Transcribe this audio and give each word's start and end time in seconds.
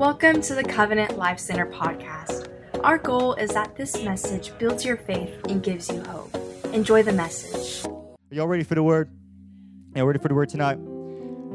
Welcome 0.00 0.40
to 0.40 0.54
the 0.54 0.64
Covenant 0.64 1.18
Life 1.18 1.38
Center 1.38 1.66
podcast. 1.66 2.48
Our 2.82 2.96
goal 2.96 3.34
is 3.34 3.50
that 3.50 3.76
this 3.76 4.02
message 4.02 4.50
builds 4.56 4.82
your 4.82 4.96
faith 4.96 5.38
and 5.46 5.62
gives 5.62 5.90
you 5.90 6.02
hope. 6.04 6.34
Enjoy 6.72 7.02
the 7.02 7.12
message. 7.12 7.84
Are 7.84 8.34
y'all 8.34 8.46
ready 8.46 8.64
for 8.64 8.74
the 8.74 8.82
word? 8.82 9.10
Yeah, 9.94 10.04
ready 10.04 10.18
for 10.18 10.28
the 10.28 10.34
word 10.34 10.48
tonight? 10.48 10.78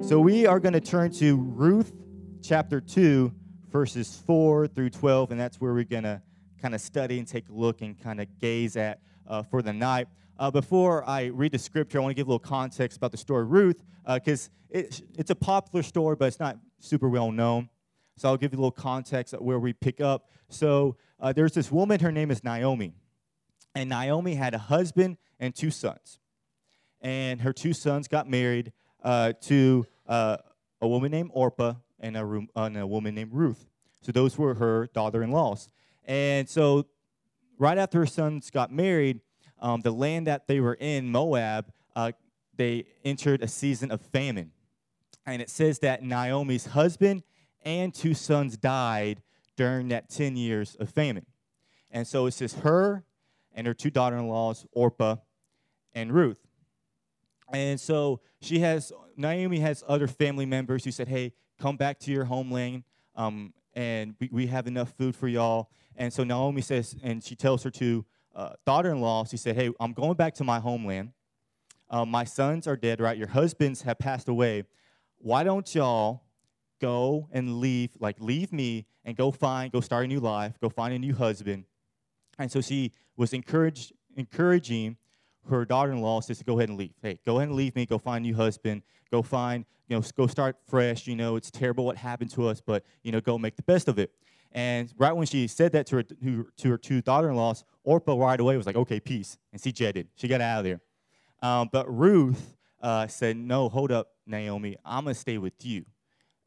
So 0.08 0.20
we 0.20 0.46
are 0.46 0.60
going 0.60 0.73
to 0.73 0.79
turn 0.79 1.12
to 1.13 1.38
Ruth 1.38 1.92
chapter 2.44 2.79
2, 2.79 3.34
verses 3.71 4.21
4 4.27 4.68
through 4.68 4.91
12, 4.91 5.32
and 5.32 5.39
that's 5.39 5.59
where 5.59 5.73
we're 5.73 5.84
going 5.84 6.04
to 6.04 6.21
kind 6.62 6.75
of 6.75 6.82
study 6.82 7.18
and 7.18 7.27
take 7.27 7.50
a 7.50 7.52
look 7.52 7.82
and 7.82 8.00
kind 8.00 8.21
of 8.21 8.27
gaze 8.39 8.77
at 8.77 9.00
uh, 9.27 9.41
for 9.41 9.64
the 9.64 9.73
night. 9.73 10.07
Uh, 10.38 10.52
before 10.52 11.04
I 11.09 11.32
read 11.34 11.52
the 11.52 11.57
scripture, 11.57 11.98
I 11.98 12.02
want 12.02 12.12
to 12.12 12.16
give 12.16 12.27
a 12.27 12.30
little 12.30 12.38
context 12.38 12.98
about 12.98 13.09
the 13.09 13.18
story 13.18 13.41
of 13.41 13.50
Ruth, 13.50 13.84
because 14.07 14.52
uh, 14.71 14.77
it, 14.77 15.02
it's 15.18 15.32
a 15.32 15.36
popular 15.36 15.82
story, 15.82 16.16
but 16.16 16.25
it's 16.25 16.39
not 16.39 16.59
super 16.80 17.09
well 17.09 17.32
known. 17.32 17.70
So 18.18 18.29
I'll 18.29 18.38
give 18.38 18.54
you 18.54 18.59
a 18.59 18.61
little 18.61 18.71
context 18.71 19.34
of 19.34 19.41
where 19.41 19.59
we 19.59 19.74
pick 19.74 20.00
up. 20.00 20.29
So 20.50 20.96
uh, 21.19 21.33
there's 21.33 21.54
this 21.54 21.71
woman, 21.71 22.00
her 22.00 22.11
name 22.11 22.32
is 22.32 22.43
Naomi. 22.43 22.93
And 23.74 23.89
Naomi 23.89 24.36
had 24.36 24.54
a 24.54 24.57
husband 24.57 25.18
and 25.39 25.54
two 25.54 25.71
sons. 25.71 26.19
And 27.01 27.41
her 27.41 27.51
two 27.51 27.74
sons 27.74 28.07
got 28.07 28.29
married 28.29 28.71
uh, 29.04 29.33
to 29.41 29.86
uh, 30.07 30.38
a 30.82 30.88
woman 30.88 31.11
named 31.11 31.32
Orpah 31.33 31.75
and 32.00 32.16
a, 32.16 32.41
and 32.55 32.78
a 32.78 32.88
woman 32.88 33.16
named 33.16 33.31
Ruth. 33.33 33.67
So 34.02 34.11
those 34.11 34.38
were 34.38 34.53
her 34.55 34.88
daughter 34.94 35.22
in 35.22 35.31
laws. 35.31 35.69
And 36.05 36.47
so 36.47 36.86
right 37.58 37.77
after 37.77 38.00
her 38.00 38.05
sons 38.05 38.50
got 38.50 38.72
married, 38.72 39.22
um, 39.59 39.81
the 39.81 39.91
land 39.91 40.27
that 40.27 40.47
they 40.47 40.59
were 40.59 40.77
in, 40.80 41.11
Moab, 41.11 41.72
uh, 41.95 42.11
they 42.55 42.86
entered 43.03 43.41
a 43.41 43.47
season 43.47 43.91
of 43.91 44.02
famine. 44.02 44.52
And 45.25 45.41
it 45.41 45.50
says 45.50 45.80
that 45.80 46.03
Naomi's 46.03 46.67
husband 46.67 47.23
and 47.66 47.94
two 47.94 48.14
sons 48.14 48.55
died 48.55 49.22
during 49.58 49.89
that 49.89 50.09
10 50.09 50.38
years 50.38 50.75
of 50.80 50.89
famine. 50.89 51.25
And 51.91 52.08
so 52.08 52.27
it 52.27 52.31
says 52.31 52.53
her 52.55 53.03
and 53.53 53.66
her 53.67 53.73
two 53.73 53.89
daughter 53.89 54.16
in 54.16 54.27
laws, 54.27 54.66
Orpah 54.71 55.17
and 55.93 56.11
Ruth. 56.11 56.45
And 57.52 57.80
so 57.80 58.21
she 58.41 58.59
has, 58.59 58.91
Naomi 59.17 59.59
has 59.59 59.83
other 59.88 60.08
family 60.08 60.45
members 60.45 60.83
who 60.83 60.91
said, 60.91 61.08
hey, 61.08 61.33
come 61.59 61.77
back 61.77 61.99
to 61.99 62.11
your 62.11 62.25
homeland, 62.25 62.83
um, 63.16 63.53
and 63.73 64.16
we, 64.19 64.30
we, 64.31 64.47
have 64.47 64.67
enough 64.67 64.93
food 64.97 65.16
for 65.16 65.27
y'all. 65.27 65.69
And 65.95 66.11
so 66.11 66.23
Naomi 66.23 66.61
says, 66.61 66.95
and 67.02 67.23
she 67.23 67.36
tells 67.36 67.63
her 67.63 67.69
two 67.69 68.05
uh, 68.36 68.53
daughter 68.66 68.91
in 68.91 68.99
law, 68.99 69.23
she 69.23 69.38
said, 69.38 69.55
hey, 69.55 69.71
I'm 69.80 69.93
going 69.93 70.16
back 70.16 70.33
to 70.36 70.43
my 70.43 70.59
homeland. 70.59 71.11
Um, 71.89 72.09
my 72.09 72.25
sons 72.25 72.67
are 72.67 72.75
dead, 72.75 72.99
right? 72.99 73.17
Your 73.17 73.27
husbands 73.27 73.83
have 73.83 73.99
passed 73.99 74.27
away. 74.27 74.63
Why 75.17 75.43
don't 75.43 75.73
y'all 75.73 76.24
go 76.86 77.28
and 77.31 77.59
leave, 77.59 77.89
like 78.00 78.16
leave 78.19 78.53
me 78.53 78.86
and 79.03 79.17
go 79.17 79.31
find, 79.31 79.72
go 79.72 79.81
start 79.81 80.05
a 80.05 80.08
new 80.08 80.19
life, 80.19 80.53
go 80.61 80.69
find 80.69 80.94
a 80.94 81.00
new 81.00 81.16
husband. 81.16 81.66
And 82.38 82.52
so 82.52 82.61
she 82.61 82.92
was 83.17 83.33
encouraged, 83.33 83.92
encouraging 84.16 84.97
her 85.50 85.66
daughter-in-law 85.66 86.22
says 86.22 86.38
to 86.39 86.44
go 86.44 86.59
ahead 86.59 86.69
and 86.69 86.77
leave. 86.77 86.94
Hey, 87.02 87.19
go 87.25 87.38
ahead 87.38 87.50
and 87.50 87.58
leave 87.58 87.75
me. 87.75 87.88
Go 87.88 87.97
find 87.97 88.23
a 88.23 88.27
new 88.27 88.36
husband. 88.36 88.83
Go 89.11 89.23
find, 89.23 89.66
you 89.88 89.95
know, 89.95 90.03
go 90.16 90.27
start 90.27 90.58
fresh. 90.67 91.08
You 91.08 91.16
know, 91.16 91.36
it's 91.38 91.50
terrible 91.50 91.86
what 91.86 91.97
happened 91.97 92.31
to 92.31 92.47
us, 92.47 92.61
but 92.61 92.83
you 93.03 93.11
know, 93.11 93.20
go 93.20 93.38
make 93.39 93.55
the 93.55 93.64
best 93.64 93.88
of 93.88 93.97
it. 93.97 94.11
And 94.52 94.94
right 94.97 95.11
when 95.11 95.25
she 95.25 95.47
said 95.47 95.72
that 95.72 95.88
to 95.88 95.97
her 95.97 96.03
to 96.03 96.70
her 96.70 96.77
two 96.77 97.02
daughter-in-laws, 97.02 97.64
Orpah 97.83 98.16
right 98.16 98.39
away 98.39 98.58
was 98.58 98.66
like, 98.66 98.75
"Okay, 98.75 98.99
peace," 98.99 99.38
and 99.52 99.61
she 99.61 99.72
jetted. 99.72 100.08
She 100.16 100.27
got 100.27 100.39
out 100.39 100.59
of 100.59 100.66
there. 100.66 100.81
Um, 101.42 101.70
but 101.72 101.86
Ruth 101.94 102.55
uh, 102.81 103.08
said, 103.08 103.38
"No, 103.38 103.70
hold 103.70 103.92
up, 103.92 104.14
Naomi. 104.25 104.77
I'm 104.86 105.03
gonna 105.03 105.16
stay 105.16 105.38
with 105.38 105.53
you 105.66 105.86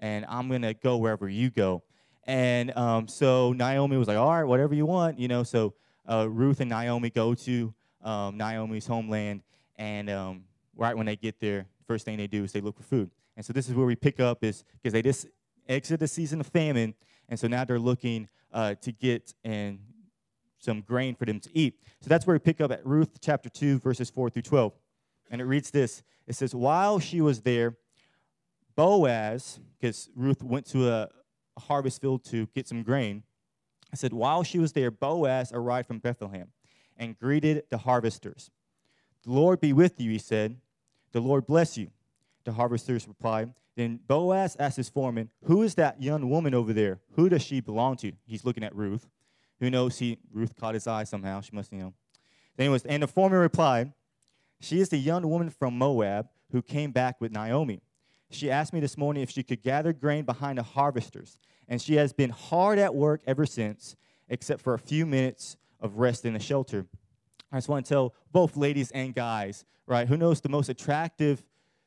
and 0.01 0.25
I'm 0.29 0.49
going 0.49 0.63
to 0.63 0.75
go 0.75 0.97
wherever 0.97 1.29
you 1.29 1.51
go. 1.51 1.83
And 2.25 2.77
um, 2.77 3.09
so 3.09 3.53
Naomi 3.53 3.97
was 3.97 4.09
like, 4.09 4.19
all 4.19 4.31
right, 4.31 4.45
whatever 4.45 4.75
you 4.75 4.87
want, 4.87 5.19
you 5.19 5.29
know. 5.29 5.43
So 5.43 5.75
uh, 6.09 6.29
Ruth 6.29 6.61
and 6.61 6.69
Naomi 6.69 7.11
go 7.11 7.35
to 7.35 7.75
um, 8.03 8.37
Naomi's 8.37 8.87
homeland, 8.87 9.43
and 9.77 10.11
um, 10.11 10.45
right 10.77 10.97
when 10.97 11.07
they 11.07 11.17
get 11.17 11.41
there, 11.41 11.67
first 11.87 12.05
thing 12.05 12.17
they 12.17 12.27
do 12.27 12.45
is 12.45 12.53
they 12.53 12.61
look 12.61 12.77
for 12.77 12.83
food. 12.83 13.11
And 13.37 13.45
so 13.45 13.53
this 13.53 13.69
is 13.69 13.75
where 13.75 13.87
we 13.87 13.97
pick 13.97 14.21
up 14.21 14.45
is 14.45 14.65
because 14.75 14.93
they 14.93 15.03
just 15.03 15.27
exit 15.69 16.01
the 16.01 16.09
season 16.09 16.41
of 16.41 16.47
famine, 16.47 16.95
and 17.29 17.39
so 17.39 17.49
now 17.49 17.65
they're 17.65 17.79
looking 17.79 18.29
uh, 18.53 18.75
to 18.83 18.93
get 18.93 19.35
and 19.45 19.79
some 20.59 20.81
grain 20.83 21.15
for 21.15 21.25
them 21.25 21.41
to 21.41 21.51
eat. 21.57 21.81
So 22.01 22.09
that's 22.09 22.27
where 22.27 22.35
we 22.35 22.41
pick 22.41 22.61
up 22.61 22.73
at 22.73 22.85
Ruth 22.85 23.21
chapter 23.21 23.49
2, 23.49 23.79
verses 23.79 24.11
4 24.11 24.31
through 24.31 24.43
12. 24.43 24.73
And 25.31 25.41
it 25.41 25.45
reads 25.45 25.71
this 25.71 26.03
It 26.27 26.35
says, 26.35 26.55
While 26.55 26.99
she 26.99 27.21
was 27.21 27.41
there, 27.41 27.77
Boaz, 28.79 29.59
because 29.77 30.09
Ruth 30.15 30.41
went 30.41 30.65
to 30.67 30.89
a, 30.89 31.09
harvest 31.59 32.01
field 32.01 32.25
to 32.25 32.47
get 32.55 32.69
some 32.69 32.85
grain, 32.85 33.25
I 33.93 33.97
said, 33.97 34.13
while 34.13 34.45
she 34.45 34.61
was 34.61 34.73
there, 34.73 34.93
Boaz 34.93 35.51
arrived 35.53 35.89
from 35.89 35.99
Bethlehem 35.99 36.53
and 36.97 37.19
greeted 37.19 37.65
the 37.69 37.79
harvesters. 37.79 38.53
The 39.25 39.33
Lord 39.33 39.61
be 39.61 39.73
with 39.73 40.01
you, 40.01 40.13
he 40.13 40.19
said. 40.19 40.61
The 41.11 41.19
Lord 41.19 41.45
bless 41.49 41.77
you. 41.77 41.91
The 42.45 42.53
harvesters 42.53 43.09
replied. 43.09 43.53
Then 43.75 43.99
Boaz 44.07 44.57
asked 44.61 44.77
his 44.77 44.89
foreman, 44.89 45.31
Who 45.47 45.65
is 45.65 45.75
that 45.75 46.01
young 46.01 46.31
woman 46.31 46.55
over 46.55 46.73
there? 46.73 47.01
Who 47.17 47.29
does 47.29 47.43
she 47.43 47.61
belong 47.61 47.97
to? 47.97 48.13
He's 48.25 48.45
looking 48.45 48.63
at 48.63 48.77
Ruth. 48.77 49.09
Who 49.59 49.71
knows? 49.71 49.99
He 49.99 50.19
Ruth 50.33 50.55
caught 50.55 50.75
his 50.75 50.87
eye 50.87 51.03
somehow. 51.03 51.41
She 51.41 51.51
must, 51.53 51.73
you 51.73 51.81
know. 51.81 51.95
Anyways, 52.57 52.85
and 52.85 53.03
the 53.03 53.09
foreman 53.09 53.41
replied, 53.41 53.93
She 54.61 54.81
is 54.81 54.91
the 54.91 54.99
young 54.99 55.29
woman 55.29 55.51
from 55.51 55.77
Moab 55.77 56.29
who 56.53 56.63
came 56.63 56.93
back 56.93 57.21
with 57.21 57.33
Naomi. 57.33 57.83
She 58.31 58.51
asked 58.51 58.73
me 58.73 58.81
this 58.81 58.99
morning 58.99 59.23
if 59.23 59.31
she 59.31 59.43
could 59.43 59.63
gather 59.63 59.93
grain 59.93 60.25
behind 60.25 60.59
the 60.59 60.63
harvesters, 60.63 61.39
and 61.67 61.81
she 61.81 61.95
has 61.97 62.13
been 62.13 62.31
hard 62.31 62.79
at 62.79 62.95
work 62.95 63.23
ever 63.27 63.47
since, 63.47 63.97
except 64.29 64.63
for 64.63 64.75
a 64.75 64.79
few 64.79 65.07
minutes 65.07 65.57
of 65.81 65.99
rest 65.99 66.25
in 66.25 66.35
the 66.35 66.39
shelter. 66.39 66.87
I 67.51 67.57
just 67.57 67.69
want 67.69 67.87
to 67.87 67.89
tell 67.89 68.15
both 68.31 68.57
ladies 68.57 68.91
and 68.91 69.15
guys, 69.15 69.65
right? 69.87 70.07
Who 70.07 70.17
knows 70.17 70.41
the 70.41 70.51
most 70.51 70.69
attractive 70.69 71.43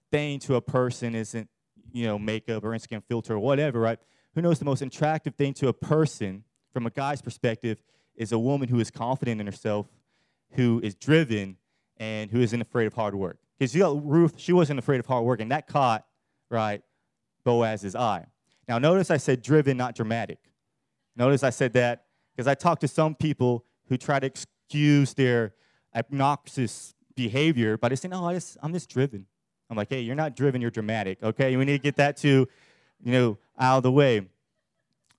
thing 0.09 0.39
to 0.39 0.55
a 0.55 0.61
person 0.61 1.13
isn't, 1.13 1.47
you 1.91 2.05
know, 2.05 2.17
makeup 2.17 2.63
or 2.63 2.69
Instagram 2.69 3.03
filter 3.07 3.35
or 3.35 3.39
whatever, 3.39 3.79
right? 3.79 3.99
Who 4.33 4.41
knows 4.41 4.59
the 4.59 4.65
most 4.65 4.81
attractive 4.81 5.35
thing 5.35 5.53
to 5.55 5.67
a 5.67 5.73
person 5.73 6.43
from 6.73 6.87
a 6.87 6.89
guy's 6.89 7.21
perspective 7.21 7.83
is 8.15 8.31
a 8.31 8.39
woman 8.39 8.69
who 8.69 8.79
is 8.79 8.89
confident 8.89 9.39
in 9.39 9.45
herself, 9.45 9.87
who 10.53 10.79
is 10.83 10.95
driven, 10.95 11.57
and 11.97 12.31
who 12.31 12.41
isn't 12.41 12.61
afraid 12.61 12.87
of 12.87 12.93
hard 12.93 13.13
work. 13.13 13.37
Because 13.59 13.75
you 13.75 13.81
got 13.81 14.03
Ruth, 14.03 14.33
she 14.37 14.53
wasn't 14.53 14.79
afraid 14.79 14.99
of 14.99 15.05
hard 15.05 15.23
work, 15.23 15.39
and 15.39 15.51
that 15.51 15.67
caught 15.67 16.05
right, 16.51 16.81
Boaz's 17.43 17.95
eye. 17.95 18.25
Now, 18.67 18.77
notice 18.77 19.09
I 19.09 19.17
said 19.17 19.41
driven, 19.41 19.77
not 19.77 19.95
dramatic. 19.95 20.39
Notice 21.15 21.43
I 21.43 21.49
said 21.49 21.73
that 21.73 22.05
because 22.35 22.47
I 22.47 22.55
talked 22.55 22.81
to 22.81 22.87
some 22.87 23.15
people 23.15 23.65
who 23.87 23.97
try 23.97 24.19
to 24.19 24.27
excuse 24.27 25.13
their 25.13 25.53
obnoxious 25.95 26.93
behavior 27.15 27.77
by 27.77 27.89
just 27.89 28.01
saying, 28.01 28.11
"No, 28.11 28.25
I 28.25 28.33
just, 28.33 28.57
I'm 28.61 28.73
just 28.73 28.89
driven." 28.89 29.25
I'm 29.69 29.77
like, 29.77 29.89
"Hey, 29.89 30.01
you're 30.01 30.15
not 30.15 30.35
driven. 30.35 30.61
You're 30.61 30.71
dramatic. 30.71 31.21
Okay, 31.21 31.55
we 31.57 31.65
need 31.65 31.77
to 31.77 31.83
get 31.83 31.95
that 31.97 32.17
to, 32.17 32.47
you 33.03 33.11
know, 33.11 33.37
out 33.59 33.77
of 33.77 33.83
the 33.83 33.91
way." 33.91 34.27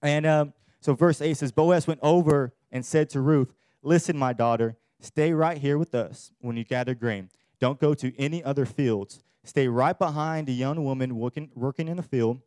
And 0.00 0.26
um, 0.26 0.53
so, 0.81 0.94
verse 0.94 1.20
eight 1.20 1.37
says, 1.37 1.53
Boaz 1.53 1.87
went 1.87 2.00
over 2.03 2.54
and 2.70 2.84
said 2.84 3.10
to 3.10 3.20
Ruth, 3.20 3.54
"Listen, 3.82 4.16
my 4.16 4.32
daughter, 4.32 4.76
stay 5.00 5.32
right 5.32 5.59
here 5.59 5.78
with 5.78 5.94
us 5.94 6.32
when 6.41 6.56
you 6.56 6.64
gather 6.64 6.94
grain. 6.94 7.28
Don't 7.62 7.78
go 7.78 7.95
to 7.95 8.12
any 8.19 8.43
other 8.43 8.67
fields." 8.67 9.23
Stay 9.45 9.69
right 9.69 9.97
behind 9.97 10.49
the 10.49 10.53
young 10.53 10.83
woman 10.83 11.17
working, 11.17 11.53
working 11.55 11.87
in 11.87 11.97
the 11.97 12.03
field. 12.03 12.41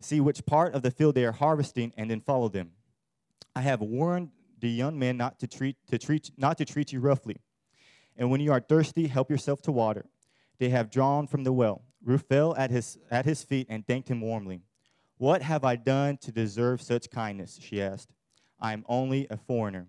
See 0.00 0.20
which 0.20 0.44
part 0.44 0.74
of 0.74 0.82
the 0.82 0.90
field 0.90 1.14
they 1.14 1.24
are 1.24 1.30
harvesting, 1.32 1.92
and 1.96 2.10
then 2.10 2.20
follow 2.20 2.48
them. 2.48 2.72
I 3.54 3.60
have 3.60 3.80
warned 3.80 4.32
the 4.58 4.68
young 4.68 4.98
men 4.98 5.16
not 5.16 5.38
to 5.38 5.46
treat, 5.46 5.76
to 5.86 5.98
treat, 5.98 6.32
not 6.36 6.58
to 6.58 6.64
treat 6.64 6.92
you 6.92 6.98
roughly. 6.98 7.36
And 8.16 8.28
when 8.28 8.40
you 8.40 8.50
are 8.50 8.60
thirsty, 8.60 9.06
help 9.06 9.30
yourself 9.30 9.62
to 9.62 9.72
water. 9.72 10.06
They 10.58 10.70
have 10.70 10.90
drawn 10.90 11.28
from 11.28 11.44
the 11.44 11.52
well. 11.52 11.82
Ruth 12.02 12.24
fell 12.28 12.56
at 12.56 12.70
his, 12.70 12.98
at 13.10 13.24
his 13.24 13.44
feet 13.44 13.68
and 13.70 13.86
thanked 13.86 14.08
him 14.08 14.20
warmly. 14.20 14.62
What 15.16 15.42
have 15.42 15.64
I 15.64 15.76
done 15.76 16.16
to 16.18 16.32
deserve 16.32 16.82
such 16.82 17.10
kindness? 17.10 17.58
She 17.62 17.80
asked. 17.80 18.10
I 18.60 18.72
am 18.72 18.84
only 18.88 19.26
a 19.30 19.36
foreigner. 19.36 19.86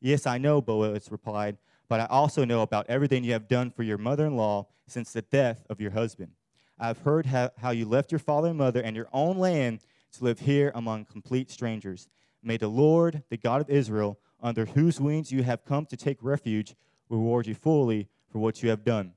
Yes, 0.00 0.26
I 0.26 0.38
know, 0.38 0.60
Boaz 0.60 1.10
replied, 1.10 1.56
but 1.88 2.00
I 2.00 2.06
also 2.06 2.44
know 2.44 2.62
about 2.62 2.86
everything 2.88 3.24
you 3.24 3.32
have 3.32 3.48
done 3.48 3.70
for 3.70 3.82
your 3.82 3.98
mother 3.98 4.26
in 4.26 4.36
law 4.36 4.66
since 4.86 5.12
the 5.12 5.22
death 5.22 5.64
of 5.70 5.80
your 5.80 5.90
husband. 5.92 6.32
I've 6.78 6.98
heard 6.98 7.26
how, 7.26 7.50
how 7.58 7.70
you 7.70 7.86
left 7.86 8.12
your 8.12 8.18
father 8.18 8.48
and 8.48 8.58
mother 8.58 8.80
and 8.80 8.94
your 8.94 9.08
own 9.12 9.38
land 9.38 9.80
to 10.12 10.24
live 10.24 10.40
here 10.40 10.70
among 10.74 11.06
complete 11.06 11.50
strangers. 11.50 12.08
May 12.42 12.56
the 12.56 12.68
Lord, 12.68 13.22
the 13.30 13.36
God 13.36 13.60
of 13.60 13.70
Israel, 13.70 14.18
under 14.40 14.66
whose 14.66 15.00
wings 15.00 15.32
you 15.32 15.42
have 15.42 15.64
come 15.64 15.86
to 15.86 15.96
take 15.96 16.18
refuge, 16.22 16.74
reward 17.08 17.46
you 17.46 17.54
fully 17.54 18.08
for 18.30 18.38
what 18.38 18.62
you 18.62 18.70
have 18.70 18.84
done. 18.84 19.12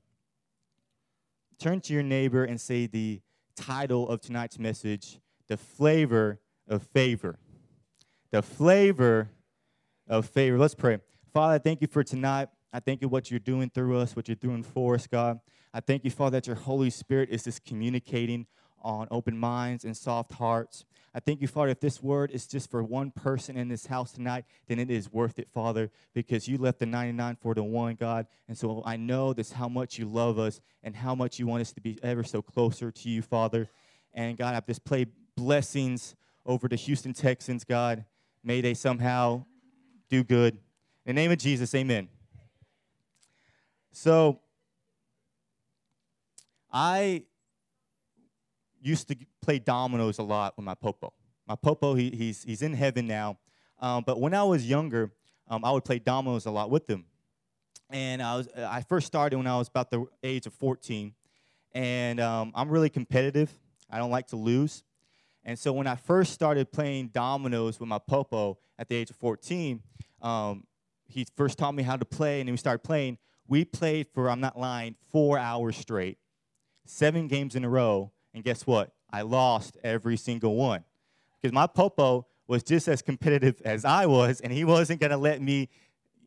Turn 1.58 1.80
to 1.82 1.92
your 1.92 2.02
neighbor 2.02 2.44
and 2.44 2.60
say 2.60 2.86
the 2.86 3.20
title 3.54 4.08
of 4.08 4.20
tonight's 4.20 4.58
message 4.58 5.20
The 5.46 5.56
Flavor 5.56 6.40
of 6.66 6.82
Favor. 6.82 7.38
The 8.32 8.42
Flavor 8.42 9.30
of 10.08 10.26
Favor. 10.26 10.58
Let's 10.58 10.74
pray. 10.74 10.98
Father, 11.32 11.58
thank 11.60 11.80
you 11.80 11.86
for 11.86 12.02
tonight. 12.02 12.48
I 12.72 12.80
thank 12.80 13.02
you 13.02 13.08
what 13.08 13.30
you're 13.30 13.40
doing 13.40 13.70
through 13.70 13.98
us, 13.98 14.16
what 14.16 14.28
you're 14.28 14.34
doing 14.34 14.62
for 14.62 14.94
us, 14.94 15.06
God. 15.06 15.40
I 15.74 15.80
thank 15.80 16.04
you, 16.04 16.10
Father, 16.10 16.38
that 16.38 16.46
your 16.46 16.56
Holy 16.56 16.90
Spirit 16.90 17.28
is 17.30 17.44
just 17.44 17.64
communicating 17.64 18.46
on 18.82 19.08
open 19.10 19.36
minds 19.38 19.84
and 19.84 19.96
soft 19.96 20.32
hearts. 20.32 20.84
I 21.14 21.20
thank 21.20 21.42
you, 21.42 21.48
Father, 21.48 21.68
if 21.68 21.80
this 21.80 22.02
word 22.02 22.30
is 22.30 22.46
just 22.46 22.70
for 22.70 22.82
one 22.82 23.10
person 23.10 23.56
in 23.56 23.68
this 23.68 23.86
house 23.86 24.12
tonight, 24.12 24.44
then 24.66 24.78
it 24.78 24.90
is 24.90 25.12
worth 25.12 25.38
it, 25.38 25.48
Father, 25.52 25.90
because 26.14 26.48
you 26.48 26.56
left 26.56 26.78
the 26.78 26.86
99 26.86 27.36
for 27.40 27.54
the 27.54 27.62
one, 27.62 27.94
God. 27.94 28.26
And 28.48 28.56
so 28.56 28.82
I 28.86 28.96
know 28.96 29.34
this 29.34 29.52
how 29.52 29.68
much 29.68 29.98
you 29.98 30.06
love 30.06 30.38
us 30.38 30.60
and 30.82 30.96
how 30.96 31.14
much 31.14 31.38
you 31.38 31.46
want 31.46 31.60
us 31.60 31.72
to 31.74 31.80
be 31.80 31.98
ever 32.02 32.24
so 32.24 32.40
closer 32.40 32.90
to 32.90 33.08
you, 33.10 33.20
Father. 33.20 33.68
And 34.14 34.38
God, 34.38 34.54
I've 34.54 34.66
just 34.66 34.84
played 34.84 35.10
blessings 35.36 36.16
over 36.46 36.66
the 36.66 36.76
Houston 36.76 37.12
Texans, 37.12 37.64
God. 37.64 38.04
May 38.42 38.62
they 38.62 38.74
somehow 38.74 39.44
do 40.08 40.24
good. 40.24 40.54
In 41.04 41.14
the 41.14 41.20
name 41.20 41.30
of 41.30 41.38
Jesus, 41.38 41.74
amen. 41.74 42.08
So, 43.92 44.40
I 46.72 47.24
used 48.80 49.08
to 49.08 49.16
play 49.40 49.58
dominoes 49.58 50.18
a 50.18 50.22
lot 50.22 50.56
with 50.56 50.64
my 50.64 50.74
popo. 50.74 51.12
My 51.46 51.54
popo, 51.54 51.94
he, 51.94 52.10
he's, 52.10 52.42
he's 52.42 52.62
in 52.62 52.72
heaven 52.72 53.06
now. 53.06 53.38
Um, 53.78 54.02
but 54.06 54.18
when 54.18 54.32
I 54.32 54.42
was 54.42 54.66
younger, 54.66 55.12
um, 55.48 55.64
I 55.64 55.70
would 55.70 55.84
play 55.84 55.98
dominoes 55.98 56.46
a 56.46 56.50
lot 56.50 56.70
with 56.70 56.88
him. 56.88 57.04
And 57.90 58.22
I, 58.22 58.36
was, 58.36 58.48
I 58.56 58.80
first 58.80 59.06
started 59.06 59.36
when 59.36 59.46
I 59.46 59.58
was 59.58 59.68
about 59.68 59.90
the 59.90 60.06
age 60.22 60.46
of 60.46 60.54
14. 60.54 61.12
And 61.74 62.20
um, 62.20 62.52
I'm 62.54 62.70
really 62.70 62.88
competitive. 62.88 63.52
I 63.90 63.98
don't 63.98 64.10
like 64.10 64.28
to 64.28 64.36
lose. 64.36 64.82
And 65.44 65.58
so 65.58 65.72
when 65.72 65.86
I 65.86 65.96
first 65.96 66.32
started 66.32 66.72
playing 66.72 67.08
dominoes 67.08 67.78
with 67.78 67.88
my 67.88 67.98
popo 67.98 68.58
at 68.78 68.88
the 68.88 68.94
age 68.94 69.10
of 69.10 69.16
14, 69.16 69.82
um, 70.22 70.64
he 71.06 71.26
first 71.36 71.58
taught 71.58 71.74
me 71.74 71.82
how 71.82 71.96
to 71.96 72.04
play, 72.04 72.40
and 72.40 72.48
then 72.48 72.54
we 72.54 72.56
started 72.56 72.82
playing. 72.82 73.18
We 73.48 73.64
played 73.64 74.08
for, 74.14 74.30
I'm 74.30 74.40
not 74.40 74.58
lying, 74.58 74.96
four 75.10 75.38
hours 75.38 75.76
straight, 75.76 76.18
seven 76.84 77.28
games 77.28 77.54
in 77.54 77.64
a 77.64 77.68
row. 77.68 78.12
And 78.34 78.42
guess 78.42 78.66
what? 78.66 78.92
I 79.10 79.22
lost 79.22 79.76
every 79.84 80.16
single 80.16 80.56
one. 80.56 80.84
Because 81.40 81.52
my 81.52 81.66
popo 81.66 82.26
was 82.46 82.62
just 82.62 82.88
as 82.88 83.02
competitive 83.02 83.60
as 83.64 83.84
I 83.84 84.06
was, 84.06 84.40
and 84.40 84.52
he 84.52 84.64
wasn't 84.64 85.00
going 85.00 85.10
to 85.10 85.16
let 85.16 85.42
me, 85.42 85.68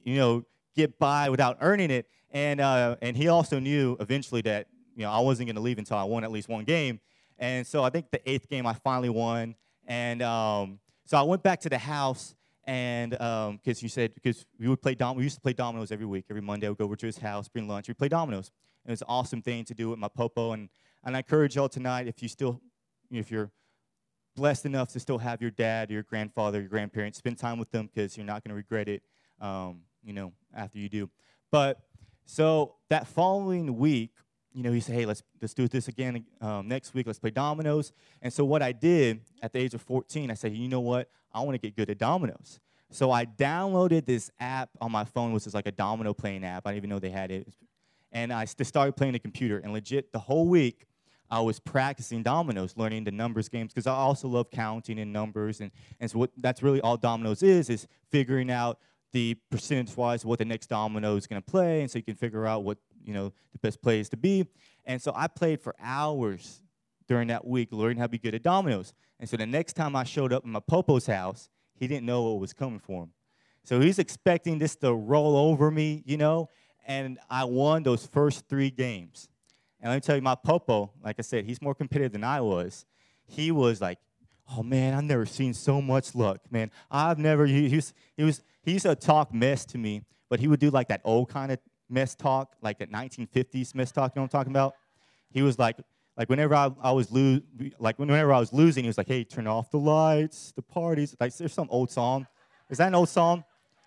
you 0.03 0.15
know, 0.17 0.45
get 0.75 0.99
by 0.99 1.29
without 1.29 1.57
earning 1.61 1.89
it. 1.89 2.07
And, 2.31 2.59
uh, 2.59 2.97
and 3.01 3.15
he 3.15 3.27
also 3.27 3.59
knew 3.59 3.95
eventually 3.99 4.41
that, 4.41 4.67
you 4.95 5.03
know, 5.03 5.11
I 5.11 5.19
wasn't 5.19 5.47
going 5.47 5.55
to 5.55 5.61
leave 5.61 5.77
until 5.77 5.97
I 5.97 6.03
won 6.03 6.23
at 6.23 6.31
least 6.31 6.49
one 6.49 6.65
game. 6.65 6.99
And 7.39 7.65
so 7.65 7.83
I 7.83 7.89
think 7.89 8.11
the 8.11 8.29
eighth 8.29 8.49
game 8.49 8.67
I 8.67 8.73
finally 8.73 9.09
won. 9.09 9.55
And 9.87 10.21
um, 10.21 10.79
so 11.05 11.17
I 11.17 11.23
went 11.23 11.43
back 11.43 11.61
to 11.61 11.69
the 11.69 11.77
house 11.77 12.34
and 12.67 13.11
because 13.11 13.49
um, 13.49 13.59
you 13.65 13.89
said 13.89 14.13
because 14.15 14.45
we 14.59 14.67
would 14.67 14.81
play 14.81 14.95
dom- 14.95 15.17
we 15.17 15.23
used 15.23 15.35
to 15.35 15.41
play 15.41 15.53
dominoes 15.53 15.91
every 15.91 16.05
week. 16.05 16.25
Every 16.29 16.41
Monday, 16.41 16.67
I 16.67 16.69
would 16.69 16.79
go 16.79 16.85
over 16.85 16.95
to 16.95 17.05
his 17.05 17.17
house, 17.17 17.47
bring 17.47 17.67
lunch, 17.67 17.87
we 17.87 17.93
play 17.93 18.07
dominoes. 18.07 18.51
And 18.83 18.91
it 18.91 18.93
was 18.93 19.01
an 19.01 19.07
awesome 19.09 19.41
thing 19.41 19.65
to 19.65 19.73
do 19.73 19.89
with 19.89 19.99
my 19.99 20.07
popo. 20.07 20.53
And 20.53 20.69
and 21.03 21.15
I 21.15 21.19
encourage 21.19 21.55
y'all 21.55 21.69
tonight 21.69 22.07
if 22.07 22.21
you 22.23 22.29
still 22.29 22.61
if 23.11 23.29
you're 23.29 23.51
blessed 24.35 24.65
enough 24.65 24.89
to 24.89 24.99
still 24.99 25.19
have 25.19 25.41
your 25.41 25.51
dad, 25.51 25.89
your 25.89 26.03
grandfather, 26.03 26.59
your 26.59 26.69
grandparents, 26.69 27.17
spend 27.17 27.37
time 27.37 27.57
with 27.57 27.71
them 27.71 27.89
because 27.93 28.17
you're 28.17 28.25
not 28.25 28.43
going 28.43 28.49
to 28.49 28.55
regret 28.55 28.89
it. 28.89 29.03
Um, 29.39 29.81
you 30.03 30.13
know 30.13 30.33
after 30.55 30.77
you 30.77 30.89
do. 30.89 31.09
But 31.51 31.79
so 32.25 32.75
that 32.89 33.07
following 33.07 33.77
week, 33.77 34.11
you 34.55 34.63
know, 34.63 34.71
he 34.71 34.79
said, 34.79 34.95
hey, 34.95 35.05
let's, 35.05 35.21
let's 35.41 35.53
do 35.53 35.67
this 35.67 35.89
again 35.89 36.25
um, 36.39 36.67
next 36.69 36.93
week. 36.93 37.05
Let's 37.05 37.19
play 37.19 37.29
dominoes. 37.29 37.91
And 38.21 38.31
so 38.31 38.45
what 38.45 38.61
I 38.61 38.71
did 38.71 39.19
at 39.41 39.51
the 39.51 39.59
age 39.59 39.73
of 39.73 39.81
14, 39.81 40.31
I 40.31 40.33
said, 40.33 40.53
you 40.55 40.69
know 40.69 40.79
what? 40.79 41.09
I 41.33 41.41
want 41.41 41.55
to 41.55 41.57
get 41.57 41.75
good 41.75 41.89
at 41.89 41.97
dominoes. 41.97 42.61
So 42.89 43.11
I 43.11 43.25
downloaded 43.25 44.05
this 44.05 44.31
app 44.39 44.69
on 44.79 44.93
my 44.93 45.03
phone, 45.03 45.33
which 45.33 45.45
is 45.45 45.53
like 45.53 45.67
a 45.67 45.71
domino 45.71 46.13
playing 46.13 46.45
app. 46.45 46.65
I 46.65 46.71
didn't 46.71 46.77
even 46.77 46.89
know 46.91 46.99
they 46.99 47.09
had 47.09 47.31
it. 47.31 47.49
And 48.13 48.31
I 48.31 48.45
started 48.45 48.95
playing 48.95 49.13
the 49.13 49.19
computer. 49.19 49.57
And 49.57 49.73
legit, 49.73 50.13
the 50.13 50.19
whole 50.19 50.47
week, 50.47 50.85
I 51.29 51.41
was 51.41 51.59
practicing 51.59 52.23
dominoes, 52.23 52.75
learning 52.77 53.03
the 53.03 53.11
numbers 53.11 53.49
games, 53.49 53.73
because 53.73 53.87
I 53.87 53.93
also 53.93 54.29
love 54.29 54.51
counting 54.51 54.99
and 54.99 55.11
numbers. 55.11 55.59
And, 55.59 55.71
and 55.99 56.09
so 56.09 56.19
what, 56.19 56.31
that's 56.37 56.63
really 56.63 56.79
all 56.79 56.95
dominoes 56.95 57.43
is, 57.43 57.69
is 57.69 57.87
figuring 58.09 58.49
out 58.49 58.79
the 59.11 59.35
percentage-wise 59.49 60.23
what 60.23 60.39
the 60.39 60.45
next 60.45 60.67
domino 60.67 61.15
is 61.15 61.27
going 61.27 61.41
to 61.41 61.45
play. 61.45 61.81
And 61.81 61.89
so 61.89 61.97
you 61.97 62.03
can 62.03 62.15
figure 62.15 62.45
out 62.45 62.63
what 62.63 62.77
you 63.05 63.13
know 63.13 63.33
the 63.51 63.59
best 63.59 63.81
place 63.81 64.09
to 64.09 64.17
be. 64.17 64.45
And 64.85 65.01
so 65.01 65.11
I 65.15 65.27
played 65.27 65.61
for 65.61 65.75
hours 65.79 66.61
during 67.07 67.27
that 67.29 67.45
week, 67.45 67.69
learning 67.71 67.97
how 67.97 68.05
to 68.05 68.09
be 68.09 68.17
good 68.17 68.35
at 68.35 68.43
dominoes. 68.43 68.93
And 69.19 69.29
so 69.29 69.37
the 69.37 69.45
next 69.45 69.73
time 69.73 69.95
I 69.95 70.03
showed 70.03 70.33
up 70.33 70.43
in 70.43 70.51
my 70.51 70.59
popo's 70.59 71.07
house, 71.07 71.49
he 71.75 71.87
didn't 71.87 72.05
know 72.05 72.23
what 72.23 72.39
was 72.39 72.53
coming 72.53 72.79
for 72.79 73.03
him. 73.03 73.11
So 73.63 73.79
he's 73.79 73.99
expecting 73.99 74.59
this 74.59 74.75
to 74.77 74.93
roll 74.93 75.35
over 75.35 75.71
me, 75.71 76.03
you 76.05 76.17
know, 76.17 76.49
and 76.85 77.17
I 77.29 77.45
won 77.45 77.83
those 77.83 78.05
first 78.05 78.47
three 78.47 78.69
games. 78.69 79.27
And 79.81 79.89
let 79.89 79.97
me 79.97 80.01
tell 80.01 80.15
you, 80.15 80.21
my 80.21 80.35
popo, 80.35 80.91
like 81.03 81.15
I 81.19 81.21
said, 81.21 81.45
he's 81.45 81.61
more 81.61 81.75
competitive 81.75 82.11
than 82.11 82.23
I 82.23 82.41
was. 82.41 82.85
He 83.25 83.51
was 83.51 83.81
like, 83.81 83.99
oh 84.51 84.63
man, 84.63 84.93
I've 84.93 85.03
never 85.03 85.25
seen 85.25 85.53
so 85.53 85.81
much 85.81 86.13
luck, 86.13 86.39
man. 86.51 86.71
I've 86.91 87.17
never, 87.17 87.45
he, 87.45 87.69
he, 87.69 87.75
was, 87.77 87.93
he, 88.15 88.23
was, 88.23 88.41
he 88.61 88.73
used 88.73 88.85
to 88.85 88.95
talk 88.95 89.33
mess 89.33 89.65
to 89.65 89.77
me, 89.77 90.03
but 90.29 90.39
he 90.39 90.47
would 90.47 90.59
do 90.59 90.69
like 90.69 90.87
that 90.89 91.01
old 91.03 91.29
kind 91.29 91.51
of 91.51 91.59
mess 91.89 92.15
talk, 92.15 92.55
like 92.61 92.81
at 92.81 92.91
1950s 92.91 93.75
mess 93.75 93.91
talk, 93.91 94.15
you 94.15 94.19
know 94.19 94.23
what 94.23 94.33
I'm 94.33 94.39
talking 94.39 94.51
about? 94.51 94.75
He 95.31 95.41
was 95.41 95.59
like, 95.59 95.77
like 96.17 96.29
whenever 96.29 96.55
I, 96.55 96.71
I 96.81 96.91
was 96.91 97.11
lo- 97.11 97.41
like 97.79 97.99
whenever 97.99 98.33
I 98.33 98.39
was 98.39 98.53
losing, 98.53 98.85
he 98.85 98.87
was 98.87 98.97
like, 98.97 99.07
"Hey, 99.07 99.23
turn 99.25 99.47
off 99.47 99.69
the 99.69 99.79
lights, 99.79 100.53
the 100.55 100.61
parties." 100.61 101.15
Like 101.19 101.35
there's 101.35 101.53
some 101.53 101.67
old 101.69 101.91
song. 101.91 102.25
Is 102.69 102.77
that 102.77 102.87
an 102.87 102.95
old 102.95 103.09
song? 103.09 103.43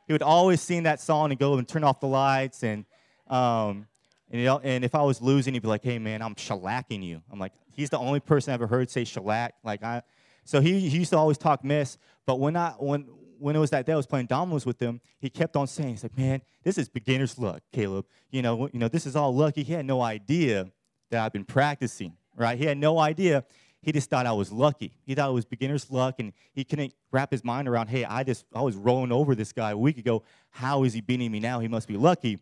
He 0.07 0.13
would 0.13 0.23
always 0.23 0.61
sing 0.61 0.83
that 0.83 1.01
song 1.01 1.31
and 1.31 1.41
go 1.41 1.55
and 1.55 1.67
turn 1.67 1.85
off 1.85 2.01
the 2.01 2.07
lights 2.07 2.63
and 2.63 2.85
um, 3.29 3.87
and, 4.31 4.41
you 4.41 4.47
know, 4.47 4.61
and 4.63 4.85
if 4.85 4.95
I 4.95 5.03
was 5.03 5.23
losing, 5.23 5.55
he'd 5.55 5.63
be 5.63 5.69
like, 5.69 5.83
"Hey, 5.83 5.99
man, 5.99 6.21
I'm 6.21 6.35
shellacking 6.35 7.03
you." 7.03 7.23
I'm 7.33 7.39
like, 7.39 7.53
he's 7.73 7.89
the 7.89 7.99
only 7.99 8.21
person 8.21 8.51
I 8.51 8.55
ever 8.55 8.67
heard 8.67 8.91
say 8.91 9.05
shellac. 9.05 9.55
Like 9.65 9.83
I, 9.83 10.03
so 10.45 10.61
he, 10.61 10.81
he 10.89 10.99
used 10.99 11.11
to 11.11 11.19
always 11.19 11.39
talk 11.39 11.65
mess. 11.65 11.97
But 12.27 12.41
when 12.41 12.57
I 12.57 12.71
when 12.79 13.07
when 13.39 13.57
it 13.57 13.59
was 13.59 13.71
that 13.71 13.87
day 13.87 13.93
I 13.93 13.97
was 13.97 14.07
playing 14.07 14.27
dominoes 14.27 14.67
with 14.67 14.81
him, 14.81 15.01
he 15.19 15.31
kept 15.31 15.57
on 15.57 15.67
saying, 15.67 15.91
he's 15.91 16.03
like, 16.03 16.17
man, 16.17 16.43
this 16.63 16.79
is 16.79 16.89
beginner's 16.89 17.39
luck, 17.39 17.63
Caleb. 17.73 18.07
You 18.31 18.43
know, 18.43 18.69
you 18.73 18.79
know, 18.79 18.89
this 18.89 19.07
is 19.07 19.17
all 19.17 19.35
lucky. 19.35 19.63
He 19.63 19.73
had 19.73 19.87
no 19.87 20.03
idea 20.03 20.71
that 21.11 21.25
I've 21.25 21.33
been 21.33 21.45
practicing, 21.45 22.15
right? 22.37 22.59
He 22.59 22.65
had 22.65 22.79
no 22.79 22.99
idea. 22.99 23.45
He 23.81 23.93
just 23.93 24.11
thought 24.11 24.27
I 24.27 24.33
was 24.33 24.51
lucky. 24.51 24.93
He 25.07 25.15
thought 25.15 25.31
it 25.31 25.33
was 25.33 25.45
beginner's 25.45 25.91
luck, 25.91 26.17
and 26.19 26.33
he 26.53 26.65
couldn't 26.65 26.93
wrap 27.13 27.31
his 27.31 27.45
mind 27.45 27.69
around, 27.69 27.89
hey, 27.89 28.05
I 28.05 28.25
just 28.25 28.45
I 28.55 28.61
was 28.61 28.77
rolling 28.77 29.13
over 29.13 29.35
this 29.35 29.53
guy 29.53 29.71
a 29.71 29.79
week 29.79 29.99
ago. 29.99 30.25
How 30.51 30.85
is 30.85 30.93
he 30.93 31.01
beating 31.01 31.31
me 31.31 31.41
now? 31.41 31.61
He 31.61 31.69
must 31.69 31.89
be 31.89 31.97
lucky. 31.97 32.39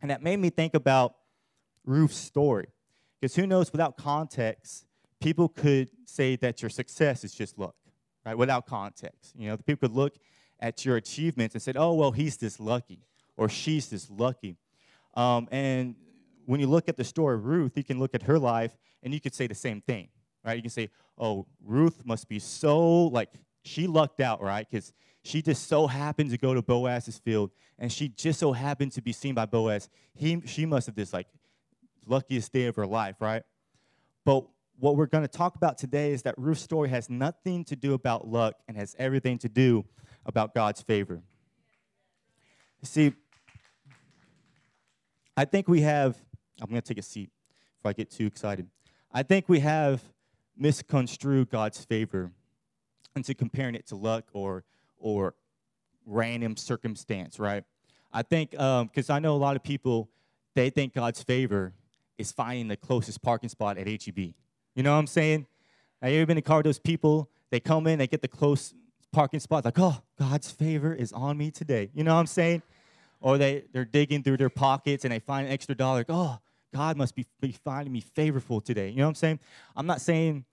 And 0.00 0.10
that 0.10 0.22
made 0.22 0.38
me 0.38 0.50
think 0.50 0.74
about 0.74 1.14
Ruth's 1.84 2.16
story. 2.16 2.68
Because 3.20 3.34
who 3.36 3.46
knows, 3.46 3.72
without 3.72 3.96
context, 3.96 4.86
people 5.20 5.48
could 5.48 5.90
say 6.04 6.36
that 6.36 6.62
your 6.62 6.68
success 6.68 7.24
is 7.24 7.32
just 7.32 7.58
luck 7.58 7.74
right? 8.26 8.36
Without 8.36 8.66
context. 8.66 9.34
You 9.38 9.48
know, 9.48 9.56
the 9.56 9.62
people 9.62 9.88
could 9.88 9.96
look 9.96 10.16
at 10.58 10.84
your 10.84 10.96
achievements 10.96 11.54
and 11.54 11.62
say, 11.62 11.72
oh, 11.76 11.94
well, 11.94 12.10
he's 12.10 12.36
this 12.36 12.58
lucky 12.58 12.98
or 13.36 13.48
she's 13.48 13.88
this 13.88 14.10
lucky. 14.10 14.56
Um, 15.14 15.48
and 15.52 15.94
when 16.44 16.60
you 16.60 16.66
look 16.66 16.88
at 16.88 16.96
the 16.96 17.04
story 17.04 17.36
of 17.36 17.46
Ruth, 17.46 17.76
you 17.76 17.84
can 17.84 18.00
look 18.00 18.14
at 18.14 18.22
her 18.22 18.38
life 18.38 18.76
and 19.02 19.14
you 19.14 19.20
could 19.20 19.34
say 19.34 19.46
the 19.46 19.54
same 19.54 19.80
thing, 19.80 20.08
right? 20.44 20.56
You 20.56 20.62
can 20.62 20.70
say, 20.70 20.90
oh, 21.16 21.46
Ruth 21.64 22.02
must 22.04 22.28
be 22.28 22.40
so, 22.40 23.04
like, 23.06 23.30
she 23.62 23.86
lucked 23.86 24.20
out, 24.20 24.42
right? 24.42 24.66
Because 24.68 24.92
she 25.22 25.40
just 25.40 25.68
so 25.68 25.86
happened 25.86 26.30
to 26.30 26.38
go 26.38 26.52
to 26.52 26.62
Boaz's 26.62 27.18
field 27.18 27.52
and 27.78 27.92
she 27.92 28.08
just 28.08 28.40
so 28.40 28.52
happened 28.52 28.92
to 28.92 29.02
be 29.02 29.12
seen 29.12 29.34
by 29.34 29.46
Boaz. 29.46 29.88
He, 30.14 30.42
she 30.46 30.66
must 30.66 30.86
have 30.86 30.96
this, 30.96 31.12
like, 31.12 31.28
luckiest 32.06 32.52
day 32.52 32.66
of 32.66 32.76
her 32.76 32.86
life, 32.86 33.16
right? 33.20 33.42
But 34.24 34.46
what 34.78 34.96
we're 34.96 35.06
going 35.06 35.24
to 35.24 35.28
talk 35.28 35.56
about 35.56 35.78
today 35.78 36.12
is 36.12 36.22
that 36.22 36.34
Ruth's 36.36 36.62
story 36.62 36.88
has 36.90 37.08
nothing 37.08 37.64
to 37.64 37.76
do 37.76 37.94
about 37.94 38.28
luck 38.28 38.56
and 38.68 38.76
has 38.76 38.94
everything 38.98 39.38
to 39.38 39.48
do 39.48 39.84
about 40.24 40.54
God's 40.54 40.82
favor. 40.82 41.22
You 42.80 42.86
see, 42.86 43.12
I 45.36 45.44
think 45.44 45.68
we 45.68 45.80
have, 45.82 46.16
I'm 46.60 46.68
going 46.68 46.80
to 46.80 46.86
take 46.86 46.98
a 46.98 47.02
seat 47.02 47.30
if 47.80 47.86
I 47.86 47.92
get 47.92 48.10
too 48.10 48.26
excited. 48.26 48.68
I 49.12 49.22
think 49.22 49.48
we 49.48 49.60
have 49.60 50.02
misconstrued 50.56 51.50
God's 51.50 51.82
favor 51.84 52.32
into 53.14 53.34
comparing 53.34 53.74
it 53.74 53.86
to 53.88 53.96
luck 53.96 54.26
or, 54.32 54.64
or 54.98 55.34
random 56.04 56.56
circumstance, 56.56 57.38
right? 57.38 57.64
I 58.12 58.22
think, 58.22 58.50
because 58.50 59.10
um, 59.10 59.16
I 59.16 59.18
know 59.20 59.34
a 59.34 59.38
lot 59.38 59.56
of 59.56 59.62
people, 59.62 60.10
they 60.54 60.70
think 60.70 60.94
God's 60.94 61.22
favor 61.22 61.72
is 62.18 62.32
finding 62.32 62.68
the 62.68 62.76
closest 62.76 63.22
parking 63.22 63.48
spot 63.48 63.78
at 63.78 63.86
HEB 63.86 64.34
you 64.76 64.82
know 64.82 64.92
what 64.92 64.98
I'm 64.98 65.06
saying? 65.08 65.46
Have 66.00 66.12
you 66.12 66.18
ever 66.18 66.26
been 66.26 66.36
in 66.36 66.38
a 66.38 66.42
car 66.42 66.58
with 66.58 66.66
those 66.66 66.78
people? 66.78 67.30
They 67.50 67.58
come 67.58 67.86
in, 67.86 67.98
they 67.98 68.06
get 68.06 68.22
the 68.22 68.28
close 68.28 68.74
parking 69.10 69.40
spot, 69.40 69.64
like, 69.64 69.78
oh, 69.78 70.02
God's 70.18 70.50
favor 70.50 70.94
is 70.94 71.12
on 71.12 71.38
me 71.38 71.50
today. 71.50 71.90
You 71.94 72.04
know 72.04 72.14
what 72.14 72.20
I'm 72.20 72.26
saying? 72.26 72.62
Or 73.20 73.38
they, 73.38 73.64
they're 73.72 73.86
digging 73.86 74.22
through 74.22 74.36
their 74.36 74.50
pockets 74.50 75.04
and 75.04 75.12
they 75.12 75.18
find 75.18 75.46
an 75.46 75.52
extra 75.52 75.74
dollar, 75.74 76.00
like, 76.00 76.06
oh, 76.10 76.38
God 76.74 76.98
must 76.98 77.14
be, 77.14 77.24
be 77.40 77.52
finding 77.52 77.92
me 77.92 78.00
favorable 78.00 78.60
today. 78.60 78.90
You 78.90 78.96
know 78.96 79.04
what 79.04 79.10
I'm 79.10 79.14
saying? 79.14 79.40
I'm 79.74 79.86
not 79.86 80.02
saying 80.02 80.44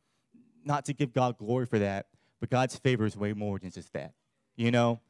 not 0.63 0.86
to 0.86 0.94
give 0.94 1.12
God 1.12 1.38
glory 1.38 1.65
for 1.65 1.80
that, 1.80 2.08
but 2.39 2.50
God's 2.50 2.77
favor 2.77 3.06
is 3.06 3.18
way 3.18 3.34
more 3.34 3.60
than 3.60 3.72
just 3.72 3.92
that. 3.92 4.13
You 4.56 4.72
know? 4.72 5.01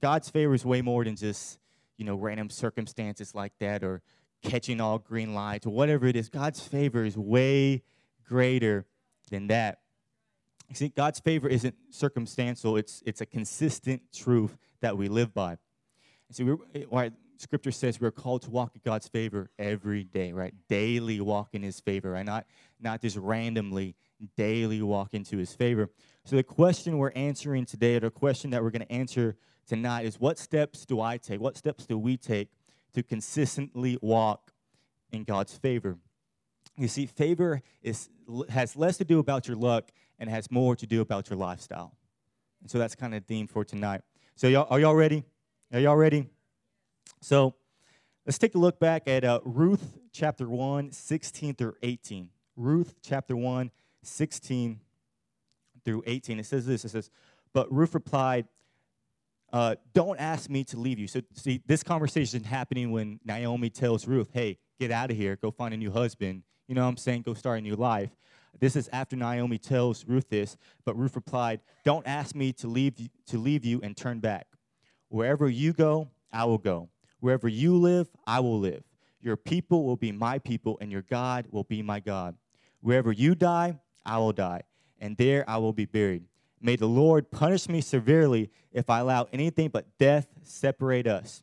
God's 0.00 0.28
favor 0.28 0.54
is 0.54 0.64
way 0.64 0.82
more 0.82 1.04
than 1.04 1.14
just, 1.14 1.58
you 1.96 2.04
know, 2.04 2.16
random 2.16 2.50
circumstances 2.50 3.34
like 3.34 3.52
that 3.60 3.84
or 3.84 4.02
catching 4.42 4.80
all 4.80 4.98
green 4.98 5.34
lights 5.34 5.66
or 5.66 5.70
whatever 5.70 6.06
it 6.06 6.16
is. 6.16 6.28
God's 6.28 6.60
favor 6.60 7.04
is 7.04 7.16
way 7.16 7.82
greater 8.24 8.86
than 9.30 9.48
that. 9.48 9.80
You 10.68 10.74
see, 10.74 10.88
God's 10.88 11.20
favor 11.20 11.48
isn't 11.48 11.74
circumstantial, 11.90 12.76
it's, 12.76 13.02
it's 13.06 13.20
a 13.20 13.26
consistent 13.26 14.02
truth 14.12 14.56
that 14.80 14.96
we 14.96 15.08
live 15.08 15.34
by. 15.34 15.58
And 16.38 16.58
why 16.88 17.10
Scripture 17.36 17.70
says 17.70 18.00
we're 18.00 18.10
called 18.10 18.42
to 18.42 18.50
walk 18.50 18.72
in 18.74 18.80
God's 18.84 19.08
favor 19.08 19.50
every 19.58 20.04
day, 20.04 20.32
right? 20.32 20.54
Daily 20.68 21.20
walk 21.20 21.50
in 21.52 21.62
His 21.62 21.80
favor, 21.80 22.12
right? 22.12 22.24
Not, 22.24 22.46
not 22.80 23.00
just 23.02 23.16
randomly, 23.16 23.94
daily 24.36 24.82
walk 24.82 25.14
into 25.14 25.36
His 25.36 25.54
favor. 25.54 25.90
So, 26.24 26.36
the 26.36 26.42
question 26.42 26.98
we're 26.98 27.12
answering 27.12 27.66
today, 27.66 27.96
or 27.96 28.00
the 28.00 28.10
question 28.10 28.50
that 28.50 28.62
we're 28.62 28.70
going 28.70 28.86
to 28.86 28.92
answer 28.92 29.36
tonight, 29.66 30.06
is 30.06 30.18
what 30.18 30.38
steps 30.38 30.86
do 30.86 31.00
I 31.00 31.18
take? 31.18 31.40
What 31.40 31.56
steps 31.56 31.86
do 31.86 31.98
we 31.98 32.16
take 32.16 32.48
to 32.94 33.02
consistently 33.02 33.98
walk 34.00 34.52
in 35.12 35.24
God's 35.24 35.56
favor? 35.56 35.98
You 36.76 36.88
see, 36.88 37.06
favor 37.06 37.62
is, 37.82 38.08
has 38.48 38.76
less 38.76 38.96
to 38.98 39.04
do 39.04 39.18
about 39.18 39.46
your 39.46 39.56
luck 39.56 39.90
and 40.18 40.28
has 40.28 40.50
more 40.50 40.74
to 40.76 40.86
do 40.86 41.00
about 41.00 41.30
your 41.30 41.38
lifestyle. 41.38 41.96
And 42.60 42.70
so 42.70 42.78
that's 42.78 42.94
kind 42.94 43.14
of 43.14 43.20
the 43.20 43.26
theme 43.26 43.46
for 43.46 43.64
tonight. 43.64 44.00
So, 44.36 44.48
y'all, 44.48 44.66
are 44.70 44.80
y'all 44.80 44.94
ready? 44.94 45.22
Are 45.72 45.78
y'all 45.78 45.96
ready? 45.96 46.26
So, 47.20 47.54
let's 48.26 48.38
take 48.38 48.54
a 48.54 48.58
look 48.58 48.80
back 48.80 49.06
at 49.06 49.24
uh, 49.24 49.40
Ruth 49.44 49.98
chapter 50.12 50.48
1, 50.48 50.90
16 50.90 51.54
through 51.54 51.74
18. 51.82 52.30
Ruth 52.56 52.94
chapter 53.02 53.36
1, 53.36 53.70
16 54.02 54.80
through 55.84 56.02
18. 56.06 56.40
It 56.40 56.46
says 56.46 56.66
this 56.66 56.84
it 56.84 56.88
says, 56.88 57.10
But 57.52 57.72
Ruth 57.72 57.94
replied, 57.94 58.48
uh, 59.52 59.76
Don't 59.92 60.18
ask 60.18 60.50
me 60.50 60.64
to 60.64 60.76
leave 60.76 60.98
you. 60.98 61.06
So, 61.06 61.20
see, 61.34 61.60
this 61.66 61.84
conversation 61.84 62.40
is 62.40 62.46
happening 62.46 62.90
when 62.90 63.20
Naomi 63.24 63.70
tells 63.70 64.08
Ruth, 64.08 64.30
Hey, 64.32 64.58
get 64.80 64.90
out 64.90 65.12
of 65.12 65.16
here, 65.16 65.36
go 65.36 65.52
find 65.52 65.72
a 65.72 65.76
new 65.76 65.92
husband. 65.92 66.42
You 66.66 66.74
know 66.74 66.82
what 66.82 66.88
I'm 66.88 66.96
saying? 66.96 67.22
Go 67.22 67.34
start 67.34 67.58
a 67.58 67.62
new 67.62 67.76
life. 67.76 68.10
This 68.60 68.76
is 68.76 68.88
after 68.92 69.16
Naomi 69.16 69.58
tells 69.58 70.06
Ruth 70.06 70.28
this, 70.28 70.56
but 70.84 70.96
Ruth 70.96 71.16
replied, 71.16 71.60
Don't 71.84 72.06
ask 72.06 72.34
me 72.34 72.52
to 72.54 72.68
leave, 72.68 72.94
to 73.26 73.38
leave 73.38 73.64
you 73.64 73.80
and 73.82 73.96
turn 73.96 74.20
back. 74.20 74.46
Wherever 75.08 75.48
you 75.48 75.72
go, 75.72 76.08
I 76.32 76.44
will 76.44 76.58
go. 76.58 76.88
Wherever 77.20 77.48
you 77.48 77.76
live, 77.76 78.08
I 78.26 78.40
will 78.40 78.58
live. 78.58 78.82
Your 79.20 79.36
people 79.36 79.84
will 79.84 79.96
be 79.96 80.12
my 80.12 80.38
people, 80.38 80.78
and 80.80 80.92
your 80.92 81.02
God 81.02 81.46
will 81.50 81.64
be 81.64 81.82
my 81.82 82.00
God. 82.00 82.36
Wherever 82.80 83.12
you 83.12 83.34
die, 83.34 83.78
I 84.04 84.18
will 84.18 84.32
die, 84.32 84.62
and 85.00 85.16
there 85.16 85.48
I 85.48 85.56
will 85.56 85.72
be 85.72 85.86
buried. 85.86 86.24
May 86.60 86.76
the 86.76 86.86
Lord 86.86 87.30
punish 87.30 87.68
me 87.68 87.80
severely 87.80 88.50
if 88.72 88.88
I 88.88 89.00
allow 89.00 89.26
anything 89.32 89.68
but 89.68 89.86
death 89.98 90.26
separate 90.42 91.06
us. 91.06 91.42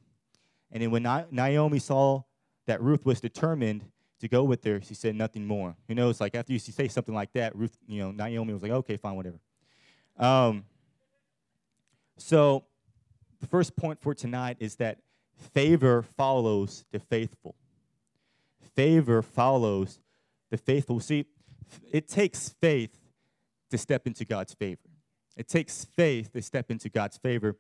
And 0.72 0.82
then 0.82 0.92
when 0.92 1.04
Naomi 1.04 1.80
saw 1.80 2.24
that 2.66 2.82
Ruth 2.82 3.06
was 3.06 3.22
determined 3.22 3.91
to 4.22 4.28
go 4.28 4.44
with 4.44 4.64
her, 4.64 4.82
she 4.82 4.94
said 4.94 5.16
nothing 5.16 5.46
more. 5.46 5.76
You 5.88 5.96
know, 5.96 6.10
it's 6.10 6.22
like 6.22 6.36
after 6.36 6.54
you 6.54 6.60
say 6.60 6.88
something 6.88 7.14
like 7.14 7.34
that, 7.34 7.56
Ruth, 7.56 7.78
you 7.88 8.00
know, 8.00 8.12
Naomi 8.12 8.54
was 8.54 8.62
like, 8.64 8.72
okay, 8.72 8.98
fine, 8.98 9.16
whatever. 9.16 9.40
Um, 10.18 10.66
so 12.18 12.64
the 13.40 13.48
first 13.48 13.76
point 13.76 14.00
for 14.00 14.14
tonight 14.14 14.58
is 14.60 14.76
that 14.76 15.00
favor 15.54 16.04
follows 16.04 16.86
the 16.92 17.00
faithful. 17.00 17.56
Favor 18.76 19.24
follows 19.24 20.00
the 20.52 20.58
faithful. 20.58 21.00
See, 21.00 21.26
it 21.92 22.08
takes 22.08 22.50
faith 22.50 22.96
to 23.72 23.78
step 23.78 24.06
into 24.06 24.24
God's 24.24 24.54
favor. 24.54 24.90
It 25.36 25.48
takes 25.48 25.86
faith 25.86 26.32
to 26.34 26.42
step 26.44 26.70
into 26.70 26.90
God's 26.90 27.18
favor. 27.18 27.58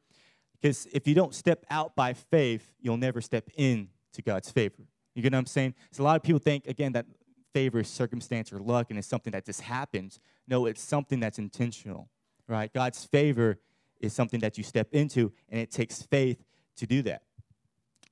Because 0.61 0.87
if 0.93 1.07
you 1.07 1.15
don't 1.15 1.33
step 1.33 1.65
out 1.71 1.95
by 1.95 2.13
faith, 2.13 2.71
you'll 2.79 2.97
never 2.97 3.19
step 3.19 3.49
into 3.55 4.21
God's 4.23 4.51
favor. 4.51 4.83
You 5.15 5.21
get 5.21 5.33
what 5.33 5.39
I'm 5.39 5.45
saying? 5.45 5.75
So 5.91 6.03
a 6.03 6.05
lot 6.05 6.15
of 6.15 6.23
people 6.23 6.39
think, 6.39 6.67
again, 6.67 6.93
that 6.93 7.05
favor 7.53 7.79
is 7.79 7.87
circumstance 7.87 8.53
or 8.53 8.59
luck 8.59 8.87
and 8.89 8.97
it's 8.97 9.07
something 9.07 9.31
that 9.31 9.45
just 9.45 9.61
happens. 9.61 10.19
No, 10.47 10.65
it's 10.65 10.81
something 10.81 11.19
that's 11.19 11.37
intentional, 11.37 12.09
right? 12.47 12.71
God's 12.71 13.03
favor 13.03 13.59
is 13.99 14.13
something 14.13 14.39
that 14.39 14.57
you 14.57 14.63
step 14.63 14.89
into, 14.93 15.31
and 15.49 15.59
it 15.59 15.71
takes 15.71 16.01
faith 16.01 16.43
to 16.77 16.87
do 16.87 17.01
that. 17.03 17.21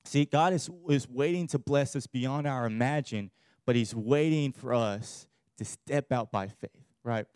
See, 0.04 0.24
God 0.24 0.52
is, 0.52 0.70
is 0.88 1.08
waiting 1.08 1.46
to 1.48 1.58
bless 1.58 1.94
us 1.96 2.06
beyond 2.06 2.46
our 2.46 2.66
imagine, 2.66 3.30
but 3.66 3.76
He's 3.76 3.94
waiting 3.94 4.52
for 4.52 4.72
us 4.72 5.26
to 5.58 5.64
step 5.64 6.12
out 6.12 6.30
by 6.30 6.46
faith, 6.46 6.70
right? 7.04 7.26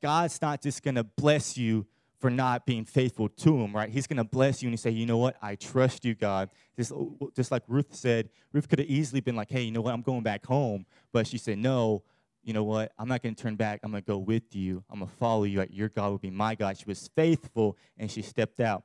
God's 0.00 0.40
not 0.40 0.62
just 0.62 0.82
going 0.82 0.94
to 0.94 1.04
bless 1.04 1.56
you 1.56 1.86
for 2.24 2.30
not 2.30 2.64
being 2.64 2.86
faithful 2.86 3.28
to 3.28 3.60
him, 3.60 3.76
right? 3.76 3.90
He's 3.90 4.06
going 4.06 4.16
to 4.16 4.24
bless 4.24 4.62
you 4.62 4.68
and 4.68 4.72
he 4.72 4.78
say, 4.78 4.88
you 4.88 5.04
know 5.04 5.18
what? 5.18 5.36
I 5.42 5.56
trust 5.56 6.06
you, 6.06 6.14
God. 6.14 6.48
Just, 6.74 6.90
just 7.36 7.50
like 7.50 7.62
Ruth 7.68 7.94
said, 7.94 8.30
Ruth 8.50 8.66
could 8.66 8.78
have 8.78 8.88
easily 8.88 9.20
been 9.20 9.36
like, 9.36 9.50
hey, 9.50 9.60
you 9.60 9.70
know 9.70 9.82
what? 9.82 9.92
I'm 9.92 10.00
going 10.00 10.22
back 10.22 10.46
home. 10.46 10.86
But 11.12 11.26
she 11.26 11.36
said, 11.36 11.58
no, 11.58 12.02
you 12.42 12.54
know 12.54 12.64
what? 12.64 12.92
I'm 12.98 13.08
not 13.08 13.22
going 13.22 13.34
to 13.34 13.42
turn 13.42 13.56
back. 13.56 13.80
I'm 13.82 13.90
going 13.90 14.02
to 14.02 14.06
go 14.06 14.16
with 14.16 14.56
you. 14.56 14.82
I'm 14.88 15.00
going 15.00 15.10
to 15.10 15.16
follow 15.18 15.44
you. 15.44 15.66
Your 15.68 15.90
God 15.90 16.12
will 16.12 16.16
be 16.16 16.30
my 16.30 16.54
God. 16.54 16.78
She 16.78 16.86
was 16.86 17.10
faithful 17.14 17.76
and 17.98 18.10
she 18.10 18.22
stepped 18.22 18.58
out. 18.58 18.84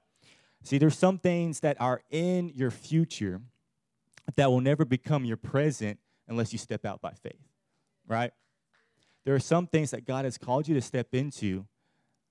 See, 0.65 0.77
there's 0.77 0.97
some 0.97 1.17
things 1.17 1.61
that 1.61 1.79
are 1.79 2.01
in 2.09 2.49
your 2.49 2.71
future 2.71 3.39
that 4.35 4.51
will 4.51 4.59
never 4.59 4.83
become 4.83 5.23
your 5.23 5.37
present 5.37 5.97
unless 6.27 6.51
you 6.51 6.59
step 6.59 6.83
out 6.83 6.99
by 6.99 7.13
faith, 7.13 7.47
right? 8.05 8.33
There 9.23 9.33
are 9.33 9.39
some 9.39 9.65
things 9.65 9.91
that 9.91 10.03
God 10.03 10.25
has 10.25 10.37
called 10.37 10.67
you 10.67 10.75
to 10.75 10.81
step 10.81 11.15
into 11.15 11.67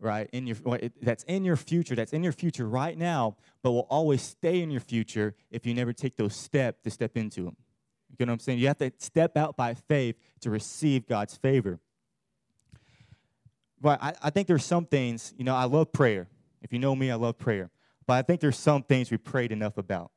right 0.01 0.29
in 0.33 0.47
your 0.47 0.57
that's 1.03 1.25
in 1.25 1.45
your 1.45 1.57
future 1.57 1.95
that's 1.95 2.13
in 2.13 2.23
your 2.23 2.33
future 2.33 2.69
right 2.69 2.97
now 2.97 3.37
but 3.63 3.73
will 3.73 3.87
always 3.91 4.23
stay 4.23 4.61
in 4.61 4.71
your 4.71 4.81
future 4.81 5.35
if 5.51 5.67
you 5.67 5.75
never 5.75 5.93
take 5.93 6.17
those 6.17 6.37
steps 6.37 6.81
to 6.83 6.91
step 6.91 7.17
into 7.17 7.43
them 7.43 7.57
you 8.19 8.27
know 8.27 8.33
what 8.33 8.35
i'm 8.35 8.41
saying? 8.41 8.59
You 8.59 8.69
have 8.69 8.79
to 8.79 8.93
step 8.99 9.37
out 9.37 9.57
by 9.57 9.75
faith 9.75 10.17
to 10.41 10.51
receive 10.51 11.07
god's 11.07 11.37
favor. 11.37 11.79
But 13.81 14.03
I, 14.03 14.15
I 14.23 14.31
think 14.31 14.49
there's 14.49 14.65
some 14.65 14.87
things 14.87 15.35
you 15.37 15.45
know 15.45 15.55
i 15.55 15.65
love 15.65 15.93
prayer. 15.93 16.29
If 16.63 16.73
you 16.73 16.79
know 16.79 16.95
me 16.95 17.11
i 17.11 17.15
love 17.15 17.39
prayer. 17.39 17.71
But 18.07 18.15
i 18.15 18.23
think 18.23 18.41
there's 18.41 18.59
some 18.59 18.83
things 18.83 19.11
we 19.11 19.19
prayed 19.19 19.53
enough 19.53 19.77
about. 19.79 20.11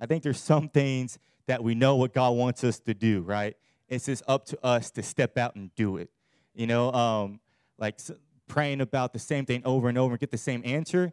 I 0.00 0.06
think 0.06 0.22
there's 0.22 0.40
some 0.40 0.68
things 0.68 1.18
that 1.46 1.62
we 1.62 1.74
know 1.74 1.96
what 1.96 2.12
god 2.12 2.30
wants 2.30 2.64
us 2.64 2.78
to 2.80 2.94
do 2.94 3.22
right? 3.22 3.56
It's 3.88 4.06
just 4.06 4.22
up 4.26 4.46
to 4.46 4.64
us 4.64 4.90
to 4.92 5.02
step 5.02 5.36
out 5.36 5.56
and 5.56 5.74
do 5.74 5.98
it. 5.98 6.10
You 6.54 6.66
know 6.66 6.92
um, 6.92 7.40
like 7.78 7.98
praying 8.46 8.80
about 8.80 9.12
the 9.12 9.18
same 9.18 9.46
thing 9.46 9.62
over 9.64 9.88
and 9.88 9.98
over 9.98 10.12
and 10.12 10.20
get 10.20 10.30
the 10.30 10.38
same 10.38 10.62
answer 10.64 11.12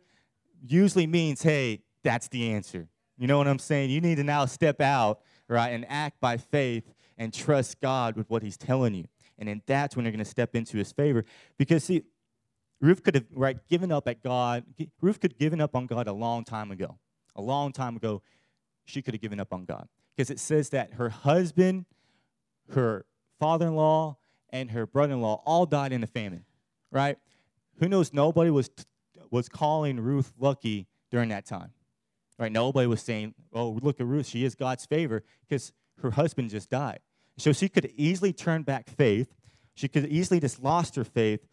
usually 0.63 1.07
means, 1.07 1.41
hey, 1.41 1.81
that's 2.03 2.27
the 2.27 2.51
answer. 2.51 2.87
You 3.17 3.27
know 3.27 3.37
what 3.37 3.47
I'm 3.47 3.59
saying? 3.59 3.89
You 3.89 4.01
need 4.01 4.15
to 4.15 4.23
now 4.23 4.45
step 4.45 4.81
out, 4.81 5.21
right, 5.47 5.69
and 5.69 5.85
act 5.89 6.19
by 6.19 6.37
faith 6.37 6.91
and 7.17 7.33
trust 7.33 7.79
God 7.81 8.15
with 8.15 8.29
what 8.29 8.43
He's 8.43 8.57
telling 8.57 8.93
you. 8.93 9.05
And 9.37 9.47
then 9.47 9.61
that's 9.65 9.95
when 9.95 10.05
you're 10.05 10.11
going 10.11 10.23
to 10.23 10.29
step 10.29 10.55
into 10.55 10.77
His 10.77 10.91
favor. 10.91 11.25
Because, 11.57 11.83
see, 11.83 12.03
Ruth 12.79 13.03
could 13.03 13.15
have, 13.15 13.25
right, 13.33 13.57
given 13.67 13.91
up 13.91 14.07
at 14.07 14.23
God. 14.23 14.63
Ruth 15.01 15.19
could 15.19 15.33
have 15.33 15.39
given 15.39 15.61
up 15.61 15.75
on 15.75 15.85
God 15.85 16.07
a 16.07 16.13
long 16.13 16.43
time 16.43 16.71
ago. 16.71 16.97
A 17.35 17.41
long 17.41 17.71
time 17.71 17.95
ago, 17.95 18.21
she 18.85 19.01
could 19.01 19.13
have 19.13 19.21
given 19.21 19.39
up 19.39 19.53
on 19.53 19.65
God. 19.65 19.87
Because 20.15 20.29
it 20.29 20.39
says 20.39 20.69
that 20.69 20.93
her 20.93 21.09
husband, 21.09 21.85
her 22.73 23.05
father 23.39 23.67
in 23.67 23.75
law, 23.75 24.17
and 24.49 24.71
her 24.71 24.85
brother 24.85 25.13
in 25.13 25.21
law 25.21 25.41
all 25.45 25.65
died 25.65 25.93
in 25.93 26.03
a 26.03 26.07
famine 26.07 26.43
right? 26.91 27.17
Who 27.79 27.87
knows? 27.87 28.13
Nobody 28.13 28.51
was, 28.51 28.69
was 29.29 29.49
calling 29.49 29.99
Ruth 29.99 30.33
lucky 30.39 30.87
during 31.09 31.29
that 31.29 31.45
time, 31.45 31.71
right? 32.37 32.51
Nobody 32.51 32.87
was 32.87 33.01
saying, 33.01 33.33
oh, 33.53 33.79
look 33.81 33.99
at 33.99 34.05
Ruth, 34.05 34.27
she 34.27 34.43
is 34.43 34.55
God's 34.55 34.85
favor, 34.85 35.23
because 35.47 35.73
her 36.01 36.11
husband 36.11 36.49
just 36.49 36.69
died. 36.69 36.99
So 37.37 37.53
she 37.53 37.69
could 37.69 37.91
easily 37.95 38.33
turn 38.33 38.63
back 38.63 38.89
faith. 38.89 39.33
She 39.73 39.87
could 39.87 40.05
easily 40.07 40.39
just 40.39 40.61
lost 40.61 40.95
her 40.95 41.03
faith, 41.03 41.47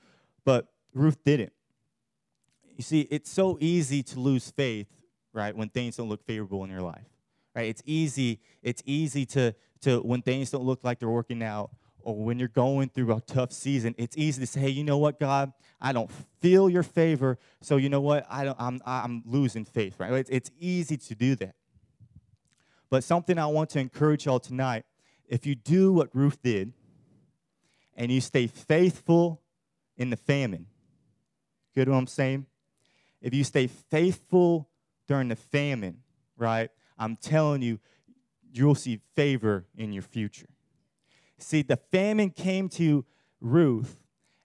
but 0.45 0.69
Ruth 0.93 1.23
didn't. 1.25 1.53
You 2.77 2.83
see, 2.83 3.03
it's 3.11 3.31
so 3.31 3.57
easy 3.61 4.03
to 4.05 4.21
lose 4.21 4.51
faith, 4.51 4.89
right, 5.33 5.57
when 5.57 5.69
things 5.69 5.97
don't 5.97 6.09
look 6.09 6.25
favorable 6.25 6.63
in 6.65 6.71
your 6.71 6.83
life. 6.83 7.07
Right? 7.55 7.69
It's 7.69 7.83
easy, 7.85 8.41
it's 8.63 8.83
easy 8.87 9.27
to, 9.27 9.55
to 9.83 10.01
when 10.01 10.23
things 10.23 10.51
don't 10.51 10.65
look 10.65 10.85
like 10.85 10.99
they're 10.99 11.09
working 11.09 11.43
out 11.43 11.71
or 12.09 12.17
when 12.17 12.39
you're 12.39 12.49
going 12.49 12.89
through 12.89 13.13
a 13.15 13.21
tough 13.21 13.53
season, 13.53 13.95
it's 13.99 14.17
easy 14.17 14.41
to 14.41 14.47
say, 14.47 14.61
hey, 14.61 14.71
you 14.71 14.83
know 14.83 14.97
what, 14.97 15.21
God, 15.21 15.53
I 15.79 15.93
don't 15.93 16.11
feel 16.41 16.71
your 16.71 16.83
favor, 16.83 17.39
so 17.61 17.77
you 17.77 17.91
know 17.91 18.01
what, 18.01 18.27
I 18.31 18.45
don't, 18.47 18.57
I'm, 18.59 18.81
I'm 18.87 19.23
losing 19.27 19.67
faith, 19.67 20.01
right? 20.01 20.15
It's, 20.15 20.31
it's 20.31 20.51
easy 20.59 20.97
to 20.97 21.15
do 21.15 21.35
that. 21.35 21.55
But 22.89 23.05
something 23.05 23.39
I 23.39 23.45
want 23.45 23.69
to 23.71 23.79
encourage 23.79 24.25
y'all 24.25 24.41
tonight 24.41 24.87
if 25.27 25.45
you 25.45 25.55
do 25.55 25.93
what 25.93 26.09
Ruth 26.15 26.43
did 26.43 26.73
and 27.95 28.11
you 28.11 28.23
stay 28.23 28.47
faithful 28.47 29.43
in 29.99 30.09
the 30.09 30.17
famine, 30.17 30.65
get 31.77 31.89
what 31.89 31.97
I'm 31.99 32.07
saying? 32.07 32.47
If 33.21 33.35
you 33.35 33.45
stay 33.45 33.67
faithful 33.67 34.71
during 35.09 35.29
the 35.29 35.37
famine, 35.37 35.99
right, 36.39 36.71
I'm 36.99 37.17
telling 37.17 37.61
you, 37.61 37.79
you'll 38.51 38.77
see 38.77 39.01
favor 39.15 39.67
in 39.77 39.93
your 39.93 40.05
future. 40.05 40.49
See, 41.39 41.63
the 41.63 41.77
famine 41.77 42.31
came 42.31 42.69
to 42.71 43.05
Ruth, 43.41 44.01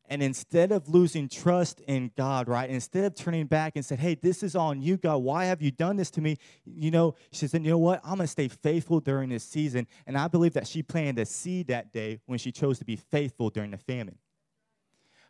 and 0.07 0.21
instead 0.21 0.71
of 0.71 0.89
losing 0.89 1.27
trust 1.27 1.79
in 1.81 2.11
God, 2.15 2.47
right, 2.47 2.69
instead 2.69 3.05
of 3.05 3.15
turning 3.15 3.47
back 3.47 3.73
and 3.75 3.83
said, 3.83 3.99
Hey, 3.99 4.15
this 4.15 4.43
is 4.43 4.55
on 4.55 4.81
you, 4.81 4.97
God. 4.97 5.17
Why 5.17 5.45
have 5.45 5.61
you 5.61 5.71
done 5.71 5.95
this 5.95 6.11
to 6.11 6.21
me? 6.21 6.37
You 6.65 6.91
know, 6.91 7.15
she 7.31 7.47
said, 7.47 7.63
You 7.63 7.71
know 7.71 7.77
what? 7.79 7.99
I'm 8.03 8.15
going 8.17 8.21
to 8.21 8.27
stay 8.27 8.47
faithful 8.47 8.99
during 8.99 9.29
this 9.29 9.43
season. 9.43 9.87
And 10.05 10.17
I 10.17 10.27
believe 10.27 10.53
that 10.53 10.67
she 10.67 10.83
planted 10.83 11.19
a 11.21 11.25
seed 11.25 11.67
that 11.67 11.91
day 11.91 12.19
when 12.27 12.37
she 12.37 12.51
chose 12.51 12.77
to 12.79 12.85
be 12.85 12.95
faithful 12.95 13.49
during 13.49 13.71
the 13.71 13.77
famine. 13.77 14.17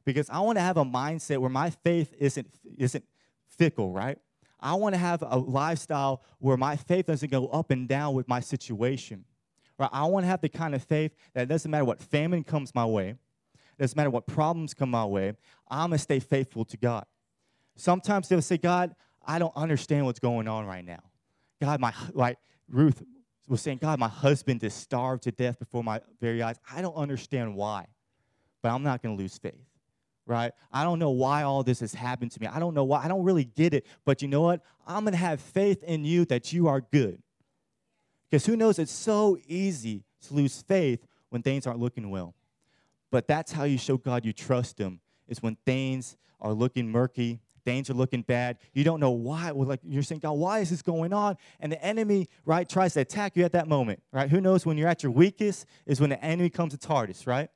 because 0.06 0.30
I 0.30 0.40
want 0.40 0.58
to 0.58 0.62
have 0.62 0.78
a 0.78 0.86
mindset 0.86 1.38
where 1.38 1.50
my 1.50 1.70
faith 1.70 2.14
isn't, 2.20 2.48
isn't 2.78 3.06
fickle, 3.48 3.94
right? 3.94 4.18
I 4.60 4.74
want 4.76 4.96
to 4.96 5.00
have 5.00 5.24
a 5.26 5.38
lifestyle 5.38 6.24
where 6.40 6.58
my 6.58 6.76
faith 6.76 7.08
doesn't 7.08 7.32
go 7.32 7.48
up 7.48 7.72
and 7.72 7.88
down 7.88 8.14
with 8.14 8.28
my 8.28 8.40
situation. 8.40 9.26
Right? 9.84 9.90
I 9.92 10.06
want 10.06 10.24
to 10.24 10.28
have 10.28 10.40
the 10.40 10.50
kind 10.50 10.74
of 10.74 10.84
faith 10.84 11.14
that 11.34 11.50
doesn't 11.50 11.70
matter 11.70 11.84
what 11.84 12.00
famine 12.00 12.44
comes 12.44 12.74
my 12.74 12.86
way, 12.86 13.16
doesn't 13.78 13.98
matter 13.98 14.10
what 14.10 14.26
problems 14.26 14.74
come 14.74 14.90
my 14.90 15.06
way, 15.06 15.34
I'm 15.70 15.90
going 15.90 15.98
to 15.98 16.04
stay 16.04 16.20
faithful 16.20 16.64
to 16.66 16.78
God. 16.78 17.06
Sometimes 17.76 18.30
they'll 18.30 18.42
say, 18.42 18.58
God, 18.58 18.96
I 19.26 19.40
don't 19.40 19.56
understand 19.56 20.06
what's 20.06 20.20
going 20.20 20.48
on 20.48 20.66
right 20.66 20.86
now. 20.86 21.02
God, 21.62 21.82
my, 21.82 21.94
like 22.14 22.38
Ruth 22.70 23.04
was 23.48 23.62
saying, 23.62 23.80
God, 23.80 24.00
my 24.00 24.08
husband 24.08 24.64
is 24.64 24.74
starved 24.74 25.24
to 25.24 25.32
death 25.32 25.60
before 25.60 25.84
my 25.84 26.00
very 26.22 26.42
eyes. 26.42 26.56
I 26.72 26.82
don't 26.82 26.96
understand 26.96 27.56
why, 27.56 27.88
but 28.62 28.70
I'm 28.70 28.84
not 28.84 29.02
going 29.02 29.18
to 29.18 29.22
lose 29.22 29.38
faith, 29.38 29.66
right? 30.26 30.54
I 30.72 30.84
don't 30.86 31.00
know 31.00 31.10
why 31.10 31.44
all 31.44 31.64
this 31.64 31.82
has 31.82 31.94
happened 31.94 32.32
to 32.32 32.42
me. 32.42 32.48
I 32.48 32.60
don't 32.60 32.74
know 32.74 32.86
why. 32.86 33.04
I 33.04 33.10
don't 33.10 33.24
really 33.24 33.46
get 33.46 33.74
it, 33.74 33.86
but 34.06 34.22
you 34.22 34.30
know 34.30 34.42
what? 34.42 34.62
I'm 34.88 35.04
going 35.04 35.12
to 35.12 35.18
have 35.18 35.42
faith 35.42 35.84
in 35.84 36.06
you 36.06 36.24
that 36.26 36.54
you 36.54 36.68
are 36.68 36.80
good. 36.80 37.22
Because 38.34 38.48
who 38.48 38.58
knows, 38.58 38.80
it's 38.80 38.92
so 38.92 39.38
easy 39.48 40.02
to 40.28 40.34
lose 40.34 40.60
faith 40.64 41.06
when 41.30 41.44
things 41.44 41.68
aren't 41.68 41.80
looking 41.80 42.10
well. 42.10 42.34
But 43.12 43.28
that's 43.28 43.52
how 43.52 43.64
you 43.64 43.78
show 43.78 43.96
God 43.96 44.26
you 44.26 44.34
trust 44.34 44.80
Him, 44.80 45.02
is 45.28 45.44
when 45.44 45.56
things 45.68 46.18
are 46.42 46.52
looking 46.52 46.90
murky, 46.90 47.42
things 47.64 47.92
are 47.92 47.94
looking 47.94 48.24
bad. 48.24 48.58
You 48.74 48.84
don't 48.84 49.00
know 49.00 49.12
why. 49.12 49.52
Well, 49.52 49.68
like 49.68 49.82
you're 49.84 50.02
saying, 50.02 50.22
God, 50.22 50.32
why 50.32 50.62
is 50.62 50.72
this 50.72 50.82
going 50.82 51.14
on? 51.14 51.38
And 51.60 51.72
the 51.72 51.86
enemy, 51.86 52.28
right, 52.44 52.68
tries 52.68 52.96
to 52.96 53.02
attack 53.02 53.38
you 53.38 53.46
at 53.46 53.52
that 53.52 53.68
moment, 53.68 54.02
right? 54.12 54.32
Who 54.32 54.42
knows 54.42 54.66
when 54.66 54.80
you're 54.80 54.90
at 54.90 55.04
your 55.04 55.12
weakest 55.12 55.68
is 55.86 56.02
when 56.02 56.10
the 56.10 56.26
enemy 56.26 56.50
comes 56.50 56.76
to 56.76 56.88
hardest, 56.88 57.28
right? 57.28 57.52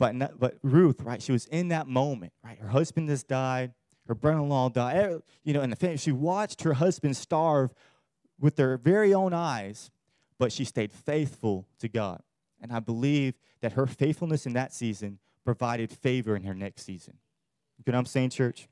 But, 0.00 0.16
not, 0.16 0.40
but 0.40 0.58
Ruth, 0.64 1.00
right, 1.02 1.22
she 1.22 1.30
was 1.30 1.46
in 1.46 1.68
that 1.68 1.86
moment, 1.86 2.32
right? 2.42 2.58
Her 2.58 2.70
husband 2.70 3.08
has 3.08 3.22
died, 3.22 3.72
her 4.08 4.16
brother-in-law 4.16 4.70
died, 4.70 4.96
eh, 4.96 5.18
you 5.44 5.54
know, 5.54 5.60
and 5.60 5.70
the 5.70 5.76
family, 5.76 5.96
she 5.96 6.10
watched 6.10 6.62
her 6.62 6.74
husband 6.74 7.16
starve 7.16 7.72
with 8.40 8.56
their 8.56 8.76
very 8.76 9.12
own 9.14 9.32
eyes, 9.32 9.90
but 10.38 10.52
she 10.52 10.64
stayed 10.64 10.90
faithful 10.90 11.66
to 11.78 11.88
God. 11.88 12.22
And 12.60 12.72
I 12.72 12.80
believe 12.80 13.34
that 13.60 13.72
her 13.72 13.86
faithfulness 13.86 14.46
in 14.46 14.54
that 14.54 14.72
season 14.72 15.18
provided 15.44 15.90
favor 15.90 16.34
in 16.36 16.44
her 16.44 16.54
next 16.54 16.84
season. 16.84 17.18
You 17.84 17.92
know 17.92 17.96
what 17.96 18.00
I'm 18.00 18.06
saying, 18.06 18.30
church? 18.30 18.68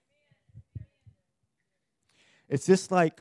It's 2.49 2.67
just 2.67 2.91
like 2.91 3.21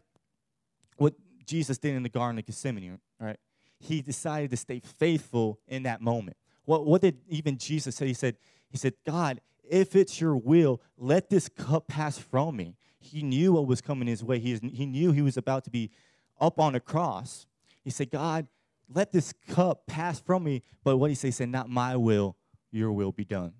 what 0.97 1.13
Jesus 1.45 1.77
did 1.77 1.95
in 1.95 2.03
the 2.03 2.09
Garden 2.09 2.39
of 2.39 2.45
Gethsemane, 2.45 2.99
right? 3.19 3.37
He 3.79 4.01
decided 4.01 4.51
to 4.51 4.57
stay 4.57 4.79
faithful 4.79 5.59
in 5.67 5.83
that 5.83 6.01
moment. 6.01 6.37
What, 6.65 6.85
what 6.85 7.01
did 7.01 7.17
even 7.29 7.57
Jesus 7.57 7.95
say? 7.95 8.07
He 8.07 8.13
said, 8.13 8.37
He 8.69 8.77
said, 8.77 8.93
God, 9.05 9.39
if 9.69 9.95
it's 9.95 10.19
your 10.19 10.35
will, 10.35 10.81
let 10.97 11.29
this 11.29 11.49
cup 11.49 11.87
pass 11.87 12.17
from 12.17 12.57
me. 12.57 12.75
He 12.99 13.21
knew 13.21 13.53
what 13.53 13.67
was 13.67 13.79
coming 13.79 14.07
his 14.07 14.23
way. 14.23 14.39
He, 14.39 14.57
he 14.73 14.85
knew 14.85 15.11
he 15.11 15.21
was 15.21 15.37
about 15.37 15.63
to 15.65 15.69
be 15.69 15.91
up 16.39 16.59
on 16.59 16.73
the 16.73 16.79
cross. 16.79 17.47
He 17.83 17.89
said, 17.89 18.11
God, 18.11 18.47
let 18.93 19.11
this 19.11 19.33
cup 19.49 19.85
pass 19.87 20.19
from 20.19 20.43
me. 20.43 20.63
But 20.83 20.97
what 20.97 21.09
he 21.09 21.15
said, 21.15 21.27
he 21.27 21.31
said, 21.31 21.49
not 21.49 21.69
my 21.69 21.95
will, 21.95 22.35
your 22.71 22.91
will 22.91 23.11
be 23.11 23.25
done. 23.25 23.53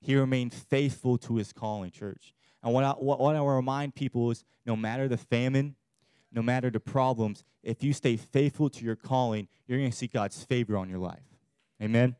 He 0.00 0.16
remained 0.16 0.54
faithful 0.54 1.18
to 1.18 1.36
his 1.36 1.52
calling, 1.52 1.90
church. 1.90 2.32
And 2.62 2.72
what 2.72 2.84
I, 2.84 2.90
what, 2.90 3.20
what 3.20 3.36
I 3.36 3.40
remind 3.40 3.94
people 3.94 4.30
is 4.30 4.44
no 4.66 4.76
matter 4.76 5.08
the 5.08 5.16
famine, 5.16 5.76
no 6.32 6.42
matter 6.42 6.70
the 6.70 6.80
problems, 6.80 7.44
if 7.62 7.82
you 7.82 7.92
stay 7.92 8.16
faithful 8.16 8.70
to 8.70 8.84
your 8.84 8.96
calling, 8.96 9.48
you're 9.66 9.78
going 9.78 9.90
to 9.90 9.96
see 9.96 10.06
God's 10.06 10.42
favor 10.42 10.76
on 10.76 10.88
your 10.88 10.98
life. 10.98 11.22
Amen? 11.82 12.16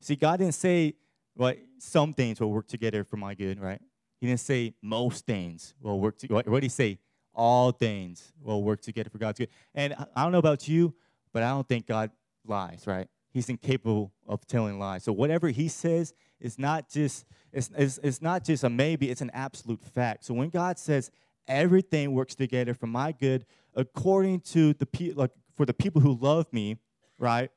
See, 0.00 0.16
God 0.16 0.38
didn't 0.38 0.54
say, 0.54 0.94
well, 1.34 1.54
some 1.78 2.12
things 2.12 2.40
will 2.40 2.50
work 2.50 2.68
together 2.68 3.04
for 3.04 3.16
my 3.16 3.34
good, 3.34 3.60
right? 3.60 3.80
He 4.20 4.26
didn't 4.26 4.40
say 4.40 4.74
most 4.82 5.26
things 5.26 5.74
will 5.80 6.00
work 6.00 6.18
together. 6.18 6.50
What 6.50 6.60
did 6.60 6.64
he 6.64 6.68
say? 6.68 6.98
All 7.34 7.70
things 7.70 8.32
will 8.40 8.62
work 8.62 8.80
together 8.80 9.10
for 9.10 9.18
God's 9.18 9.38
good. 9.38 9.50
And 9.74 9.94
I 10.14 10.22
don't 10.22 10.32
know 10.32 10.38
about 10.38 10.66
you, 10.68 10.94
but 11.32 11.42
I 11.42 11.50
don't 11.50 11.68
think 11.68 11.86
God 11.86 12.10
lies, 12.46 12.86
right? 12.86 13.08
He's 13.30 13.50
incapable 13.50 14.12
of 14.26 14.46
telling 14.46 14.78
lies. 14.78 15.04
So 15.04 15.12
whatever 15.12 15.48
he 15.48 15.68
says 15.68 16.14
is 16.40 16.58
not 16.58 16.88
just 16.88 17.26
it's, 17.52 17.70
it's, 17.76 17.98
it's 18.02 18.22
not 18.22 18.44
just 18.44 18.64
a 18.64 18.70
maybe, 18.70 19.10
it's 19.10 19.20
an 19.20 19.30
absolute 19.34 19.82
fact. 19.82 20.24
So 20.24 20.34
when 20.34 20.48
God 20.48 20.78
says 20.78 21.10
everything 21.46 22.12
works 22.12 22.34
together 22.34 22.74
for 22.74 22.86
my 22.86 23.12
good 23.12 23.44
according 23.74 24.40
to 24.40 24.72
the 24.74 24.86
people 24.86 25.20
like 25.20 25.32
for 25.54 25.66
the 25.66 25.74
people 25.74 26.00
who 26.00 26.18
love 26.18 26.50
me, 26.52 26.78
right? 27.18 27.50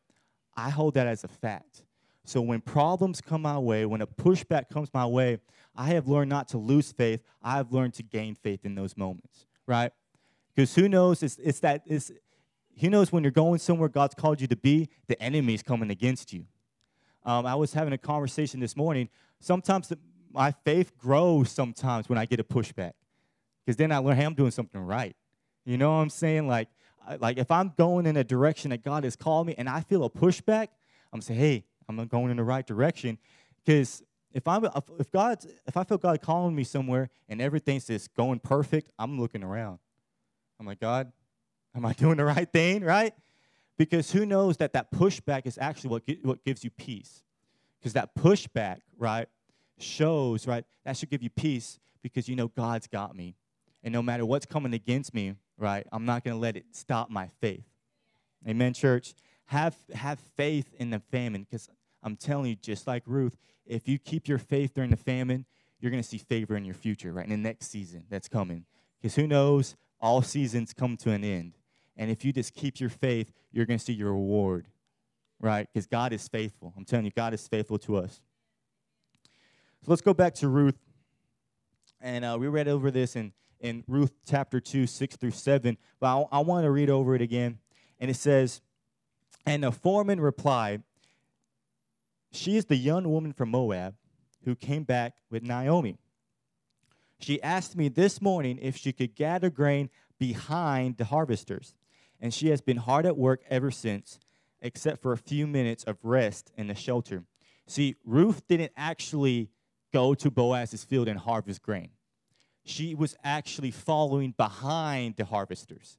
I 0.56 0.70
hold 0.70 0.96
that 0.96 1.08
as 1.08 1.24
a 1.24 1.30
fact. 1.30 1.84
So 2.30 2.42
when 2.42 2.62
problems 2.62 3.22
come 3.22 3.42
my 3.42 3.58
way, 3.58 3.88
when 3.88 4.02
a 4.02 4.08
pushback 4.08 4.70
comes 4.70 4.94
my 4.94 5.08
way, 5.08 5.40
I 5.76 5.88
have 5.88 6.08
learned 6.08 6.30
not 6.30 6.48
to 6.50 6.60
lose 6.60 6.92
faith. 6.92 7.24
I 7.42 7.56
have 7.56 7.74
learned 7.74 7.96
to 7.96 8.04
gain 8.04 8.36
faith 8.36 8.66
in 8.66 8.76
those 8.76 8.96
moments, 8.96 9.48
right? 9.66 9.92
Because 10.54 10.76
who 10.76 10.88
knows? 10.88 11.24
It's, 11.24 11.40
it's 11.40 11.60
that 11.62 11.82
it's 11.88 12.12
who 12.80 12.92
knows 12.92 13.12
when 13.12 13.24
you're 13.24 13.32
going 13.32 13.58
somewhere 13.58 13.90
God's 13.90 14.14
called 14.14 14.42
you 14.42 14.46
to 14.46 14.56
be, 14.56 14.90
the 15.08 15.20
enemy 15.20 15.56
is 15.56 15.64
coming 15.64 15.90
against 15.90 16.32
you. 16.32 16.46
Um, 17.26 17.48
I 17.48 17.56
was 17.56 17.74
having 17.74 17.94
a 17.94 17.98
conversation 17.98 18.60
this 18.60 18.78
morning. 18.78 19.10
Sometimes 19.40 19.88
the, 19.88 19.98
my 20.32 20.52
faith 20.64 20.96
grows 21.00 21.50
sometimes 21.50 22.10
when 22.10 22.20
I 22.20 22.26
get 22.26 22.40
a 22.40 22.44
pushback, 22.44 22.94
because 23.66 23.76
then 23.76 23.92
I 23.92 23.98
learn, 23.98 24.18
hey, 24.18 24.26
I'm 24.26 24.36
doing 24.36 24.52
something 24.52 24.80
right. 24.80 25.16
You 25.66 25.80
know 25.80 25.90
what 25.96 26.04
I'm 26.04 26.12
saying? 26.12 26.48
Like, 26.48 26.68
like 27.20 27.40
if 27.40 27.50
I'm 27.50 27.74
going 27.76 28.06
in 28.06 28.18
a 28.18 28.24
direction 28.24 28.70
that 28.70 28.84
God 28.84 29.04
has 29.04 29.16
called 29.16 29.48
me, 29.48 29.56
and 29.58 29.68
I 29.68 29.82
feel 29.82 30.04
a 30.04 30.12
pushback, 30.12 30.68
I'm 31.12 31.22
saying, 31.22 31.40
hey, 31.40 31.66
I'm 31.90 32.08
going 32.08 32.32
in 32.32 32.38
the 32.38 32.44
right 32.44 32.66
direction, 32.66 33.18
because 33.66 34.04
if 34.32 34.48
I'm 34.48 34.66
if 35.00 35.12
God 35.12 35.44
if 35.68 35.76
I 35.76 35.84
feel 35.84 35.98
God 35.98 36.22
calling 36.22 36.56
me 36.56 36.64
somewhere 36.64 37.10
and 37.28 37.42
everything's 37.42 37.88
just 37.88 38.14
going 38.14 38.40
perfect, 38.40 38.92
I'm 39.00 39.20
looking 39.20 39.44
around. 39.44 39.80
I'm 40.60 40.66
like, 40.66 40.80
God, 40.80 41.12
Am 41.76 41.86
I 41.86 41.94
doing 41.98 42.18
the 42.18 42.26
right 42.26 42.52
thing, 42.52 42.84
right? 42.84 43.14
Because 43.78 44.12
who 44.12 44.26
knows 44.26 44.58
that 44.58 44.74
that 44.74 44.92
pushback 44.92 45.46
is 45.46 45.58
actually 45.60 45.92
what, 45.92 46.04
what 46.24 46.44
gives 46.44 46.64
you 46.64 46.70
peace. 46.70 47.24
Because 47.80 47.94
that 47.94 48.14
pushback, 48.16 48.80
right, 48.98 49.28
shows, 49.78 50.46
right, 50.46 50.66
that 50.84 50.98
should 50.98 51.10
give 51.10 51.24
you 51.24 51.30
peace 51.30 51.80
because 52.02 52.28
you 52.28 52.36
know 52.36 52.50
God's 52.50 52.88
got 52.88 53.16
me. 53.16 53.36
And 53.84 53.94
no 53.94 54.02
matter 54.02 54.26
what's 54.26 54.46
coming 54.46 54.74
against 54.74 55.14
me, 55.14 55.36
right, 55.58 55.88
I'm 55.94 56.06
not 56.06 56.26
going 56.26 56.36
to 56.36 56.42
let 56.42 56.58
it 56.58 56.66
stop 56.74 57.10
my 57.10 57.30
faith. 57.40 57.64
Amen, 58.46 58.74
church. 58.74 59.14
Have, 59.46 59.78
have 59.94 60.20
faith 60.36 60.74
in 60.78 60.90
the 60.90 61.00
famine 61.12 61.48
because 61.50 61.70
I'm 62.04 62.16
telling 62.16 62.46
you, 62.52 62.56
just 62.56 62.88
like 62.88 63.04
Ruth, 63.06 63.38
if 63.66 63.88
you 63.88 64.00
keep 64.00 64.28
your 64.28 64.38
faith 64.38 64.74
during 64.74 64.90
the 64.90 64.98
famine, 64.98 65.46
you're 65.80 65.92
going 65.92 66.04
to 66.04 66.08
see 66.08 66.18
favor 66.18 66.56
in 66.56 66.66
your 66.66 66.76
future, 66.76 67.12
right, 67.12 67.26
in 67.26 67.32
the 67.32 67.38
next 67.38 67.70
season 67.70 68.04
that's 68.10 68.28
coming. 68.28 68.66
Because 69.02 69.16
who 69.16 69.28
knows, 69.28 69.76
all 70.02 70.22
seasons 70.22 70.74
come 70.74 70.98
to 70.98 71.12
an 71.12 71.24
end. 71.24 71.54
And 71.96 72.10
if 72.10 72.24
you 72.24 72.32
just 72.32 72.54
keep 72.54 72.80
your 72.80 72.90
faith, 72.90 73.32
you're 73.52 73.66
going 73.66 73.80
to 73.80 73.84
see 73.84 73.94
your 73.94 74.12
reward, 74.12 74.68
right? 75.40 75.68
Because 75.72 75.88
God 75.88 76.14
is 76.14 76.28
faithful. 76.28 76.74
I'm 76.78 76.86
telling 76.86 77.06
you, 77.06 77.12
God 77.12 77.34
is 77.34 77.48
faithful 77.48 77.78
to 77.80 77.98
us. 77.98 78.22
So 79.82 79.92
let's 79.92 80.02
go 80.02 80.14
back 80.14 80.34
to 80.36 80.48
Ruth. 80.48 80.78
And 82.02 82.24
uh, 82.24 82.38
we 82.40 82.48
read 82.48 82.68
over 82.68 82.92
this 82.92 83.16
in, 83.16 83.34
in 83.60 83.84
Ruth 83.88 84.12
chapter 84.26 84.60
2, 84.60 84.88
6 84.88 85.16
through 85.18 85.32
7. 85.32 85.78
But 86.00 86.08
I, 86.08 86.38
I 86.38 86.40
want 86.40 86.64
to 86.64 86.72
read 86.72 86.90
over 86.90 87.16
it 87.16 87.22
again. 87.22 87.60
And 88.00 88.10
it 88.10 88.16
says, 88.16 88.62
And 89.46 89.64
the 89.64 89.72
foreman 89.72 90.22
replied, 90.22 90.84
She 92.32 92.58
is 92.58 92.66
the 92.66 92.76
young 92.76 93.10
woman 93.10 93.34
from 93.34 93.50
Moab 93.50 93.96
who 94.46 94.56
came 94.56 94.84
back 94.84 95.16
with 95.30 95.44
Naomi. 95.44 95.98
She 97.20 97.42
asked 97.42 97.76
me 97.76 97.90
this 97.90 98.22
morning 98.22 98.60
if 98.62 98.78
she 98.78 98.94
could 98.94 99.16
gather 99.16 99.50
grain 99.50 99.90
behind 100.18 100.98
the 100.98 101.06
harvesters 101.06 101.74
and 102.20 102.34
she 102.34 102.50
has 102.50 102.62
been 102.62 102.78
hard 102.78 103.06
at 103.06 103.18
work 103.18 103.42
ever 103.50 103.72
since, 103.72 104.20
except 104.62 105.02
for 105.02 105.14
a 105.14 105.18
few 105.18 105.48
minutes 105.48 105.84
of 105.86 105.98
rest 106.04 106.52
in 106.58 106.68
the 106.68 106.76
shelter. 106.76 107.24
See, 107.68 107.96
Ruth 108.06 108.48
didn't 108.48 108.74
actually 108.76 109.50
go 109.94 110.14
to 110.16 110.30
Boaz's 110.30 110.84
field 110.84 111.08
and 111.08 111.20
harvest 111.20 111.62
grain. 111.62 111.90
She 112.66 112.94
was 112.94 113.16
actually 113.24 113.72
following 113.72 114.34
behind 114.38 115.16
the 115.16 115.26
harvesters, 115.26 115.98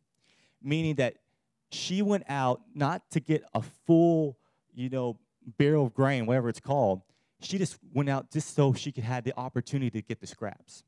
meaning 0.63 0.97
that 0.97 1.17
she 1.71 2.03
went 2.03 2.25
out 2.29 2.61
not 2.75 3.11
to 3.13 3.21
get 3.21 3.43
a 3.55 3.63
full, 3.63 4.37
you 4.75 4.89
know, 4.91 5.19
barrel 5.59 5.87
of 5.87 5.95
grain, 5.95 6.27
whatever 6.27 6.49
it's 6.49 6.61
called. 6.61 7.03
She 7.41 7.59
just 7.59 7.79
went 7.93 8.09
out 8.09 8.31
just 8.31 8.55
so 8.55 8.73
she 8.73 8.93
could 8.93 9.05
have 9.05 9.25
the 9.25 9.33
opportunity 9.37 9.91
to 9.91 10.03
get 10.03 10.21
the 10.21 10.27
scraps. 10.27 10.85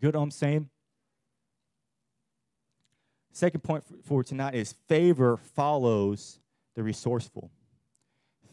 Good 0.00 0.14
I'm 0.14 0.30
saying? 0.30 0.68
Second 3.32 3.62
point 3.62 3.84
for 4.04 4.22
tonight 4.22 4.54
is 4.54 4.74
favor 4.88 5.36
follows 5.36 6.40
the 6.74 6.82
resourceful. 6.82 7.50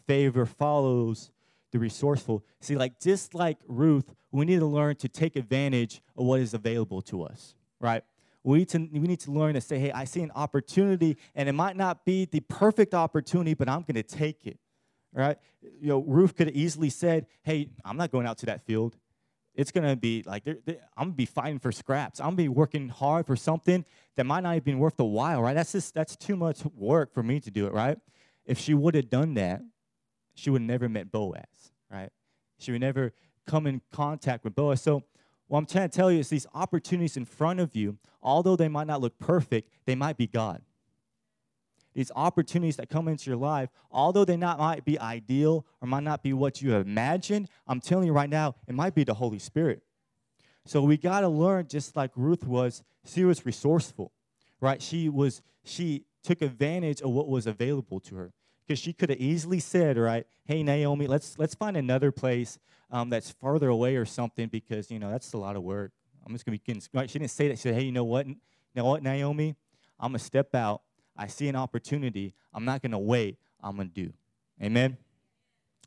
Favor 0.06 0.46
follows 0.46 1.30
the 1.72 1.78
resourceful. 1.78 2.44
See, 2.60 2.76
like 2.76 3.00
just 3.00 3.34
like 3.34 3.58
Ruth, 3.66 4.14
we 4.30 4.44
need 4.44 4.60
to 4.60 4.66
learn 4.66 4.96
to 4.96 5.08
take 5.08 5.36
advantage 5.36 6.00
of 6.16 6.26
what 6.26 6.40
is 6.40 6.54
available 6.54 7.02
to 7.02 7.24
us, 7.24 7.54
right? 7.80 8.02
We 8.44 8.58
need, 8.58 8.68
to, 8.70 8.78
we 8.78 9.00
need 9.00 9.20
to 9.20 9.32
learn 9.32 9.54
to 9.54 9.60
say, 9.60 9.78
hey, 9.78 9.92
I 9.92 10.04
see 10.04 10.22
an 10.22 10.30
opportunity, 10.34 11.18
and 11.34 11.48
it 11.48 11.52
might 11.52 11.76
not 11.76 12.04
be 12.04 12.24
the 12.24 12.40
perfect 12.40 12.94
opportunity, 12.94 13.52
but 13.54 13.68
I'm 13.68 13.82
going 13.82 13.96
to 13.96 14.02
take 14.02 14.46
it, 14.46 14.58
right? 15.12 15.36
You 15.62 15.88
know, 15.88 16.00
Ruth 16.00 16.36
could 16.36 16.48
have 16.48 16.56
easily 16.56 16.90
said, 16.90 17.26
"Hey, 17.42 17.70
I'm 17.84 17.96
not 17.96 18.10
going 18.10 18.26
out 18.26 18.38
to 18.38 18.46
that 18.46 18.64
field. 18.64 18.96
It's 19.54 19.72
gonna 19.72 19.96
be 19.96 20.22
like 20.24 20.44
they're, 20.44 20.58
they're, 20.64 20.80
I'm 20.96 21.08
gonna 21.08 21.16
be 21.16 21.26
fighting 21.26 21.58
for 21.58 21.72
scraps. 21.72 22.20
I'm 22.20 22.26
gonna 22.26 22.36
be 22.36 22.48
working 22.48 22.88
hard 22.88 23.26
for 23.26 23.34
something 23.34 23.84
that 24.16 24.24
might 24.24 24.42
not 24.42 24.54
have 24.54 24.64
been 24.64 24.78
worth 24.78 24.96
the 24.96 25.04
while, 25.04 25.42
right? 25.42 25.54
That's 25.54 25.72
just 25.72 25.94
that's 25.94 26.16
too 26.16 26.36
much 26.36 26.64
work 26.64 27.12
for 27.12 27.22
me 27.22 27.40
to 27.40 27.50
do 27.50 27.66
it, 27.66 27.72
right? 27.72 27.98
If 28.46 28.58
she 28.58 28.74
would 28.74 28.94
have 28.94 29.10
done 29.10 29.34
that, 29.34 29.62
she 30.34 30.50
would 30.50 30.62
never 30.62 30.88
met 30.88 31.10
Boaz, 31.10 31.72
right? 31.90 32.10
She 32.58 32.72
would 32.72 32.80
never 32.80 33.12
come 33.46 33.66
in 33.66 33.80
contact 33.92 34.44
with 34.44 34.54
Boaz. 34.54 34.80
So 34.80 35.02
what 35.48 35.58
I'm 35.58 35.66
trying 35.66 35.88
to 35.88 35.96
tell 35.96 36.12
you 36.12 36.20
is 36.20 36.28
these 36.28 36.46
opportunities 36.54 37.16
in 37.16 37.24
front 37.24 37.58
of 37.58 37.74
you, 37.74 37.98
although 38.22 38.54
they 38.54 38.68
might 38.68 38.86
not 38.86 39.00
look 39.00 39.18
perfect, 39.18 39.70
they 39.86 39.94
might 39.94 40.16
be 40.16 40.26
God 40.26 40.62
these 41.98 42.12
opportunities 42.14 42.76
that 42.76 42.88
come 42.88 43.08
into 43.08 43.28
your 43.28 43.36
life, 43.36 43.70
although 43.90 44.24
they 44.24 44.36
not 44.36 44.56
might 44.60 44.84
be 44.84 45.00
ideal 45.00 45.66
or 45.82 45.88
might 45.88 46.04
not 46.04 46.22
be 46.22 46.32
what 46.32 46.62
you 46.62 46.76
imagined, 46.76 47.48
I'm 47.66 47.80
telling 47.80 48.06
you 48.06 48.12
right 48.12 48.30
now, 48.30 48.54
it 48.68 48.74
might 48.76 48.94
be 48.94 49.02
the 49.02 49.14
Holy 49.14 49.40
Spirit. 49.40 49.82
So 50.64 50.80
we 50.80 50.96
got 50.96 51.22
to 51.22 51.28
learn, 51.28 51.66
just 51.66 51.96
like 51.96 52.12
Ruth 52.14 52.46
was, 52.46 52.84
she 53.04 53.24
was 53.24 53.44
resourceful, 53.44 54.12
right? 54.60 54.80
She 54.80 55.08
was 55.08 55.42
she 55.64 56.04
took 56.22 56.40
advantage 56.40 57.02
of 57.02 57.10
what 57.10 57.26
was 57.28 57.48
available 57.48 57.98
to 57.98 58.14
her 58.14 58.32
because 58.64 58.78
she 58.78 58.92
could 58.92 59.10
have 59.10 59.18
easily 59.18 59.58
said, 59.58 59.98
right, 59.98 60.24
hey 60.44 60.62
Naomi, 60.62 61.08
let's 61.08 61.36
let's 61.36 61.56
find 61.56 61.76
another 61.76 62.12
place 62.12 62.60
um, 62.92 63.10
that's 63.10 63.32
farther 63.32 63.70
away 63.70 63.96
or 63.96 64.04
something 64.04 64.46
because 64.46 64.88
you 64.88 65.00
know 65.00 65.10
that's 65.10 65.32
a 65.32 65.36
lot 65.36 65.56
of 65.56 65.64
work. 65.64 65.90
I'm 66.24 66.32
just 66.32 66.46
gonna 66.46 66.58
be 66.58 66.62
getting. 66.64 66.82
Right? 66.94 67.10
She 67.10 67.18
didn't 67.18 67.32
say 67.32 67.48
that. 67.48 67.56
She 67.56 67.62
said, 67.62 67.74
hey, 67.74 67.82
you 67.82 67.92
know 67.92 68.04
what, 68.04 68.28
you 68.28 68.36
know 68.76 68.84
what, 68.84 69.02
Naomi, 69.02 69.56
I'm 69.98 70.10
gonna 70.10 70.20
step 70.20 70.54
out 70.54 70.82
I 71.18 71.26
see 71.26 71.48
an 71.48 71.56
opportunity, 71.56 72.32
I'm 72.54 72.64
not 72.64 72.80
going 72.80 72.92
to 72.92 72.98
wait, 72.98 73.36
I'm 73.60 73.76
going 73.76 73.88
to 73.88 73.94
do. 74.06 74.12
Amen? 74.62 74.96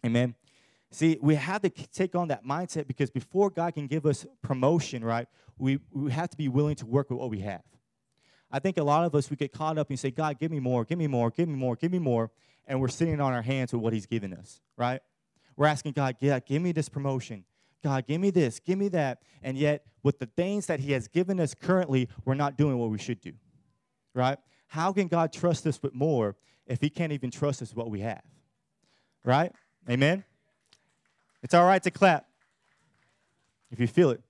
Amen. 0.06 0.36
See, 0.91 1.17
we 1.22 1.36
have 1.36 1.62
to 1.62 1.70
take 1.70 2.15
on 2.15 2.28
that 2.28 2.46
mindset 2.46 2.86
because 2.86 3.10
before 3.10 3.50
God 3.50 3.74
can 3.74 3.88
give 3.88 4.06
us 4.06 4.26
promotion, 4.41 5.06
right, 5.06 5.28
we, 5.58 5.80
we 5.91 6.12
have 6.12 6.30
to 6.30 6.38
be 6.38 6.50
willing 6.50 6.76
to 6.76 6.86
work 6.86 7.10
with 7.10 7.20
what 7.20 7.30
we 7.30 7.39
have. 7.39 7.63
I 8.52 8.60
think 8.60 8.78
a 8.78 8.84
lot 8.84 9.06
of 9.06 9.15
us, 9.15 9.30
we 9.30 9.38
get 9.38 9.54
caught 9.54 9.78
up 9.78 9.89
and 9.89 9.98
say, 9.98 10.12
God, 10.12 10.38
give 10.38 10.52
me 10.52 10.60
more, 10.60 10.84
give 10.84 10.98
me 10.98 11.08
more, 11.08 11.32
give 11.32 11.48
me 11.48 11.56
more, 11.56 11.78
give 11.78 11.91
me 11.91 12.00
more. 12.00 12.30
And 12.67 12.82
we're 12.82 12.89
sitting 12.89 13.22
on 13.22 13.32
our 13.32 13.41
hands 13.41 13.72
with 13.72 13.82
what 13.82 13.94
He's 13.94 14.06
given 14.06 14.34
us, 14.34 14.60
right? 14.78 15.02
We're 15.56 15.67
asking 15.67 15.94
God, 15.94 16.17
yeah, 16.20 16.39
give 16.39 16.62
me 16.62 16.74
this 16.74 16.89
promotion. 16.89 17.46
God, 17.82 18.06
give 18.06 18.20
me 18.20 18.30
this, 18.30 18.60
give 18.60 18.78
me 18.78 18.89
that. 18.89 19.22
And 19.41 19.58
yet, 19.58 19.86
with 20.04 20.20
the 20.20 20.26
things 20.26 20.65
that 20.65 20.82
He 20.82 20.91
has 20.91 21.08
given 21.08 21.39
us 21.39 21.54
currently, 21.54 22.10
we're 22.26 22.36
not 22.36 22.58
doing 22.58 22.78
what 22.78 22.89
we 22.89 22.98
should 22.98 23.22
do, 23.22 23.34
right? 24.13 24.38
How 24.71 24.93
can 24.93 25.10
God 25.10 25.34
trust 25.34 25.67
us 25.67 25.84
with 25.84 25.93
more 25.93 26.38
if 26.65 26.79
He 26.79 26.89
can't 26.89 27.12
even 27.12 27.29
trust 27.29 27.62
us 27.62 27.71
with 27.71 27.77
what 27.77 27.91
we 27.91 27.99
have? 27.99 28.21
Right? 29.25 29.51
Amen? 29.89 30.23
It's 31.43 31.53
all 31.53 31.65
right 31.65 31.84
to 31.84 31.91
clap 31.91 32.25
if 33.69 33.81
you 33.81 33.88
feel 33.88 34.12
it. 34.12 34.21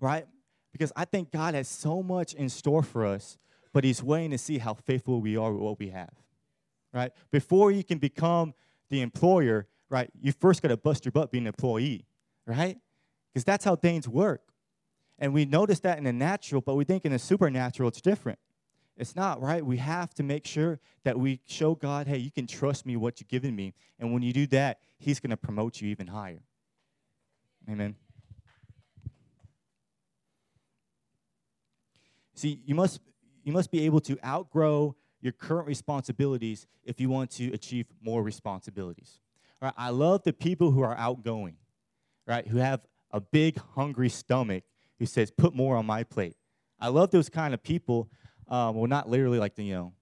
Right? 0.00 0.26
Because 0.72 0.90
I 0.96 1.04
think 1.04 1.30
God 1.30 1.54
has 1.54 1.68
so 1.68 2.02
much 2.02 2.34
in 2.34 2.48
store 2.48 2.82
for 2.82 3.06
us, 3.06 3.38
but 3.72 3.84
He's 3.84 4.02
waiting 4.02 4.32
to 4.32 4.38
see 4.38 4.58
how 4.58 4.74
faithful 4.74 5.20
we 5.20 5.36
are 5.36 5.52
with 5.52 5.62
what 5.62 5.78
we 5.78 5.90
have. 5.90 6.12
Right? 6.92 7.12
Before 7.30 7.70
you 7.70 7.84
can 7.84 7.98
become 7.98 8.52
the 8.88 9.00
employer, 9.00 9.68
right, 9.90 10.10
you 10.20 10.32
first 10.32 10.60
got 10.60 10.68
to 10.68 10.76
bust 10.76 11.04
your 11.04 11.12
butt 11.12 11.30
being 11.30 11.44
an 11.44 11.48
employee. 11.48 12.04
Right? 12.46 12.78
Because 13.32 13.44
that's 13.44 13.64
how 13.64 13.76
things 13.76 14.08
work. 14.08 14.42
And 15.20 15.32
we 15.32 15.44
notice 15.44 15.78
that 15.80 15.98
in 15.98 16.04
the 16.04 16.12
natural, 16.12 16.60
but 16.60 16.74
we 16.74 16.82
think 16.82 17.04
in 17.04 17.12
the 17.12 17.20
supernatural 17.20 17.90
it's 17.90 18.00
different. 18.00 18.40
It's 18.98 19.14
not, 19.14 19.40
right? 19.40 19.64
We 19.64 19.76
have 19.76 20.12
to 20.14 20.24
make 20.24 20.44
sure 20.44 20.80
that 21.04 21.18
we 21.18 21.40
show 21.46 21.76
God, 21.76 22.08
hey, 22.08 22.18
you 22.18 22.32
can 22.32 22.48
trust 22.48 22.84
me 22.84 22.96
what 22.96 23.20
you've 23.20 23.28
given 23.28 23.54
me. 23.54 23.72
And 24.00 24.12
when 24.12 24.22
you 24.22 24.32
do 24.32 24.46
that, 24.48 24.80
He's 24.98 25.20
going 25.20 25.30
to 25.30 25.36
promote 25.36 25.80
you 25.80 25.88
even 25.88 26.08
higher. 26.08 26.42
Amen. 27.70 27.94
See, 32.34 32.60
you 32.64 32.74
must, 32.74 33.00
you 33.44 33.52
must 33.52 33.70
be 33.70 33.86
able 33.86 34.00
to 34.00 34.18
outgrow 34.24 34.96
your 35.20 35.32
current 35.32 35.68
responsibilities 35.68 36.66
if 36.84 37.00
you 37.00 37.08
want 37.08 37.30
to 37.32 37.52
achieve 37.52 37.86
more 38.02 38.22
responsibilities. 38.22 39.20
Right? 39.62 39.74
I 39.76 39.90
love 39.90 40.24
the 40.24 40.32
people 40.32 40.72
who 40.72 40.82
are 40.82 40.96
outgoing, 40.96 41.56
right? 42.26 42.46
Who 42.46 42.58
have 42.58 42.80
a 43.12 43.20
big, 43.20 43.58
hungry 43.74 44.08
stomach 44.08 44.64
who 44.98 45.06
says, 45.06 45.30
put 45.30 45.54
more 45.54 45.76
on 45.76 45.86
my 45.86 46.02
plate. 46.02 46.36
I 46.80 46.88
love 46.88 47.10
those 47.10 47.28
kind 47.28 47.54
of 47.54 47.62
people 47.62 48.08
um, 48.48 48.76
well, 48.76 48.86
not 48.86 49.08
literally 49.08 49.38
like 49.38 49.54
the, 49.54 49.64
you 49.64 49.74
know, 49.74 49.92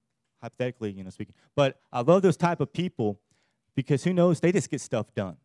hypothetically, 0.40 0.92
you 0.92 1.04
know, 1.04 1.10
speaking, 1.10 1.34
but 1.54 1.80
I 1.92 2.00
love 2.00 2.22
those 2.22 2.36
type 2.36 2.60
of 2.60 2.72
people 2.72 3.20
because 3.74 4.04
who 4.04 4.12
knows, 4.12 4.40
they 4.40 4.52
just 4.52 4.70
get 4.70 4.80
stuff 4.80 5.14
done. 5.14 5.36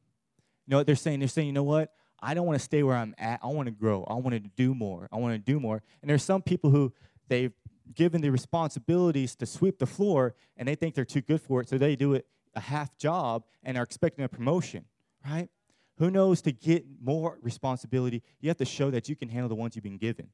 You 0.65 0.71
know 0.71 0.77
what 0.77 0.85
they're 0.85 0.95
saying? 0.95 1.19
They're 1.19 1.27
saying, 1.27 1.47
you 1.47 1.53
know 1.53 1.63
what? 1.63 1.93
I 2.21 2.33
don't 2.33 2.45
want 2.45 2.59
to 2.59 2.63
stay 2.63 2.83
where 2.83 2.95
I'm 2.95 3.15
at. 3.17 3.39
I 3.43 3.47
want 3.47 3.65
to 3.67 3.71
grow. 3.71 4.03
I 4.03 4.13
want 4.13 4.33
to 4.33 4.39
do 4.39 4.75
more. 4.75 5.09
I 5.11 5.17
want 5.17 5.33
to 5.33 5.39
do 5.39 5.59
more. 5.59 5.81
And 6.01 6.09
there's 6.09 6.23
some 6.23 6.41
people 6.41 6.69
who 6.69 6.93
they've 7.27 7.53
given 7.93 8.21
the 8.21 8.29
responsibilities 8.29 9.35
to 9.37 9.45
sweep 9.45 9.79
the 9.79 9.85
floor 9.85 10.35
and 10.55 10.67
they 10.67 10.75
think 10.75 10.95
they're 10.95 11.03
too 11.03 11.21
good 11.21 11.41
for 11.41 11.61
it, 11.61 11.69
so 11.69 11.77
they 11.77 11.95
do 11.95 12.13
it 12.13 12.25
a 12.55 12.59
half 12.59 12.97
job 12.97 13.43
and 13.63 13.77
are 13.77 13.83
expecting 13.83 14.23
a 14.23 14.29
promotion, 14.29 14.85
right? 15.25 15.49
Who 15.97 16.09
knows 16.09 16.41
to 16.43 16.51
get 16.51 16.85
more 17.01 17.37
responsibility, 17.41 18.23
you 18.39 18.49
have 18.49 18.57
to 18.57 18.65
show 18.65 18.91
that 18.91 19.09
you 19.09 19.15
can 19.15 19.29
handle 19.29 19.49
the 19.49 19.55
ones 19.55 19.75
you've 19.75 19.83
been 19.83 19.97
given. 19.97 20.27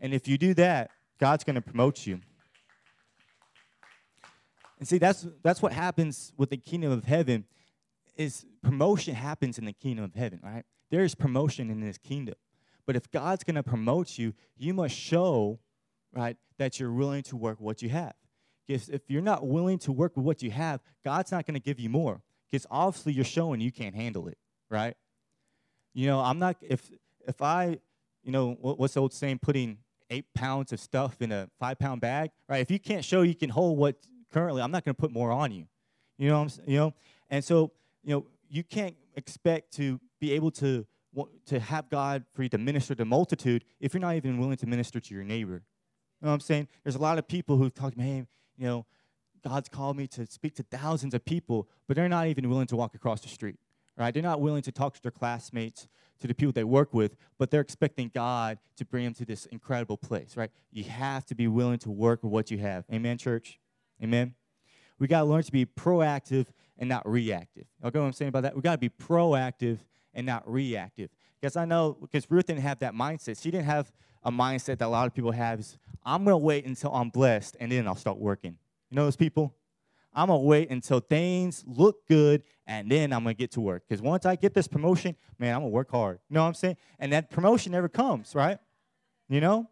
And 0.00 0.14
if 0.14 0.28
you 0.28 0.38
do 0.38 0.54
that, 0.54 0.90
God's 1.20 1.44
going 1.44 1.54
to 1.54 1.60
promote 1.60 2.06
you. 2.06 2.20
And 4.78 4.88
see, 4.88 4.96
that's, 4.96 5.26
that's 5.42 5.60
what 5.60 5.72
happens 5.72 6.32
with 6.38 6.48
the 6.48 6.56
kingdom 6.56 6.90
of 6.90 7.04
heaven 7.04 7.44
is 8.16 8.46
promotion 8.62 9.14
happens 9.14 9.58
in 9.58 9.66
the 9.66 9.72
kingdom 9.72 10.04
of 10.04 10.14
heaven, 10.14 10.40
right? 10.42 10.64
There 10.90 11.04
is 11.04 11.14
promotion 11.14 11.70
in 11.70 11.80
this 11.80 11.98
kingdom. 11.98 12.34
But 12.86 12.96
if 12.96 13.10
God's 13.10 13.44
going 13.44 13.56
to 13.56 13.62
promote 13.62 14.18
you, 14.18 14.32
you 14.56 14.72
must 14.72 14.94
show, 14.96 15.60
right, 16.12 16.36
that 16.58 16.80
you're 16.80 16.92
willing 16.92 17.22
to 17.24 17.36
work 17.36 17.60
what 17.60 17.82
you 17.82 17.90
have. 17.90 18.14
If, 18.66 18.88
if 18.88 19.02
you're 19.08 19.22
not 19.22 19.46
willing 19.46 19.78
to 19.80 19.92
work 19.92 20.16
with 20.16 20.24
what 20.24 20.42
you 20.42 20.50
have, 20.50 20.80
God's 21.04 21.30
not 21.30 21.46
going 21.46 21.54
to 21.54 21.60
give 21.60 21.78
you 21.78 21.90
more. 21.90 22.22
Because 22.50 22.66
obviously 22.70 23.12
you're 23.12 23.24
showing 23.24 23.60
you 23.60 23.70
can't 23.70 23.94
handle 23.94 24.26
it, 24.28 24.38
right? 24.70 24.96
You 25.92 26.06
know, 26.06 26.20
I'm 26.20 26.38
not, 26.38 26.56
if, 26.62 26.90
if 27.28 27.42
I, 27.42 27.78
you 28.22 28.32
know, 28.32 28.56
what's 28.60 28.94
the 28.94 29.00
old 29.00 29.12
saying, 29.12 29.40
putting 29.40 29.78
eight 30.10 30.32
pounds 30.34 30.72
of 30.72 30.80
stuff 30.80 31.20
in 31.22 31.32
a 31.32 31.48
five 31.58 31.78
pound 31.78 32.00
bag, 32.00 32.30
right? 32.48 32.60
If 32.60 32.70
you 32.70 32.78
can't 32.78 33.04
show 33.04 33.22
you 33.22 33.34
can 33.34 33.50
hold 33.50 33.78
what 33.78 33.96
currently, 34.32 34.62
I'm 34.62 34.70
not 34.70 34.84
going 34.84 34.94
to 34.94 35.00
put 35.00 35.12
more 35.12 35.30
on 35.30 35.52
you. 35.52 35.66
You 36.18 36.28
know, 36.28 36.40
I'm, 36.42 36.50
you 36.66 36.76
know, 36.76 36.94
and 37.30 37.44
so 37.44 37.72
you 38.02 38.14
know 38.14 38.26
you 38.48 38.62
can't 38.64 38.96
expect 39.14 39.72
to 39.74 40.00
be 40.20 40.32
able 40.32 40.50
to 40.52 40.86
to 41.46 41.58
have 41.58 41.88
God 41.88 42.24
for 42.32 42.42
you 42.42 42.48
to 42.50 42.58
minister 42.58 42.94
to 42.94 43.04
multitude 43.04 43.64
if 43.80 43.94
you're 43.94 44.00
not 44.00 44.14
even 44.14 44.38
willing 44.38 44.56
to 44.58 44.66
minister 44.66 45.00
to 45.00 45.14
your 45.14 45.24
neighbor. 45.24 45.62
You 46.20 46.26
know 46.26 46.28
what 46.28 46.34
I'm 46.34 46.40
saying? 46.40 46.68
There's 46.84 46.94
a 46.94 47.00
lot 47.00 47.18
of 47.18 47.26
people 47.26 47.56
who 47.56 47.70
talk, 47.70 47.94
hey, 47.96 48.26
you 48.56 48.66
know, 48.66 48.86
God's 49.42 49.68
called 49.68 49.96
me 49.96 50.06
to 50.08 50.26
speak 50.26 50.54
to 50.56 50.62
thousands 50.62 51.14
of 51.14 51.24
people, 51.24 51.68
but 51.88 51.96
they're 51.96 52.08
not 52.08 52.26
even 52.26 52.48
willing 52.48 52.66
to 52.68 52.76
walk 52.76 52.94
across 52.94 53.22
the 53.22 53.28
street, 53.28 53.56
right? 53.96 54.12
They're 54.12 54.22
not 54.22 54.40
willing 54.40 54.62
to 54.62 54.72
talk 54.72 54.94
to 54.94 55.02
their 55.02 55.10
classmates 55.10 55.88
to 56.20 56.26
the 56.26 56.34
people 56.34 56.52
they 56.52 56.64
work 56.64 56.92
with, 56.92 57.16
but 57.38 57.50
they're 57.50 57.60
expecting 57.60 58.10
God 58.14 58.58
to 58.76 58.84
bring 58.84 59.04
them 59.04 59.14
to 59.14 59.24
this 59.24 59.46
incredible 59.46 59.96
place, 59.96 60.36
right? 60.36 60.50
You 60.70 60.84
have 60.84 61.24
to 61.26 61.34
be 61.34 61.48
willing 61.48 61.78
to 61.80 61.90
work 61.90 62.22
with 62.22 62.32
what 62.32 62.50
you 62.50 62.58
have. 62.58 62.84
Amen, 62.92 63.18
church? 63.18 63.58
Amen? 64.02 64.34
We 64.98 65.06
got 65.06 65.20
to 65.20 65.24
learn 65.24 65.42
to 65.42 65.52
be 65.52 65.64
proactive 65.64 66.46
and 66.78 66.88
not 66.88 67.08
reactive. 67.08 67.64
Okay, 67.84 67.98
what 67.98 68.06
I'm 68.06 68.12
saying 68.12 68.28
about 68.28 68.42
that? 68.42 68.54
We 68.54 68.62
got 68.62 68.72
to 68.72 68.78
be 68.78 68.90
proactive 68.90 69.78
and 70.14 70.26
not 70.26 70.50
reactive. 70.50 71.10
Because 71.40 71.56
I 71.56 71.64
know, 71.64 71.96
because 72.00 72.30
Ruth 72.30 72.46
didn't 72.46 72.60
have 72.60 72.80
that 72.80 72.94
mindset. 72.94 73.42
She 73.42 73.50
didn't 73.50 73.64
have 73.64 73.90
a 74.22 74.30
mindset 74.30 74.78
that 74.78 74.82
a 74.82 74.88
lot 74.88 75.06
of 75.06 75.14
people 75.14 75.32
have 75.32 75.60
is, 75.60 75.78
I'm 76.04 76.24
going 76.24 76.34
to 76.34 76.38
wait 76.38 76.66
until 76.66 76.92
I'm 76.92 77.08
blessed 77.08 77.56
and 77.60 77.72
then 77.72 77.86
I'll 77.86 77.94
start 77.94 78.18
working. 78.18 78.58
You 78.90 78.96
know 78.96 79.04
those 79.04 79.16
people? 79.16 79.54
I'm 80.12 80.28
going 80.28 80.40
to 80.40 80.46
wait 80.46 80.70
until 80.70 81.00
things 81.00 81.64
look 81.66 82.06
good 82.06 82.42
and 82.66 82.90
then 82.90 83.12
I'm 83.12 83.22
going 83.22 83.34
to 83.34 83.38
get 83.38 83.52
to 83.52 83.60
work. 83.60 83.84
Because 83.88 84.02
once 84.02 84.26
I 84.26 84.36
get 84.36 84.54
this 84.54 84.68
promotion, 84.68 85.16
man, 85.38 85.54
I'm 85.54 85.60
going 85.60 85.70
to 85.70 85.74
work 85.74 85.90
hard. 85.90 86.18
You 86.28 86.34
know 86.34 86.42
what 86.42 86.48
I'm 86.48 86.54
saying? 86.54 86.76
And 86.98 87.12
that 87.12 87.30
promotion 87.30 87.72
never 87.72 87.88
comes, 87.88 88.34
right? 88.34 88.58
You 89.28 89.40
know? 89.40 89.68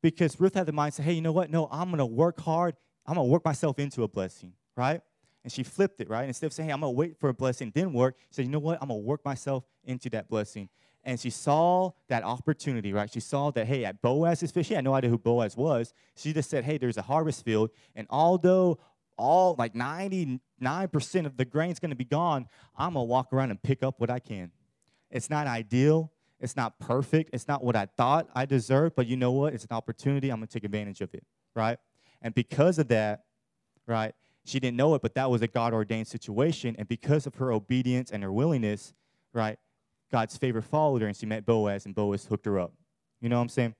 Because 0.00 0.38
Ruth 0.40 0.54
had 0.54 0.66
the 0.66 0.72
mindset, 0.72 1.02
hey, 1.02 1.12
you 1.12 1.22
know 1.22 1.32
what? 1.32 1.50
No, 1.50 1.68
I'm 1.70 1.88
going 1.88 1.98
to 1.98 2.06
work 2.06 2.40
hard. 2.40 2.76
I'm 3.06 3.14
going 3.14 3.26
to 3.26 3.32
work 3.32 3.44
myself 3.44 3.78
into 3.78 4.02
a 4.02 4.08
blessing, 4.08 4.52
right? 4.76 5.00
And 5.44 5.52
she 5.52 5.62
flipped 5.62 6.00
it, 6.00 6.08
right? 6.08 6.26
Instead 6.26 6.46
of 6.46 6.52
saying, 6.52 6.68
hey, 6.68 6.72
I'm 6.72 6.80
going 6.80 6.92
to 6.92 6.96
wait 6.96 7.18
for 7.18 7.28
a 7.30 7.34
blessing, 7.34 7.70
didn't 7.70 7.94
work, 7.94 8.16
she 8.18 8.34
said, 8.34 8.44
you 8.44 8.50
know 8.50 8.58
what? 8.58 8.78
I'm 8.80 8.88
going 8.88 9.00
to 9.00 9.06
work 9.06 9.24
myself 9.24 9.64
into 9.84 10.10
that 10.10 10.28
blessing. 10.28 10.68
And 11.04 11.18
she 11.18 11.30
saw 11.30 11.92
that 12.08 12.22
opportunity, 12.22 12.92
right? 12.92 13.10
She 13.10 13.20
saw 13.20 13.50
that, 13.52 13.66
hey, 13.66 13.84
at 13.84 14.02
Boaz's 14.02 14.50
field, 14.50 14.66
she 14.66 14.74
had 14.74 14.84
no 14.84 14.92
idea 14.92 15.08
who 15.08 15.16
Boaz 15.16 15.56
was. 15.56 15.94
She 16.16 16.32
just 16.32 16.50
said, 16.50 16.64
hey, 16.64 16.76
there's 16.76 16.98
a 16.98 17.02
harvest 17.02 17.44
field. 17.44 17.70
And 17.94 18.06
although 18.10 18.78
all 19.18 19.54
like 19.58 19.74
99% 19.74 20.40
of 21.26 21.36
the 21.36 21.44
grain's 21.44 21.78
going 21.78 21.90
to 21.90 21.96
be 21.96 22.04
gone, 22.04 22.46
I'm 22.76 22.94
going 22.94 23.06
to 23.06 23.10
walk 23.10 23.32
around 23.32 23.50
and 23.50 23.62
pick 23.62 23.82
up 23.82 24.00
what 24.00 24.10
I 24.10 24.18
can. 24.18 24.50
It's 25.10 25.28
not 25.28 25.46
ideal. 25.46 26.12
It's 26.40 26.56
not 26.56 26.78
perfect. 26.78 27.30
It's 27.32 27.48
not 27.48 27.64
what 27.64 27.74
I 27.74 27.86
thought 27.86 28.28
I 28.34 28.46
deserved, 28.46 28.94
but 28.94 29.06
you 29.06 29.16
know 29.16 29.32
what? 29.32 29.54
It's 29.54 29.64
an 29.64 29.72
opportunity. 29.72 30.30
I'm 30.30 30.38
going 30.38 30.46
to 30.46 30.52
take 30.52 30.64
advantage 30.64 31.00
of 31.00 31.12
it, 31.12 31.24
right? 31.54 31.78
And 32.22 32.34
because 32.34 32.78
of 32.78 32.88
that, 32.88 33.24
right, 33.86 34.14
She 34.44 34.60
didn't 34.60 34.76
know 34.78 34.94
it, 34.94 35.02
but 35.02 35.14
that 35.14 35.30
was 35.30 35.42
a 35.42 35.46
God 35.46 35.74
ordained 35.74 36.06
situation. 36.06 36.74
And 36.78 36.88
because 36.88 37.26
of 37.26 37.34
her 37.34 37.52
obedience 37.52 38.10
and 38.10 38.22
her 38.22 38.32
willingness, 38.32 38.94
right, 39.34 39.58
God's 40.10 40.38
favor 40.38 40.62
followed 40.62 41.02
her 41.02 41.08
and 41.08 41.16
she 41.16 41.26
met 41.26 41.44
Boaz, 41.44 41.84
and 41.84 41.94
Boaz 41.94 42.24
hooked 42.24 42.46
her 42.46 42.58
up. 42.58 42.72
You 43.20 43.28
know 43.28 43.36
what 43.36 43.42
I'm 43.42 43.48
saying? 43.50 43.74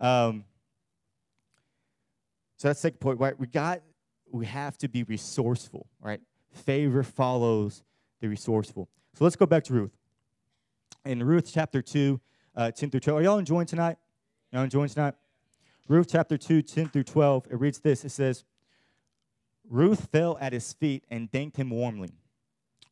Um, 0.00 0.44
so 2.56 2.68
that's 2.68 2.80
the 2.80 2.88
second 2.88 3.00
point, 3.00 3.20
right? 3.20 3.38
We 3.38 3.46
got, 3.46 3.82
we 4.30 4.46
have 4.46 4.76
to 4.78 4.88
be 4.88 5.02
resourceful, 5.04 5.86
right? 6.00 6.20
Favor 6.52 7.02
follows 7.02 7.82
the 8.20 8.28
resourceful. 8.28 8.88
So 9.14 9.24
let's 9.24 9.36
go 9.36 9.46
back 9.46 9.64
to 9.64 9.72
Ruth. 9.72 9.96
In 11.04 11.22
Ruth 11.22 11.50
chapter 11.52 11.80
2, 11.82 12.20
uh, 12.56 12.70
10 12.70 12.90
through 12.90 13.00
12. 13.00 13.20
Are 13.20 13.22
y'all 13.22 13.38
enjoying 13.38 13.66
tonight? 13.66 13.96
Y'all 14.52 14.62
enjoying 14.62 14.88
tonight? 14.88 15.14
Ruth 15.88 16.08
chapter 16.10 16.36
2, 16.36 16.62
10 16.62 16.88
through 16.88 17.04
12. 17.04 17.46
It 17.50 17.60
reads 17.60 17.78
this. 17.78 18.04
It 18.04 18.10
says, 18.10 18.44
Ruth 19.68 20.08
fell 20.10 20.36
at 20.40 20.52
his 20.52 20.72
feet 20.72 21.04
and 21.10 21.30
thanked 21.30 21.56
him 21.56 21.70
warmly. 21.70 22.10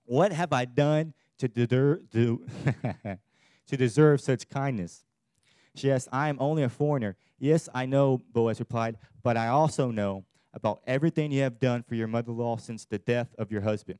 What 0.04 0.32
have 0.32 0.52
I 0.52 0.64
done 0.64 1.14
to, 1.38 1.48
to 3.66 3.76
deserve 3.76 4.20
such 4.20 4.48
kindness? 4.48 5.04
She 5.74 5.90
asked, 5.90 6.08
I 6.12 6.28
am 6.28 6.36
only 6.40 6.62
a 6.62 6.68
foreigner. 6.68 7.16
Yes, 7.38 7.68
I 7.74 7.86
know, 7.86 8.22
Boaz 8.32 8.60
replied, 8.60 8.96
but 9.22 9.36
I 9.36 9.48
also 9.48 9.90
know 9.90 10.24
about 10.54 10.80
everything 10.86 11.32
you 11.32 11.42
have 11.42 11.58
done 11.58 11.82
for 11.82 11.96
your 11.96 12.06
mother 12.06 12.30
in 12.30 12.38
law 12.38 12.56
since 12.56 12.84
the 12.84 12.98
death 12.98 13.34
of 13.36 13.50
your 13.50 13.60
husband. 13.62 13.98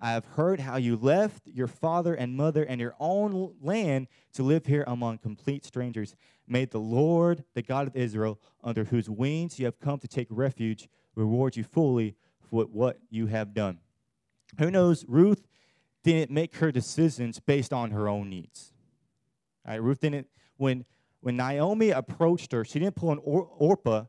I 0.00 0.10
have 0.12 0.26
heard 0.26 0.60
how 0.60 0.76
you 0.76 0.96
left 0.96 1.46
your 1.46 1.66
father 1.66 2.14
and 2.14 2.36
mother 2.36 2.62
and 2.62 2.80
your 2.80 2.94
own 3.00 3.54
land 3.62 4.08
to 4.34 4.42
live 4.42 4.66
here 4.66 4.84
among 4.86 5.18
complete 5.18 5.64
strangers. 5.64 6.14
May 6.46 6.66
the 6.66 6.78
Lord, 6.78 7.44
the 7.54 7.62
God 7.62 7.86
of 7.86 7.96
Israel, 7.96 8.38
under 8.62 8.84
whose 8.84 9.08
wings 9.08 9.58
you 9.58 9.64
have 9.64 9.80
come 9.80 9.98
to 10.00 10.08
take 10.08 10.26
refuge, 10.30 10.88
reward 11.14 11.56
you 11.56 11.64
fully 11.64 12.16
for 12.50 12.64
what 12.64 12.98
you 13.08 13.26
have 13.26 13.54
done. 13.54 13.78
Who 14.58 14.70
knows? 14.70 15.04
Ruth 15.08 15.46
didn't 16.02 16.30
make 16.30 16.56
her 16.56 16.70
decisions 16.70 17.40
based 17.40 17.72
on 17.72 17.90
her 17.92 18.08
own 18.08 18.28
needs. 18.28 18.72
All 19.66 19.72
right, 19.72 19.82
Ruth 19.82 20.00
didn't, 20.00 20.26
when, 20.58 20.84
when 21.20 21.36
Naomi 21.36 21.90
approached 21.90 22.52
her, 22.52 22.64
she 22.64 22.78
didn't 22.78 22.96
pull 22.96 23.12
an 23.12 23.20
or, 23.24 23.48
Orpah 23.56 24.04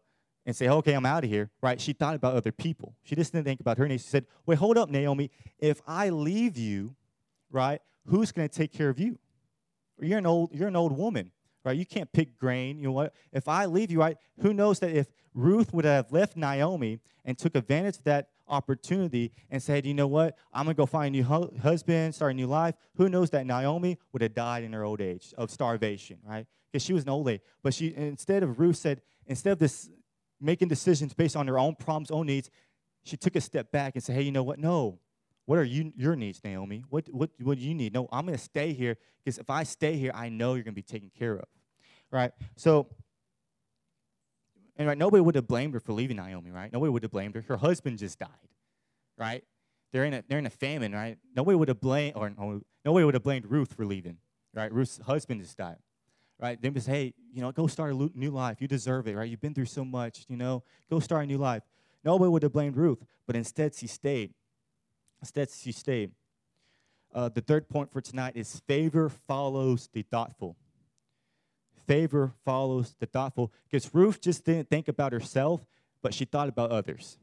and 0.45 0.55
say, 0.55 0.69
okay, 0.69 0.93
I'm 0.93 1.05
out 1.05 1.23
of 1.23 1.29
here, 1.29 1.49
right? 1.62 1.79
She 1.81 1.93
thought 1.93 2.15
about 2.15 2.36
other 2.36 2.51
people. 2.51 2.95
She 3.03 3.15
just 3.15 3.34
didn't 3.34 3.45
think 3.45 3.60
about 3.60 3.77
her 3.77 3.88
needs. 3.88 4.03
She 4.03 4.10
said, 4.10 4.25
wait, 4.45 4.58
hold 4.58 4.77
up, 4.77 4.89
Naomi. 4.89 5.31
If 5.60 5.81
I 5.88 6.10
leave 6.10 6.58
you, 6.58 6.95
right, 7.49 7.81
who's 8.05 8.31
going 8.31 8.47
to 8.47 8.55
take 8.55 8.71
care 8.71 8.89
of 8.89 8.99
you? 8.99 9.17
You're 9.99 10.19
an 10.19 10.25
old, 10.25 10.53
you're 10.53 10.67
an 10.67 10.75
old 10.75 10.95
woman, 10.95 11.31
right? 11.63 11.75
You 11.75 11.86
can't 11.86 12.12
pick 12.12 12.38
grain. 12.38 12.77
You 12.77 12.86
know 12.86 12.91
what? 12.91 13.13
If 13.31 13.47
I 13.47 13.65
leave 13.65 13.89
you, 13.89 13.99
right, 13.99 14.17
who 14.41 14.53
knows 14.53 14.79
that 14.79 14.91
if 14.91 15.08
Ruth 15.34 15.73
would 15.73 15.86
have 15.86 16.12
left 16.12 16.38
Naomi 16.38 16.99
and 17.23 17.38
took 17.38 17.55
advantage 17.55 17.97
of 17.97 18.03
that 18.03 18.29
opportunity 18.47 19.31
and 19.49 19.63
said, 19.63 19.86
you 19.86 19.93
know 19.93 20.05
what, 20.05 20.38
I'm 20.53 20.65
going 20.65 20.75
to 20.75 20.77
go 20.77 20.86
find 20.86 21.15
a 21.15 21.17
new 21.17 21.49
husband, 21.62 22.13
start 22.13 22.34
a 22.34 22.36
new 22.36 22.45
life, 22.45 22.75
who 22.95 23.10
knows 23.10 23.31
that 23.31 23.47
Naomi 23.47 23.97
would 24.13 24.21
have 24.21 24.36
died 24.36 24.63
in 24.63 24.73
her 24.73 24.84
old 24.84 25.01
age 25.01 25.34
of 25.38 25.49
starvation, 25.49 26.19
right? 26.23 26.45
Because 26.71 26.84
she 26.84 26.93
was 26.93 27.03
an 27.03 27.10
old 27.10 27.25
lady. 27.25 27.41
But 27.63 27.73
she, 27.73 27.95
instead 27.95 28.43
of 28.43 28.60
Ruth 28.60 28.77
said, 28.77 29.01
instead 29.25 29.53
of 29.53 29.60
this 29.60 29.89
making 30.39 30.67
decisions 30.67 31.13
based 31.13 31.36
on 31.36 31.48
her 31.48 31.58
own 31.58 31.76
problems, 31.76 32.12
own 32.12 32.28
needs, 32.28 32.50
she 33.04 33.17
took 33.17 33.36
a 33.36 33.41
step 33.41 33.71
back 33.71 33.93
and 33.95 34.04
said, 34.04 34.15
hey, 34.15 34.24
you 34.24 34.32
know 34.32 34.43
what? 34.43 34.60
No. 34.60 35.00
What 35.45 35.60
are 35.60 35.63
you, 35.63 35.93
your 35.95 36.15
needs, 36.15 36.41
Naomi? 36.43 36.84
What, 36.89 37.08
what, 37.12 37.30
what 37.41 37.60
do 37.60 37.63
you 37.63 37.76
need? 37.76 37.93
No, 37.93 38.08
I'm 38.12 38.26
going 38.26 38.38
to 38.38 38.43
stay 38.43 38.74
here 38.74 38.98
because 39.24 39.38
if 39.38 39.50
I 39.50 39.63
stay 39.63 39.95
here, 39.95 40.12
I 40.13 40.30
know 40.30 40.56
you're 40.56 40.63
going 40.63 40.74
to 40.74 40.76
be 40.76 40.82
taken 40.82 41.12
care 41.17 41.36
of. 41.36 41.45
Right? 42.12 42.32
So, 42.56 42.88
and 44.76 44.88
right, 44.88 44.98
nobody 44.98 45.21
would 45.21 45.36
have 45.36 45.48
blamed 45.48 45.74
her 45.76 45.80
for 45.80 45.93
leaving 45.93 46.17
Naomi, 46.17 46.50
right? 46.50 46.74
Nobody 46.74 46.89
would 46.89 47.04
have 47.04 47.12
blamed 47.12 47.36
her. 47.36 47.41
Her 47.48 47.58
husband 47.58 48.00
just 48.00 48.17
died, 48.19 48.30
right? 49.17 49.43
They're 49.93 50.06
in 50.06 50.13
a, 50.15 50.24
they're 50.28 50.39
in 50.39 50.45
a 50.45 50.52
famine, 50.52 50.91
right? 50.91 51.17
Nobody 51.36 51.56
would 51.56 51.67
have 51.67 51.80
blamed, 51.80 52.15
or 52.15 52.30
nobody 52.84 53.06
would 53.06 53.13
have 53.13 53.24
blamed 53.24 53.45
Ruth 53.45 53.74
for 53.74 53.86
leaving, 53.86 54.17
right? 54.54 54.71
Ruth's 54.74 55.00
husband 55.06 55.41
just 55.41 55.58
died 55.58 55.78
right? 56.39 56.62
They 56.62 56.69
just, 56.69 56.88
hey, 56.88 57.13
you 57.34 57.41
know, 57.41 57.52
go 57.52 57.67
start 57.67 57.93
a 57.93 58.10
new 58.15 58.32
life. 58.32 58.62
You 58.62 58.67
deserve 58.67 59.08
it, 59.08 59.15
right? 59.15 59.30
You've 59.30 59.41
been 59.41 59.54
through 59.54 59.65
so 59.65 59.86
much, 59.86 60.26
you 60.28 60.38
know, 60.38 60.63
go 60.89 61.00
start 61.00 61.24
a 61.24 61.28
new 61.28 61.38
life. 61.38 61.63
Nobody 62.04 62.30
would 62.30 62.43
have 62.43 62.54
blamed 62.54 62.78
Ruth, 62.78 63.00
but 63.26 63.36
instead 63.36 63.74
she 63.74 63.88
stayed. 63.88 64.34
Instead 65.21 65.50
she 65.50 65.71
stayed. 65.71 66.12
Uh, 67.13 67.30
the 67.30 67.41
third 67.41 67.69
point 67.69 67.91
for 67.91 68.02
tonight 68.02 68.34
is 68.36 68.62
favor 68.67 69.10
follows 69.10 69.89
the 69.93 70.02
thoughtful. 70.04 70.56
Favor 71.88 72.34
follows 72.43 72.95
the 73.00 73.06
thoughtful. 73.06 73.54
Because 73.69 73.93
Ruth 73.93 74.19
just 74.21 74.43
didn't 74.43 74.69
think 74.69 74.88
about 74.88 75.13
herself, 75.13 75.65
but 76.02 76.13
she 76.13 76.26
thought 76.26 76.50
about 76.50 76.71
others. 76.71 77.17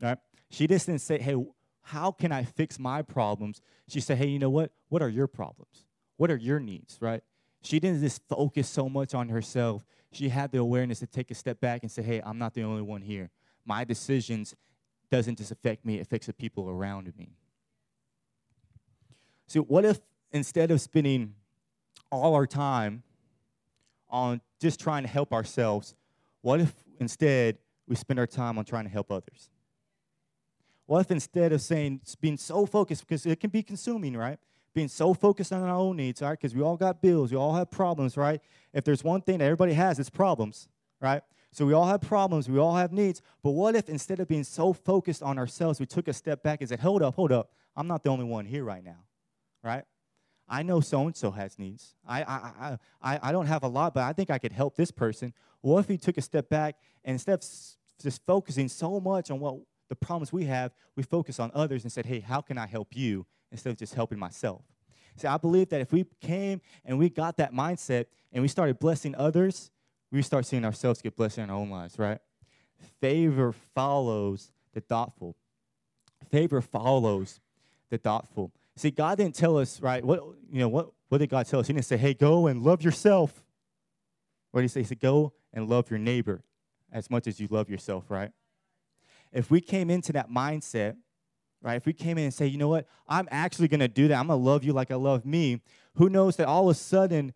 Right? 0.00 0.18
She 0.50 0.66
just 0.66 0.86
didn't 0.86 1.00
say, 1.00 1.18
hey, 1.18 1.36
how 1.82 2.10
can 2.10 2.32
I 2.32 2.44
fix 2.44 2.78
my 2.78 3.02
problems? 3.02 3.62
She 3.88 4.00
said, 4.00 4.18
hey, 4.18 4.26
you 4.26 4.38
know 4.38 4.50
what? 4.50 4.72
What 4.88 5.02
are 5.02 5.08
your 5.08 5.26
problems? 5.26 5.84
What 6.16 6.30
are 6.30 6.36
your 6.36 6.60
needs, 6.60 6.98
right? 7.00 7.22
She 7.62 7.80
didn't 7.80 8.00
just 8.00 8.22
focus 8.28 8.68
so 8.68 8.88
much 8.88 9.14
on 9.14 9.28
herself. 9.28 9.84
She 10.12 10.28
had 10.28 10.52
the 10.52 10.58
awareness 10.58 11.00
to 11.00 11.06
take 11.06 11.30
a 11.30 11.34
step 11.34 11.60
back 11.60 11.82
and 11.82 11.90
say, 11.90 12.02
hey, 12.02 12.22
I'm 12.24 12.38
not 12.38 12.54
the 12.54 12.62
only 12.62 12.82
one 12.82 13.02
here. 13.02 13.30
My 13.64 13.84
decisions 13.84 14.54
doesn't 15.10 15.38
just 15.38 15.50
affect 15.50 15.84
me, 15.84 15.98
it 15.98 16.02
affects 16.02 16.26
the 16.26 16.32
people 16.32 16.68
around 16.68 17.12
me. 17.16 17.36
So 19.46 19.60
what 19.62 19.84
if 19.84 20.00
instead 20.32 20.70
of 20.70 20.80
spending 20.80 21.34
all 22.10 22.34
our 22.34 22.46
time 22.46 23.02
on 24.08 24.40
just 24.60 24.80
trying 24.80 25.02
to 25.02 25.08
help 25.08 25.32
ourselves, 25.32 25.94
what 26.40 26.60
if 26.60 26.72
instead 26.98 27.58
we 27.86 27.96
spend 27.96 28.18
our 28.18 28.26
time 28.26 28.58
on 28.58 28.64
trying 28.64 28.84
to 28.84 28.90
help 28.90 29.10
others? 29.10 29.50
What 30.86 31.00
if 31.00 31.10
instead 31.10 31.52
of 31.52 31.60
saying, 31.60 32.00
being 32.20 32.36
so 32.36 32.64
focused, 32.66 33.06
because 33.06 33.26
it 33.26 33.40
can 33.40 33.50
be 33.50 33.62
consuming, 33.62 34.16
right? 34.16 34.38
Being 34.76 34.88
so 34.88 35.14
focused 35.14 35.54
on 35.54 35.62
our 35.62 35.74
own 35.74 35.96
needs, 35.96 36.20
right? 36.20 36.32
Because 36.32 36.54
we 36.54 36.60
all 36.60 36.76
got 36.76 37.00
bills, 37.00 37.32
we 37.32 37.38
all 37.38 37.54
have 37.54 37.70
problems, 37.70 38.14
right? 38.14 38.42
If 38.74 38.84
there's 38.84 39.02
one 39.02 39.22
thing 39.22 39.38
that 39.38 39.44
everybody 39.46 39.72
has, 39.72 39.98
it's 39.98 40.10
problems, 40.10 40.68
right? 41.00 41.22
So 41.50 41.64
we 41.64 41.72
all 41.72 41.86
have 41.86 42.02
problems, 42.02 42.46
we 42.46 42.58
all 42.58 42.76
have 42.76 42.92
needs. 42.92 43.22
But 43.42 43.52
what 43.52 43.74
if 43.74 43.88
instead 43.88 44.20
of 44.20 44.28
being 44.28 44.44
so 44.44 44.74
focused 44.74 45.22
on 45.22 45.38
ourselves, 45.38 45.80
we 45.80 45.86
took 45.86 46.08
a 46.08 46.12
step 46.12 46.42
back 46.42 46.60
and 46.60 46.68
said, 46.68 46.80
hold 46.80 47.02
up, 47.02 47.14
hold 47.14 47.32
up, 47.32 47.52
I'm 47.74 47.86
not 47.86 48.02
the 48.02 48.10
only 48.10 48.26
one 48.26 48.44
here 48.44 48.64
right 48.64 48.84
now, 48.84 48.98
right? 49.64 49.82
I 50.46 50.62
know 50.62 50.80
so 50.82 51.06
and 51.06 51.16
so 51.16 51.30
has 51.30 51.58
needs. 51.58 51.94
I, 52.06 52.22
I, 52.22 52.78
I, 53.02 53.18
I 53.22 53.32
don't 53.32 53.46
have 53.46 53.62
a 53.62 53.68
lot, 53.68 53.94
but 53.94 54.02
I 54.02 54.12
think 54.12 54.30
I 54.30 54.36
could 54.36 54.52
help 54.52 54.76
this 54.76 54.90
person. 54.90 55.32
What 55.62 55.78
if 55.78 55.88
we 55.88 55.96
took 55.96 56.18
a 56.18 56.22
step 56.22 56.50
back 56.50 56.76
and 57.02 57.14
instead 57.14 57.32
of 57.32 57.40
just 58.02 58.20
focusing 58.26 58.68
so 58.68 59.00
much 59.00 59.30
on 59.30 59.40
what 59.40 59.56
the 59.88 59.96
problems 59.96 60.34
we 60.34 60.44
have, 60.44 60.72
we 60.96 61.02
focus 61.02 61.40
on 61.40 61.50
others 61.54 61.82
and 61.82 61.90
said, 61.90 62.04
hey, 62.04 62.20
how 62.20 62.42
can 62.42 62.58
I 62.58 62.66
help 62.66 62.94
you? 62.94 63.24
Instead 63.56 63.70
of 63.70 63.78
just 63.78 63.94
helping 63.94 64.18
myself. 64.18 64.62
See, 65.16 65.26
I 65.26 65.38
believe 65.38 65.70
that 65.70 65.80
if 65.80 65.92
we 65.92 66.04
came 66.20 66.60
and 66.84 66.98
we 66.98 67.08
got 67.08 67.38
that 67.38 67.52
mindset 67.52 68.06
and 68.32 68.42
we 68.42 68.48
started 68.48 68.78
blessing 68.78 69.14
others, 69.16 69.70
we 70.12 70.22
start 70.22 70.46
seeing 70.46 70.64
ourselves 70.64 71.02
get 71.02 71.16
blessed 71.16 71.38
in 71.38 71.50
our 71.50 71.56
own 71.56 71.70
lives, 71.70 71.98
right? 71.98 72.18
Favor 73.00 73.52
follows 73.74 74.52
the 74.74 74.80
thoughtful. 74.80 75.36
Favor 76.30 76.60
follows 76.60 77.40
the 77.90 77.98
thoughtful. 77.98 78.52
See, 78.76 78.90
God 78.90 79.18
didn't 79.18 79.34
tell 79.34 79.56
us, 79.56 79.80
right? 79.80 80.04
What 80.04 80.22
you 80.52 80.60
know, 80.60 80.68
what, 80.68 80.90
what 81.08 81.18
did 81.18 81.30
God 81.30 81.46
tell 81.46 81.60
us? 81.60 81.66
He 81.66 81.72
didn't 81.72 81.86
say, 81.86 81.96
hey, 81.96 82.12
go 82.12 82.46
and 82.46 82.62
love 82.62 82.82
yourself. 82.82 83.42
What 84.50 84.60
did 84.60 84.64
he 84.64 84.68
say? 84.68 84.80
He 84.80 84.86
said, 84.86 85.00
go 85.00 85.32
and 85.52 85.68
love 85.68 85.90
your 85.90 85.98
neighbor 85.98 86.42
as 86.92 87.10
much 87.10 87.26
as 87.26 87.40
you 87.40 87.48
love 87.50 87.70
yourself, 87.70 88.10
right? 88.10 88.32
If 89.32 89.50
we 89.50 89.60
came 89.60 89.90
into 89.90 90.12
that 90.12 90.30
mindset 90.30 90.96
right? 91.62 91.76
If 91.76 91.86
we 91.86 91.92
came 91.92 92.18
in 92.18 92.24
and 92.24 92.34
say, 92.34 92.46
you 92.46 92.58
know 92.58 92.68
what, 92.68 92.86
I'm 93.08 93.28
actually 93.30 93.68
going 93.68 93.80
to 93.80 93.88
do 93.88 94.08
that, 94.08 94.18
I'm 94.18 94.28
going 94.28 94.38
to 94.38 94.44
love 94.44 94.64
you 94.64 94.72
like 94.72 94.90
I 94.90 94.94
love 94.94 95.24
me, 95.24 95.60
who 95.94 96.08
knows 96.08 96.36
that 96.36 96.46
all 96.46 96.68
of 96.68 96.76
a 96.76 96.78
sudden, 96.78 97.32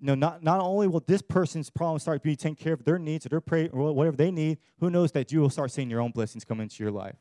you 0.00 0.06
know, 0.06 0.14
not, 0.14 0.42
not 0.42 0.60
only 0.60 0.88
will 0.88 1.02
this 1.06 1.22
person's 1.22 1.70
problem 1.70 1.98
start 1.98 2.22
being 2.22 2.36
taken 2.36 2.56
care 2.56 2.74
of 2.74 2.84
their 2.84 2.98
needs 2.98 3.24
or 3.24 3.30
their 3.30 3.40
pray 3.40 3.68
or 3.68 3.92
whatever 3.92 4.16
they 4.16 4.30
need, 4.30 4.58
who 4.80 4.90
knows 4.90 5.12
that 5.12 5.32
you 5.32 5.40
will 5.40 5.50
start 5.50 5.70
seeing 5.70 5.88
your 5.88 6.00
own 6.00 6.10
blessings 6.10 6.44
come 6.44 6.60
into 6.60 6.82
your 6.82 6.92
life. 6.92 7.16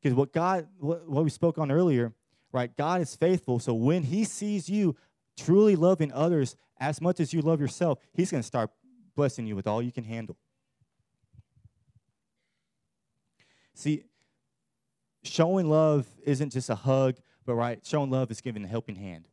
Because 0.00 0.14
what 0.14 0.32
God, 0.32 0.68
what, 0.78 1.08
what 1.08 1.24
we 1.24 1.30
spoke 1.30 1.58
on 1.58 1.70
earlier, 1.70 2.12
right? 2.52 2.74
God 2.76 3.00
is 3.00 3.16
faithful. 3.16 3.58
So 3.58 3.74
when 3.74 4.04
He 4.04 4.24
sees 4.24 4.68
you 4.68 4.94
truly 5.36 5.74
loving 5.74 6.12
others 6.12 6.54
as 6.78 7.00
much 7.00 7.18
as 7.18 7.32
you 7.32 7.42
love 7.42 7.60
yourself, 7.60 7.98
He's 8.12 8.30
going 8.30 8.42
to 8.42 8.46
start 8.46 8.70
blessing 9.16 9.46
you 9.46 9.56
with 9.56 9.66
all 9.66 9.82
you 9.82 9.90
can 9.90 10.04
handle. 10.04 10.36
See, 13.74 14.04
showing 15.26 15.68
love 15.68 16.06
isn't 16.24 16.52
just 16.52 16.70
a 16.70 16.74
hug, 16.74 17.16
but 17.44 17.54
right, 17.54 17.78
showing 17.84 18.10
love 18.10 18.30
is 18.30 18.40
giving 18.40 18.64
a 18.64 18.68
helping 18.68 18.96
hand. 18.96 19.28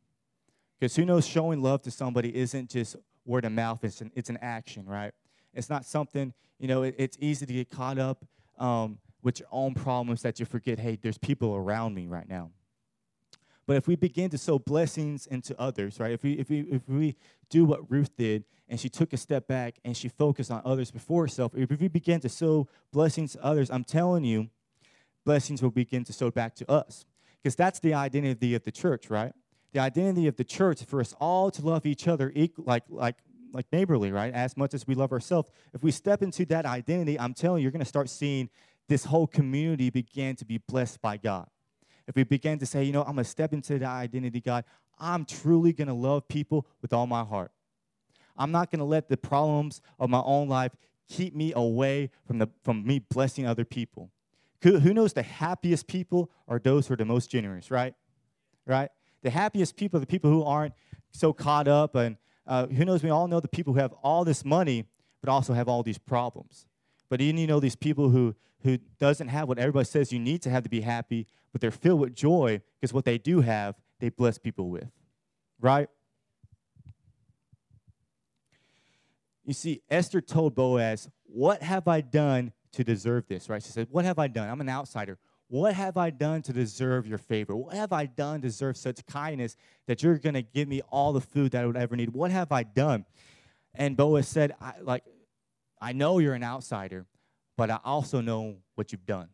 Because 0.79 0.95
who 0.95 1.05
knows, 1.05 1.25
showing 1.25 1.61
love 1.61 1.81
to 1.83 1.91
somebody 1.91 2.35
isn't 2.35 2.69
just 2.69 2.95
word 3.25 3.45
of 3.45 3.51
mouth, 3.51 3.83
it's 3.83 4.01
an, 4.01 4.11
it's 4.15 4.29
an 4.29 4.37
action, 4.41 4.85
right? 4.85 5.13
It's 5.53 5.69
not 5.69 5.85
something, 5.85 6.33
you 6.59 6.67
know, 6.67 6.83
it, 6.83 6.95
it's 6.97 7.17
easy 7.19 7.45
to 7.45 7.53
get 7.53 7.69
caught 7.69 7.97
up 7.97 8.25
um, 8.57 8.99
with 9.21 9.39
your 9.39 9.47
own 9.51 9.73
problems 9.73 10.21
that 10.23 10.39
you 10.39 10.45
forget, 10.45 10.79
hey, 10.79 10.97
there's 11.01 11.17
people 11.17 11.55
around 11.55 11.93
me 11.95 12.07
right 12.07 12.27
now. 12.27 12.51
But 13.65 13.77
if 13.77 13.87
we 13.87 13.95
begin 13.95 14.29
to 14.31 14.37
sow 14.37 14.59
blessings 14.59 15.25
into 15.27 15.57
others, 15.59 15.99
right? 15.99 16.11
If 16.11 16.23
we, 16.23 16.33
if 16.33 16.49
we, 16.49 16.59
if 16.61 16.81
we 16.87 17.15
do 17.49 17.63
what 17.63 17.89
Ruth 17.89 18.15
did 18.17 18.43
and 18.67 18.79
she 18.79 18.89
took 18.89 19.13
a 19.13 19.17
step 19.17 19.47
back 19.47 19.75
and 19.85 19.95
she 19.95 20.09
focused 20.09 20.51
on 20.51 20.61
others 20.65 20.91
before 20.91 21.23
herself, 21.23 21.53
if 21.55 21.69
we 21.69 21.87
begin 21.87 22.19
to 22.21 22.29
sow 22.29 22.67
blessings 22.91 23.33
to 23.33 23.43
others, 23.43 23.71
I'm 23.71 23.85
telling 23.85 24.25
you, 24.25 24.49
blessings 25.25 25.61
will 25.61 25.71
begin 25.71 26.03
to 26.05 26.13
sow 26.13 26.31
back 26.31 26.55
to 26.55 26.71
us. 26.71 27.05
Because 27.41 27.55
that's 27.55 27.79
the 27.79 27.93
identity 27.93 28.55
of 28.55 28.63
the 28.63 28.71
church, 28.71 29.09
right? 29.09 29.33
The 29.73 29.79
identity 29.79 30.27
of 30.27 30.37
the 30.37 30.43
church 30.43 30.83
for 30.83 30.99
us 30.99 31.13
all 31.19 31.51
to 31.51 31.61
love 31.61 31.85
each 31.85 32.07
other 32.07 32.31
equal, 32.35 32.65
like, 32.65 32.83
like, 32.89 33.15
like 33.51 33.65
neighborly, 33.71 34.11
right? 34.11 34.33
As 34.33 34.55
much 34.55 34.73
as 34.73 34.87
we 34.87 34.95
love 34.95 35.11
ourselves. 35.11 35.49
If 35.73 35.83
we 35.83 35.91
step 35.91 36.21
into 36.21 36.45
that 36.45 36.65
identity, 36.65 37.19
I'm 37.19 37.33
telling 37.33 37.59
you, 37.59 37.63
you're 37.63 37.71
going 37.71 37.79
to 37.79 37.85
start 37.85 38.09
seeing 38.09 38.49
this 38.87 39.05
whole 39.05 39.27
community 39.27 39.89
begin 39.89 40.35
to 40.37 40.45
be 40.45 40.57
blessed 40.57 41.01
by 41.01 41.17
God. 41.17 41.47
If 42.07 42.15
we 42.15 42.23
begin 42.23 42.59
to 42.59 42.65
say, 42.65 42.83
you 42.83 42.91
know, 42.91 43.01
I'm 43.01 43.15
going 43.15 43.23
to 43.23 43.29
step 43.29 43.53
into 43.53 43.79
that 43.79 43.89
identity, 43.89 44.41
God, 44.41 44.65
I'm 44.99 45.25
truly 45.25 45.73
going 45.73 45.87
to 45.87 45.93
love 45.93 46.27
people 46.27 46.67
with 46.81 46.93
all 46.93 47.07
my 47.07 47.23
heart. 47.23 47.51
I'm 48.37 48.51
not 48.51 48.71
going 48.71 48.79
to 48.79 48.85
let 48.85 49.09
the 49.09 49.17
problems 49.17 49.81
of 49.99 50.09
my 50.09 50.21
own 50.21 50.47
life 50.49 50.75
keep 51.07 51.35
me 51.35 51.53
away 51.55 52.09
from, 52.25 52.39
the, 52.39 52.49
from 52.63 52.85
me 52.85 52.99
blessing 52.99 53.45
other 53.45 53.65
people. 53.65 54.11
Who, 54.63 54.79
who 54.79 54.93
knows 54.93 55.11
the 55.11 55.23
happiest 55.23 55.87
people 55.87 56.31
are 56.47 56.57
those 56.57 56.87
who 56.87 56.93
are 56.93 56.97
the 56.97 57.05
most 57.05 57.29
generous, 57.29 57.69
right? 57.69 57.93
Right? 58.65 58.89
The 59.21 59.29
happiest 59.29 59.75
people 59.75 59.97
are 59.97 59.99
the 59.99 60.07
people 60.07 60.29
who 60.29 60.43
aren't 60.43 60.73
so 61.11 61.33
caught 61.33 61.67
up. 61.67 61.95
And 61.95 62.15
uh, 62.47 62.67
who 62.67 62.85
knows, 62.85 63.03
we 63.03 63.09
all 63.09 63.27
know 63.27 63.41
the 63.41 63.49
people 63.49 63.73
who 63.73 63.79
have 63.79 63.91
all 64.03 64.23
this 64.23 64.45
money, 64.45 64.85
but 65.21 65.29
also 65.29 65.53
have 65.53 65.67
all 65.67 65.83
these 65.83 65.97
problems. 65.97 66.65
But 67.09 67.19
even 67.19 67.37
you 67.37 67.45
know 67.45 67.59
these 67.59 67.75
people 67.75 68.09
who, 68.09 68.35
who 68.63 68.77
doesn't 68.99 69.27
have 69.27 69.49
what 69.49 69.59
everybody 69.59 69.85
says 69.85 70.13
you 70.13 70.19
need 70.19 70.41
to 70.43 70.49
have 70.49 70.63
to 70.63 70.69
be 70.69 70.79
happy, 70.79 71.27
but 71.51 71.59
they're 71.59 71.69
filled 71.69 71.99
with 71.99 72.15
joy 72.15 72.61
because 72.79 72.93
what 72.93 73.03
they 73.03 73.17
do 73.17 73.41
have, 73.41 73.75
they 73.99 74.09
bless 74.09 74.37
people 74.37 74.69
with. 74.69 74.89
Right? 75.59 75.89
You 79.43 79.53
see, 79.53 79.81
Esther 79.89 80.21
told 80.21 80.55
Boaz, 80.55 81.09
What 81.25 81.61
have 81.63 81.85
I 81.89 81.99
done 81.99 82.53
to 82.73 82.83
deserve 82.83 83.27
this? 83.27 83.49
Right? 83.49 83.61
She 83.63 83.69
said, 83.69 83.87
What 83.89 84.05
have 84.05 84.19
I 84.19 84.27
done? 84.27 84.49
I'm 84.49 84.61
an 84.61 84.69
outsider. 84.69 85.17
What 85.47 85.75
have 85.75 85.97
I 85.97 86.09
done 86.09 86.41
to 86.43 86.53
deserve 86.53 87.05
your 87.05 87.17
favor? 87.17 87.55
What 87.55 87.75
have 87.75 87.93
I 87.93 88.05
done 88.05 88.41
to 88.41 88.47
deserve 88.47 88.75
such 88.75 89.05
kindness 89.05 89.55
that 89.87 90.01
you're 90.01 90.17
going 90.17 90.33
to 90.33 90.41
give 90.41 90.67
me 90.67 90.81
all 90.89 91.13
the 91.13 91.21
food 91.21 91.51
that 91.51 91.63
I 91.63 91.67
would 91.67 91.77
ever 91.77 91.95
need? 91.95 92.09
What 92.09 92.31
have 92.31 92.51
I 92.51 92.63
done? 92.63 93.05
And 93.75 93.95
Boaz 93.95 94.27
said, 94.27 94.55
I, 94.59 94.73
like, 94.81 95.03
I 95.79 95.93
know 95.93 96.19
you're 96.19 96.33
an 96.33 96.43
outsider, 96.43 97.05
but 97.57 97.69
I 97.69 97.79
also 97.83 98.21
know 98.21 98.55
what 98.75 98.91
you've 98.91 99.05
done. 99.05 99.29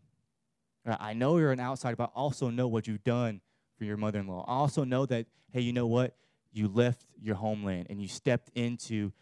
Uh, 0.86 0.98
I 1.00 1.14
know 1.14 1.38
you're 1.38 1.52
an 1.52 1.60
outsider, 1.60 1.96
but 1.96 2.12
I 2.16 2.20
also 2.20 2.50
know 2.50 2.68
what 2.68 2.88
you've 2.88 3.04
done 3.04 3.42
for 3.78 3.86
your 3.86 3.98
mother 3.98 4.20
in 4.20 4.28
law. 4.28 4.44
I 4.48 4.54
also 4.54 4.84
know 4.84 5.06
that, 5.06 5.28
hey, 5.52 5.62
you 5.62 5.74
know 5.74 5.88
what? 5.88 6.16
You 6.52 6.68
left 6.68 7.06
your 7.22 7.36
homeland 7.36 7.88
and 7.90 8.02
you 8.02 8.08
stepped 8.08 8.50
into 8.56 9.14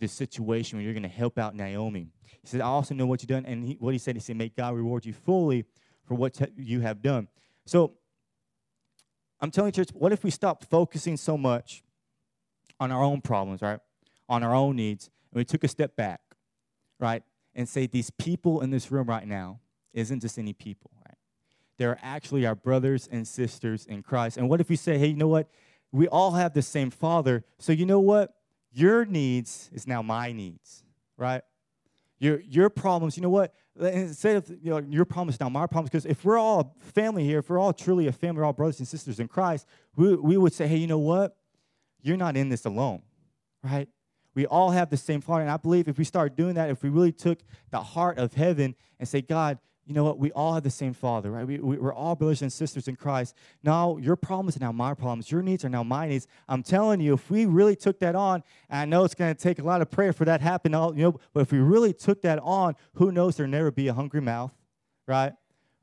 this 0.00 0.12
situation 0.12 0.78
where 0.78 0.84
you're 0.84 0.94
going 0.94 1.02
to 1.02 1.08
help 1.08 1.38
out 1.38 1.54
Naomi. 1.54 2.08
He 2.42 2.48
said, 2.48 2.60
I 2.60 2.64
also 2.64 2.94
know 2.94 3.06
what 3.06 3.22
you've 3.22 3.28
done. 3.28 3.46
And 3.46 3.64
he, 3.64 3.74
what 3.74 3.92
he 3.92 3.98
said, 3.98 4.16
he 4.16 4.20
said, 4.20 4.36
May 4.36 4.48
God 4.48 4.74
reward 4.74 5.06
you 5.06 5.12
fully 5.12 5.64
for 6.06 6.14
what 6.14 6.40
you 6.56 6.80
have 6.80 7.02
done. 7.02 7.28
So 7.66 7.92
I'm 9.40 9.50
telling 9.50 9.72
church, 9.72 9.90
what 9.92 10.12
if 10.12 10.24
we 10.24 10.30
stop 10.30 10.64
focusing 10.64 11.16
so 11.16 11.38
much 11.38 11.82
on 12.78 12.90
our 12.90 13.02
own 13.02 13.20
problems, 13.20 13.62
right? 13.62 13.78
On 14.28 14.42
our 14.42 14.54
own 14.54 14.76
needs, 14.76 15.10
and 15.32 15.38
we 15.38 15.44
took 15.44 15.64
a 15.64 15.68
step 15.68 15.96
back, 15.96 16.20
right? 16.98 17.22
And 17.54 17.68
say, 17.68 17.86
these 17.86 18.10
people 18.10 18.60
in 18.60 18.70
this 18.70 18.90
room 18.90 19.06
right 19.06 19.26
now 19.26 19.60
isn't 19.92 20.20
just 20.20 20.38
any 20.38 20.52
people, 20.52 20.90
right? 21.06 21.16
They're 21.78 21.98
actually 22.02 22.46
our 22.46 22.54
brothers 22.54 23.08
and 23.10 23.26
sisters 23.26 23.86
in 23.86 24.02
Christ. 24.02 24.36
And 24.36 24.48
what 24.48 24.60
if 24.60 24.68
we 24.68 24.76
say, 24.76 24.98
hey, 24.98 25.08
you 25.08 25.16
know 25.16 25.28
what? 25.28 25.48
We 25.92 26.08
all 26.08 26.32
have 26.32 26.54
the 26.54 26.62
same 26.62 26.90
Father. 26.90 27.44
So 27.58 27.72
you 27.72 27.86
know 27.86 28.00
what? 28.00 28.34
Your 28.72 29.04
needs 29.04 29.70
is 29.72 29.86
now 29.86 30.02
my 30.02 30.32
needs, 30.32 30.84
right? 31.16 31.42
Your, 32.18 32.40
your 32.40 32.68
problems, 32.68 33.16
you 33.16 33.22
know 33.22 33.30
what? 33.30 33.54
Instead 33.80 34.36
of 34.36 34.50
you 34.62 34.70
know, 34.70 34.78
your 34.78 35.06
problems 35.06 35.40
now 35.40 35.48
my 35.48 35.66
problems, 35.66 35.90
because 35.90 36.04
if 36.04 36.24
we're 36.24 36.38
all 36.38 36.76
family 36.78 37.24
here, 37.24 37.38
if 37.38 37.48
we're 37.48 37.58
all 37.58 37.72
truly 37.72 38.06
a 38.06 38.12
family, 38.12 38.40
we're 38.40 38.44
all 38.44 38.52
brothers 38.52 38.78
and 38.78 38.86
sisters 38.86 39.18
in 39.18 39.26
Christ, 39.26 39.66
we, 39.96 40.14
we 40.16 40.36
would 40.36 40.52
say, 40.52 40.66
hey, 40.66 40.76
you 40.76 40.86
know 40.86 40.98
what? 40.98 41.36
You're 42.02 42.18
not 42.18 42.36
in 42.36 42.48
this 42.48 42.66
alone, 42.66 43.02
right? 43.62 43.88
We 44.34 44.46
all 44.46 44.70
have 44.70 44.90
the 44.90 44.96
same 44.96 45.20
Father. 45.20 45.42
And 45.42 45.50
I 45.50 45.56
believe 45.56 45.88
if 45.88 45.98
we 45.98 46.04
start 46.04 46.36
doing 46.36 46.54
that, 46.54 46.70
if 46.70 46.82
we 46.82 46.90
really 46.90 47.12
took 47.12 47.40
the 47.70 47.80
heart 47.80 48.18
of 48.18 48.34
heaven 48.34 48.74
and 48.98 49.08
say, 49.08 49.22
God, 49.22 49.58
you 49.86 49.94
know 49.94 50.04
what? 50.04 50.18
We 50.18 50.30
all 50.32 50.54
have 50.54 50.62
the 50.62 50.70
same 50.70 50.92
Father, 50.92 51.30
right? 51.30 51.46
We, 51.46 51.58
we, 51.58 51.76
are 51.78 51.92
all 51.92 52.14
brothers 52.14 52.42
and 52.42 52.52
sisters 52.52 52.86
in 52.86 52.96
Christ. 52.96 53.34
Now, 53.62 53.96
your 53.96 54.14
problems 54.14 54.56
are 54.56 54.60
now 54.60 54.72
my 54.72 54.94
problems. 54.94 55.30
Your 55.30 55.42
needs 55.42 55.64
are 55.64 55.68
now 55.68 55.82
my 55.82 56.06
needs. 56.06 56.26
I'm 56.48 56.62
telling 56.62 57.00
you, 57.00 57.14
if 57.14 57.30
we 57.30 57.46
really 57.46 57.74
took 57.74 57.98
that 58.00 58.14
on, 58.14 58.42
and 58.68 58.80
I 58.80 58.84
know 58.84 59.04
it's 59.04 59.14
going 59.14 59.34
to 59.34 59.40
take 59.40 59.58
a 59.58 59.64
lot 59.64 59.82
of 59.82 59.90
prayer 59.90 60.12
for 60.12 60.24
that 60.26 60.38
to 60.38 60.44
happen, 60.44 60.74
all, 60.74 60.94
you 60.96 61.04
know, 61.04 61.20
but 61.32 61.40
if 61.40 61.52
we 61.52 61.58
really 61.58 61.92
took 61.92 62.22
that 62.22 62.38
on, 62.40 62.76
who 62.94 63.10
knows 63.10 63.36
there'll 63.36 63.50
never 63.50 63.70
be 63.70 63.88
a 63.88 63.94
hungry 63.94 64.20
mouth, 64.20 64.52
right? 65.08 65.32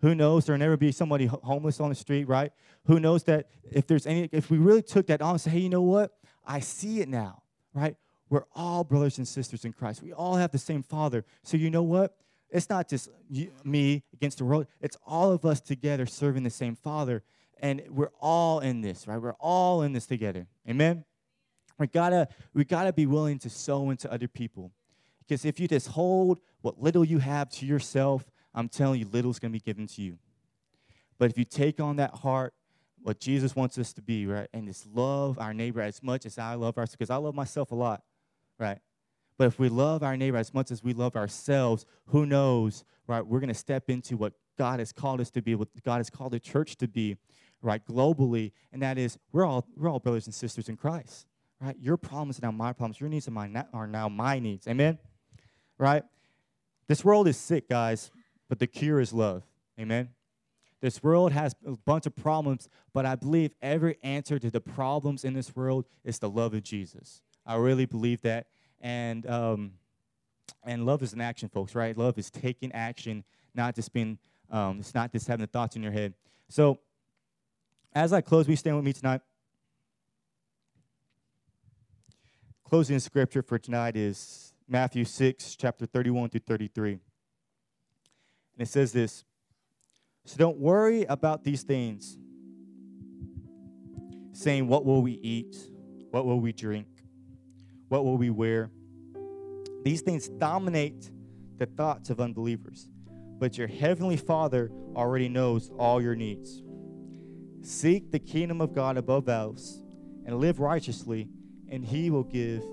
Who 0.02 0.14
knows 0.14 0.46
there'll 0.46 0.60
never 0.60 0.78
be 0.78 0.92
somebody 0.92 1.26
homeless 1.26 1.80
on 1.80 1.90
the 1.90 1.96
street, 1.96 2.28
right? 2.28 2.52
Who 2.86 3.00
knows 3.00 3.24
that 3.24 3.50
if 3.72 3.88
there's 3.88 4.06
any, 4.06 4.30
if 4.32 4.50
we 4.50 4.58
really 4.58 4.84
took 4.84 5.08
that 5.08 5.22
on 5.22 5.32
and 5.32 5.42
say, 5.42 5.50
hey, 5.52 5.60
you 5.60 5.70
know 5.70 5.82
what? 5.82 6.14
I 6.46 6.60
see 6.60 7.02
it 7.02 7.10
now, 7.10 7.42
right? 7.74 7.98
We're 8.30 8.46
all 8.56 8.84
brothers 8.84 9.18
and 9.18 9.28
sisters 9.28 9.66
in 9.66 9.74
Christ. 9.74 10.04
We 10.04 10.14
all 10.14 10.36
have 10.36 10.52
the 10.52 10.58
same 10.58 10.84
Father. 10.84 11.26
So 11.44 11.58
you 11.58 11.70
know 11.70 11.84
what? 11.84 12.16
It's 12.50 12.70
not 12.70 12.88
just 12.88 13.10
you, 13.30 13.52
me 13.64 14.04
against 14.14 14.38
the 14.38 14.46
world, 14.46 14.68
it's 14.82 14.98
all 15.06 15.32
of 15.32 15.46
us 15.46 15.60
together 15.60 16.06
serving 16.06 16.44
the 16.44 16.50
same 16.50 16.76
Father. 16.76 17.24
And 17.60 17.82
we're 17.90 18.12
all 18.22 18.60
in 18.60 18.82
this, 18.82 19.08
right? 19.08 19.20
We're 19.20 19.34
all 19.34 19.82
in 19.82 19.94
this 19.94 20.06
together. 20.06 20.48
Amen? 20.70 21.04
We 21.80 21.88
gotta, 21.88 22.28
we 22.54 22.64
gotta 22.64 22.94
be 22.94 23.06
willing 23.06 23.40
to 23.40 23.50
sow 23.50 23.90
into 23.90 24.12
other 24.12 24.28
people. 24.28 24.72
Because 25.20 25.44
if 25.44 25.60
you 25.60 25.68
just 25.68 25.90
hold 25.90 26.40
what 26.62 26.82
little 26.82 27.04
you 27.04 27.20
have 27.20 27.50
to 27.50 27.66
yourself, 27.66 28.26
I'm 28.54 28.70
telling 28.70 29.00
you, 29.00 29.08
little 29.12 29.32
is 29.32 29.40
gonna 29.40 29.52
be 29.52 29.60
given 29.60 29.88
to 29.88 30.02
you. 30.02 30.18
But 31.18 31.32
if 31.32 31.38
you 31.38 31.46
take 31.46 31.80
on 31.80 31.98
that 31.98 32.14
heart, 32.16 32.54
what 33.02 33.20
Jesus 33.20 33.56
wants 33.56 33.78
us 33.78 33.94
to 33.94 34.02
be, 34.02 34.26
right? 34.26 34.48
And 34.54 34.68
just 34.68 34.86
love 34.88 35.40
our 35.40 35.54
neighbor 35.54 35.82
as 35.82 36.02
much 36.02 36.26
as 36.26 36.38
I 36.38 36.56
love 36.56 36.78
ourselves, 36.78 36.96
because 36.96 37.10
I 37.10 37.18
love 37.18 37.36
myself 37.36 37.72
a 37.72 37.76
lot, 37.76 38.04
right? 38.60 38.80
But 39.38 39.48
if 39.48 39.60
we 39.60 39.70
love 39.70 40.04
our 40.04 40.18
neighbor 40.18 40.38
as 40.38 40.54
much 40.54 40.72
as 40.72 40.84
we 40.84 40.94
love 40.94 41.16
ourselves, 41.16 41.86
who 42.08 42.26
knows, 42.26 42.84
right? 43.06 43.26
We're 43.26 43.40
going 43.40 43.50
to 43.50 43.54
step 43.54 43.90
into 43.90 44.18
what 44.18 44.34
God 44.58 44.80
has 44.80 44.92
called 44.92 45.22
us 45.22 45.30
to 45.32 45.42
be, 45.42 45.56
what 45.56 45.70
God 45.84 45.98
has 45.98 46.10
called 46.10 46.32
the 46.32 46.40
church 46.40 46.76
to 46.78 46.88
be, 46.88 47.18
right? 47.62 47.86
Globally, 47.86 48.52
and 48.74 48.82
that 48.82 48.98
is 48.98 49.18
we're 49.32 49.46
all 49.46 49.66
we're 49.76 49.90
all 49.90 50.00
brothers 50.00 50.26
and 50.26 50.34
sisters 50.34 50.70
in 50.70 50.76
Christ, 50.76 51.28
right? 51.62 51.76
Your 51.80 51.98
problems 51.98 52.40
are 52.40 52.42
now 52.42 52.52
my 52.52 52.74
problems. 52.74 53.00
Your 53.00 53.10
needs 53.10 53.28
are, 53.28 53.32
my, 53.32 53.66
are 53.74 53.88
now 53.88 54.10
my 54.10 54.40
needs. 54.40 54.68
Amen. 54.68 54.98
Right? 55.78 56.04
This 56.88 57.06
world 57.06 57.28
is 57.28 57.38
sick, 57.38 57.70
guys, 57.70 58.10
but 58.50 58.60
the 58.60 58.68
cure 58.68 59.00
is 59.00 59.14
love. 59.14 59.44
Amen. 59.80 60.10
This 60.82 61.02
world 61.04 61.32
has 61.32 61.56
a 61.66 61.72
bunch 61.72 62.06
of 62.06 62.16
problems, 62.16 62.70
but 62.94 63.06
I 63.06 63.16
believe 63.16 63.54
every 63.62 63.98
answer 64.04 64.40
to 64.40 64.50
the 64.50 64.62
problems 64.62 65.24
in 65.24 65.34
this 65.34 65.56
world 65.56 65.86
is 66.04 66.20
the 66.20 66.30
love 66.30 66.54
of 66.54 66.64
Jesus. 66.64 67.22
I 67.46 67.56
really 67.56 67.86
believe 67.86 68.22
that. 68.22 68.48
And 68.82 69.26
um, 69.28 69.72
and 70.64 70.86
love 70.86 71.02
is 71.02 71.14
an 71.14 71.22
action, 71.22 71.50
folks, 71.50 71.76
right? 71.76 71.98
Love 71.98 72.18
is 72.18 72.30
taking 72.30 72.72
action, 72.74 73.24
not 73.56 73.76
just 73.76 73.94
being, 73.94 74.18
um, 74.52 74.80
it's 74.80 74.94
not 74.94 75.12
just 75.12 75.28
having 75.28 75.46
the 75.46 75.52
thoughts 75.52 75.76
in 75.76 75.84
your 75.84 75.92
head. 75.92 76.14
So, 76.50 76.80
as 77.94 78.14
I 78.14 78.22
close, 78.22 78.48
we 78.48 78.56
stand 78.56 78.76
with 78.76 78.86
me 78.86 78.94
tonight. 78.94 79.22
Closing 82.64 83.00
scripture 83.00 83.42
for 83.42 83.58
tonight 83.58 83.96
is 83.96 84.54
Matthew 84.68 85.06
6, 85.06 85.56
chapter 85.56 85.86
31 85.86 86.30
through 86.30 86.42
33. 86.42 86.92
And 86.92 87.00
it 88.60 88.68
says 88.68 88.92
this 88.92 89.24
So 90.26 90.38
don't 90.38 90.58
worry 90.58 91.06
about 91.06 91.46
these 91.46 91.64
things, 91.64 92.18
saying, 94.34 94.68
What 94.68 94.86
will 94.86 95.02
we 95.02 95.14
eat? 95.14 95.56
What 96.12 96.26
will 96.26 96.42
we 96.42 96.52
drink? 96.52 96.88
What 97.90 98.04
will 98.04 98.18
we 98.18 98.30
wear? 98.30 98.72
These 99.84 100.02
things 100.02 100.28
dominate 100.28 101.10
the 101.58 101.66
thoughts 101.66 102.10
of 102.10 102.20
unbelievers, 102.20 102.90
but 103.40 103.58
your 103.58 103.68
heavenly 103.68 104.18
Father 104.18 104.72
already 104.96 105.30
knows 105.30 105.72
all 105.78 106.02
your 106.02 106.16
needs. 106.16 106.62
Seek 107.62 108.12
the 108.12 108.20
kingdom 108.20 108.62
of 108.62 108.74
God 108.74 108.98
above 108.98 109.30
else 109.30 109.82
and 110.26 110.38
live 110.40 110.60
righteously, 110.60 111.30
and 111.70 111.86
He 111.86 112.10
will 112.10 112.24
give 112.24 112.64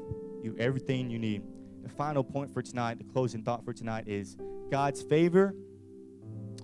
you 0.43 0.57
everything 0.59 1.11
you 1.11 1.19
need. 1.19 1.43
The 1.83 1.89
final 1.89 2.25
point 2.25 2.53
for 2.53 2.63
tonight, 2.63 2.99
the 2.99 3.05
closing 3.05 3.43
thought 3.43 3.65
for 3.65 3.73
tonight 3.73 4.09
is 4.09 4.37
God's 4.71 5.03
favor 5.03 5.55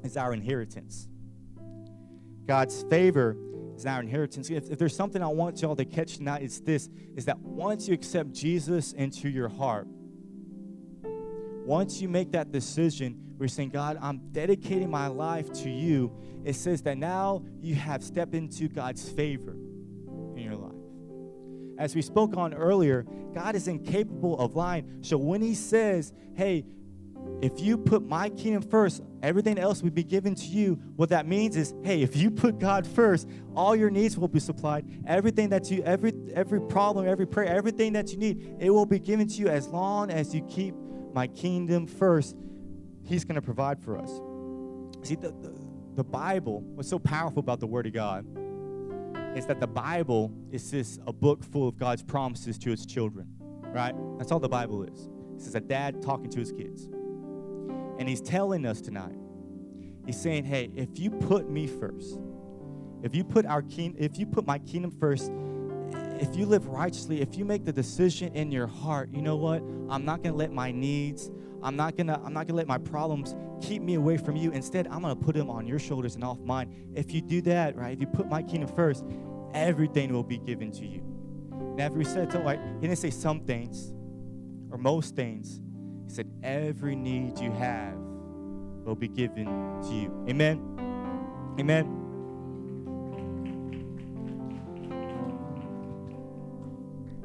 is 0.03 0.17
our 0.17 0.33
inheritance. 0.33 1.09
God's 2.47 2.83
favor 2.91 3.37
is 3.81 3.87
our 3.87 4.01
inheritance. 4.01 4.51
If, 4.51 4.71
if 4.71 4.79
there's 4.79 4.95
something 4.95 5.23
I 5.23 5.29
want 5.29 5.63
y'all 5.63 5.77
to 5.77 5.85
catch 5.85 6.19
tonight, 6.19 6.43
it's 6.43 6.61
this 6.61 6.89
is 7.17 7.25
that 7.25 7.39
once 7.39 7.89
you 7.89 7.95
accept 7.95 8.33
Jesus 8.33 8.93
into 8.93 9.29
your 9.29 9.49
heart, 9.49 9.87
once 11.65 12.01
you 12.01 12.09
make 12.09 12.33
that 12.33 12.53
decision, 12.53 13.17
we're 13.39 13.49
saying, 13.49 13.71
God, 13.71 13.99
I'm 14.01 14.19
dedicating 14.33 14.91
my 14.91 15.07
life 15.07 15.51
to 15.63 15.71
you. 15.71 16.13
It 16.45 16.55
says 16.55 16.83
that 16.83 16.99
now 16.99 17.43
you 17.61 17.75
have 17.75 18.03
stepped 18.03 18.35
into 18.35 18.69
God's 18.69 19.09
favor 19.09 19.53
in 19.53 20.43
your 20.43 20.57
life. 20.57 20.75
As 21.79 21.95
we 21.95 22.03
spoke 22.03 22.37
on 22.37 22.53
earlier, 22.53 23.07
God 23.35 23.55
is 23.55 23.67
incapable 23.67 24.39
of 24.39 24.57
lying. 24.57 24.99
So 25.01 25.17
when 25.17 25.41
He 25.41 25.55
says, 25.55 26.13
hey, 26.35 26.65
if 27.43 27.61
you 27.61 27.79
put 27.79 28.07
my 28.07 28.29
kingdom 28.29 28.63
first, 28.63 29.03
everything 29.23 29.59
else 29.59 29.83
will 29.83 29.91
be 29.91 30.05
given 30.05 30.35
to 30.35 30.47
you. 30.47 30.75
What 30.97 31.09
that 31.09 31.27
means 31.27 31.57
is, 31.57 31.75
hey, 31.83 32.03
if 32.03 32.15
you 32.15 32.31
put 32.31 32.59
God 32.59 32.87
first, 32.87 33.29
all 33.57 33.75
your 33.75 33.91
needs 33.91 34.19
will 34.19 34.29
be 34.29 34.41
supplied. 34.41 34.85
Everything 35.07 35.49
that 35.51 35.71
you, 35.71 35.83
every 35.85 36.13
every 36.35 36.61
problem, 36.61 37.09
every 37.09 37.27
prayer, 37.27 37.49
everything 37.49 37.95
that 37.95 38.13
you 38.13 38.19
need, 38.19 38.57
it 38.61 38.71
will 38.71 38.87
be 38.87 38.99
given 38.99 39.27
to 39.27 39.35
you 39.35 39.49
as 39.49 39.69
long 39.69 40.11
as 40.11 40.35
you 40.35 40.43
keep 40.43 40.75
my 41.15 41.27
kingdom 41.27 41.87
first. 41.87 42.37
He's 43.05 43.25
going 43.25 43.37
to 43.37 43.43
provide 43.43 43.81
for 43.81 43.99
us. 43.99 44.11
See, 45.03 45.15
the, 45.15 45.31
the, 45.31 45.55
the 45.95 46.05
Bible, 46.05 46.61
what's 46.61 46.91
so 46.91 46.99
powerful 46.99 47.41
about 47.41 47.59
the 47.59 47.67
Word 47.67 47.87
of 47.87 47.95
God 47.95 48.27
is 49.37 49.47
that 49.47 49.61
the 49.61 49.67
Bible 49.67 50.33
is 50.51 50.71
just 50.71 51.01
a 51.07 51.13
book 51.13 51.43
full 51.43 51.69
of 51.69 51.77
God's 51.79 52.03
promises 52.03 52.59
to 52.59 52.71
his 52.71 52.85
children, 52.85 53.27
right? 53.73 53.95
That's 54.19 54.31
all 54.31 54.41
the 54.41 54.49
Bible 54.49 54.83
is. 54.83 55.09
This 55.37 55.47
is 55.47 55.55
a 55.55 55.61
dad 55.61 56.03
talking 56.03 56.29
to 56.31 56.39
his 56.39 56.53
kids. 56.53 56.89
And 58.01 58.09
he's 58.09 58.23
telling 58.23 58.65
us 58.65 58.81
tonight, 58.81 59.15
he's 60.07 60.19
saying, 60.19 60.45
hey, 60.45 60.71
if 60.75 60.99
you 60.99 61.11
put 61.11 61.51
me 61.51 61.67
first, 61.67 62.19
if 63.03 63.15
you 63.15 63.23
put 63.23 63.45
our 63.45 63.61
king, 63.61 63.95
if 63.99 64.19
you 64.19 64.25
put 64.25 64.47
my 64.47 64.59
kingdom 64.59 64.91
first, 64.91 65.31
if 66.19 66.35
you 66.35 66.47
live 66.47 66.67
righteously, 66.67 67.21
if 67.21 67.37
you 67.37 67.45
make 67.45 67.67
the 67.67 67.73
decision 67.73 68.35
in 68.35 68.51
your 68.51 68.67
heart, 68.67 69.11
you 69.13 69.21
know 69.21 69.37
what? 69.37 69.63
I'm 69.91 70.07
not 70.07 70.23
gonna 70.23 70.35
let 70.35 70.51
my 70.51 70.73
needs, 70.73 71.31
I'm 71.63 71.77
not 71.77 71.95
gonna, 71.95 72.19
I'm 72.25 72.33
not 72.33 72.47
gonna 72.47 72.57
let 72.57 72.67
my 72.67 72.79
problems 72.79 73.37
keep 73.61 73.83
me 73.83 73.97
away 73.97 74.17
from 74.17 74.35
you. 74.35 74.51
Instead, 74.51 74.87
I'm 74.87 75.03
gonna 75.03 75.15
put 75.15 75.35
them 75.35 75.51
on 75.51 75.67
your 75.67 75.79
shoulders 75.79 76.15
and 76.15 76.25
off 76.25 76.41
mine. 76.41 76.93
If 76.95 77.13
you 77.13 77.21
do 77.21 77.43
that, 77.43 77.77
right, 77.77 77.93
if 77.93 78.01
you 78.01 78.07
put 78.07 78.31
my 78.31 78.43
kingdom 78.43 78.75
first, 78.75 79.05
everything 79.53 80.11
will 80.11 80.25
be 80.25 80.39
given 80.39 80.73
to 80.73 80.87
you. 80.87 81.03
Now, 81.77 81.85
if 81.89 81.93
we 81.93 82.05
said, 82.05 82.33
so 82.33 82.41
like, 82.41 82.61
he 82.81 82.87
didn't 82.87 82.97
say 82.97 83.11
some 83.11 83.41
things 83.41 83.93
or 84.71 84.79
most 84.79 85.15
things. 85.17 85.61
He 86.11 86.17
said, 86.17 86.29
Every 86.43 86.97
need 86.97 87.39
you 87.39 87.53
have 87.53 87.95
will 88.85 88.97
be 88.97 89.07
given 89.07 89.45
to 89.45 89.95
you. 89.95 90.25
Amen. 90.29 90.59
Amen. 91.61 91.87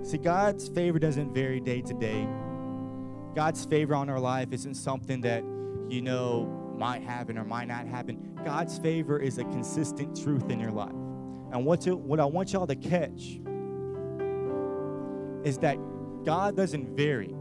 See, 0.04 0.20
God's 0.20 0.68
favor 0.68 1.00
doesn't 1.00 1.34
vary 1.34 1.60
day 1.60 1.82
to 1.82 1.96
day. 1.96 2.28
God's 3.34 3.66
favor 3.66 3.96
on 3.96 4.08
our 4.08 4.20
life 4.20 4.50
isn't 4.52 4.76
something 4.76 5.22
that, 5.22 5.44
you 5.90 6.04
know, 6.04 6.46
might 6.78 7.02
happen 7.02 7.40
or 7.40 7.44
might 7.44 7.68
not 7.68 7.88
happen. 7.88 8.40
God's 8.46 8.78
favor 8.78 9.18
is 9.18 9.40
a 9.40 9.46
consistent 9.46 10.16
truth 10.22 10.52
in 10.52 10.60
your 10.60 10.70
life. 10.70 10.92
And 10.92 11.66
what, 11.66 11.88
you, 11.88 11.96
what 11.96 12.20
I 12.20 12.26
want 12.26 12.54
y'all 12.54 12.68
to 12.68 12.76
catch 12.76 13.40
is 15.44 15.58
that 15.58 15.80
God 16.24 16.56
doesn't 16.56 16.96
vary. 16.96 17.34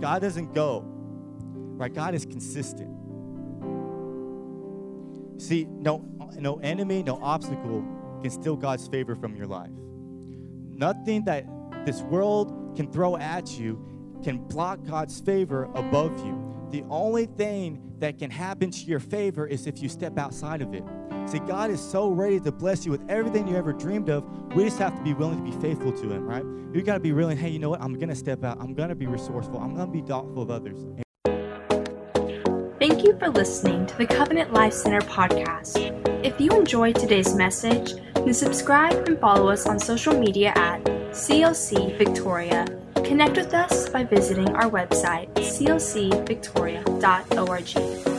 God 0.00 0.22
doesn't 0.22 0.54
go. 0.54 0.84
Right? 0.84 1.92
God 1.92 2.14
is 2.14 2.24
consistent. 2.24 2.96
See, 5.40 5.64
no, 5.64 6.04
no 6.38 6.58
enemy, 6.58 7.02
no 7.02 7.18
obstacle 7.22 7.84
can 8.20 8.30
steal 8.30 8.56
God's 8.56 8.86
favor 8.88 9.14
from 9.16 9.34
your 9.34 9.46
life. 9.46 9.70
Nothing 10.68 11.24
that 11.24 11.46
this 11.86 12.02
world 12.02 12.76
can 12.76 12.90
throw 12.92 13.16
at 13.16 13.58
you 13.58 13.86
can 14.22 14.38
block 14.38 14.84
God's 14.84 15.18
favor 15.20 15.64
above 15.74 16.24
you. 16.24 16.68
The 16.70 16.84
only 16.90 17.26
thing 17.26 17.80
that 17.98 18.18
can 18.18 18.30
happen 18.30 18.70
to 18.70 18.84
your 18.84 19.00
favor 19.00 19.46
is 19.46 19.66
if 19.66 19.82
you 19.82 19.88
step 19.88 20.18
outside 20.18 20.62
of 20.62 20.74
it. 20.74 20.84
See, 21.30 21.38
God 21.38 21.70
is 21.70 21.80
so 21.80 22.10
ready 22.10 22.40
to 22.40 22.50
bless 22.50 22.84
you 22.84 22.90
with 22.90 23.08
everything 23.08 23.46
you 23.46 23.56
ever 23.56 23.72
dreamed 23.72 24.10
of. 24.10 24.24
We 24.56 24.64
just 24.64 24.80
have 24.80 24.96
to 24.96 25.02
be 25.04 25.14
willing 25.14 25.36
to 25.36 25.44
be 25.44 25.52
faithful 25.62 25.92
to 25.92 26.10
Him, 26.10 26.26
right? 26.26 26.42
You 26.74 26.82
got 26.82 26.94
to 26.94 27.00
be 27.00 27.12
willing, 27.12 27.36
hey, 27.36 27.50
you 27.50 27.60
know 27.60 27.70
what? 27.70 27.80
I'm 27.80 27.94
going 27.94 28.08
to 28.08 28.16
step 28.16 28.42
out. 28.42 28.60
I'm 28.60 28.74
going 28.74 28.88
to 28.88 28.96
be 28.96 29.06
resourceful. 29.06 29.58
I'm 29.58 29.76
going 29.76 29.86
to 29.86 29.92
be 29.92 30.00
thoughtful 30.00 30.42
of 30.42 30.50
others. 30.50 30.76
Thank 32.80 33.04
you 33.04 33.16
for 33.16 33.28
listening 33.28 33.86
to 33.86 33.96
the 33.96 34.06
Covenant 34.06 34.52
Life 34.52 34.72
Center 34.72 35.02
podcast. 35.02 35.76
If 36.24 36.40
you 36.40 36.50
enjoyed 36.50 36.96
today's 36.96 37.32
message, 37.36 37.92
then 38.14 38.34
subscribe 38.34 39.06
and 39.06 39.16
follow 39.20 39.50
us 39.50 39.66
on 39.66 39.78
social 39.78 40.18
media 40.18 40.52
at 40.56 40.82
CLC 41.12 41.96
Victoria. 41.96 42.66
Connect 43.04 43.36
with 43.36 43.54
us 43.54 43.88
by 43.88 44.02
visiting 44.02 44.48
our 44.56 44.68
website, 44.68 45.32
clcvictoria.org. 45.34 48.09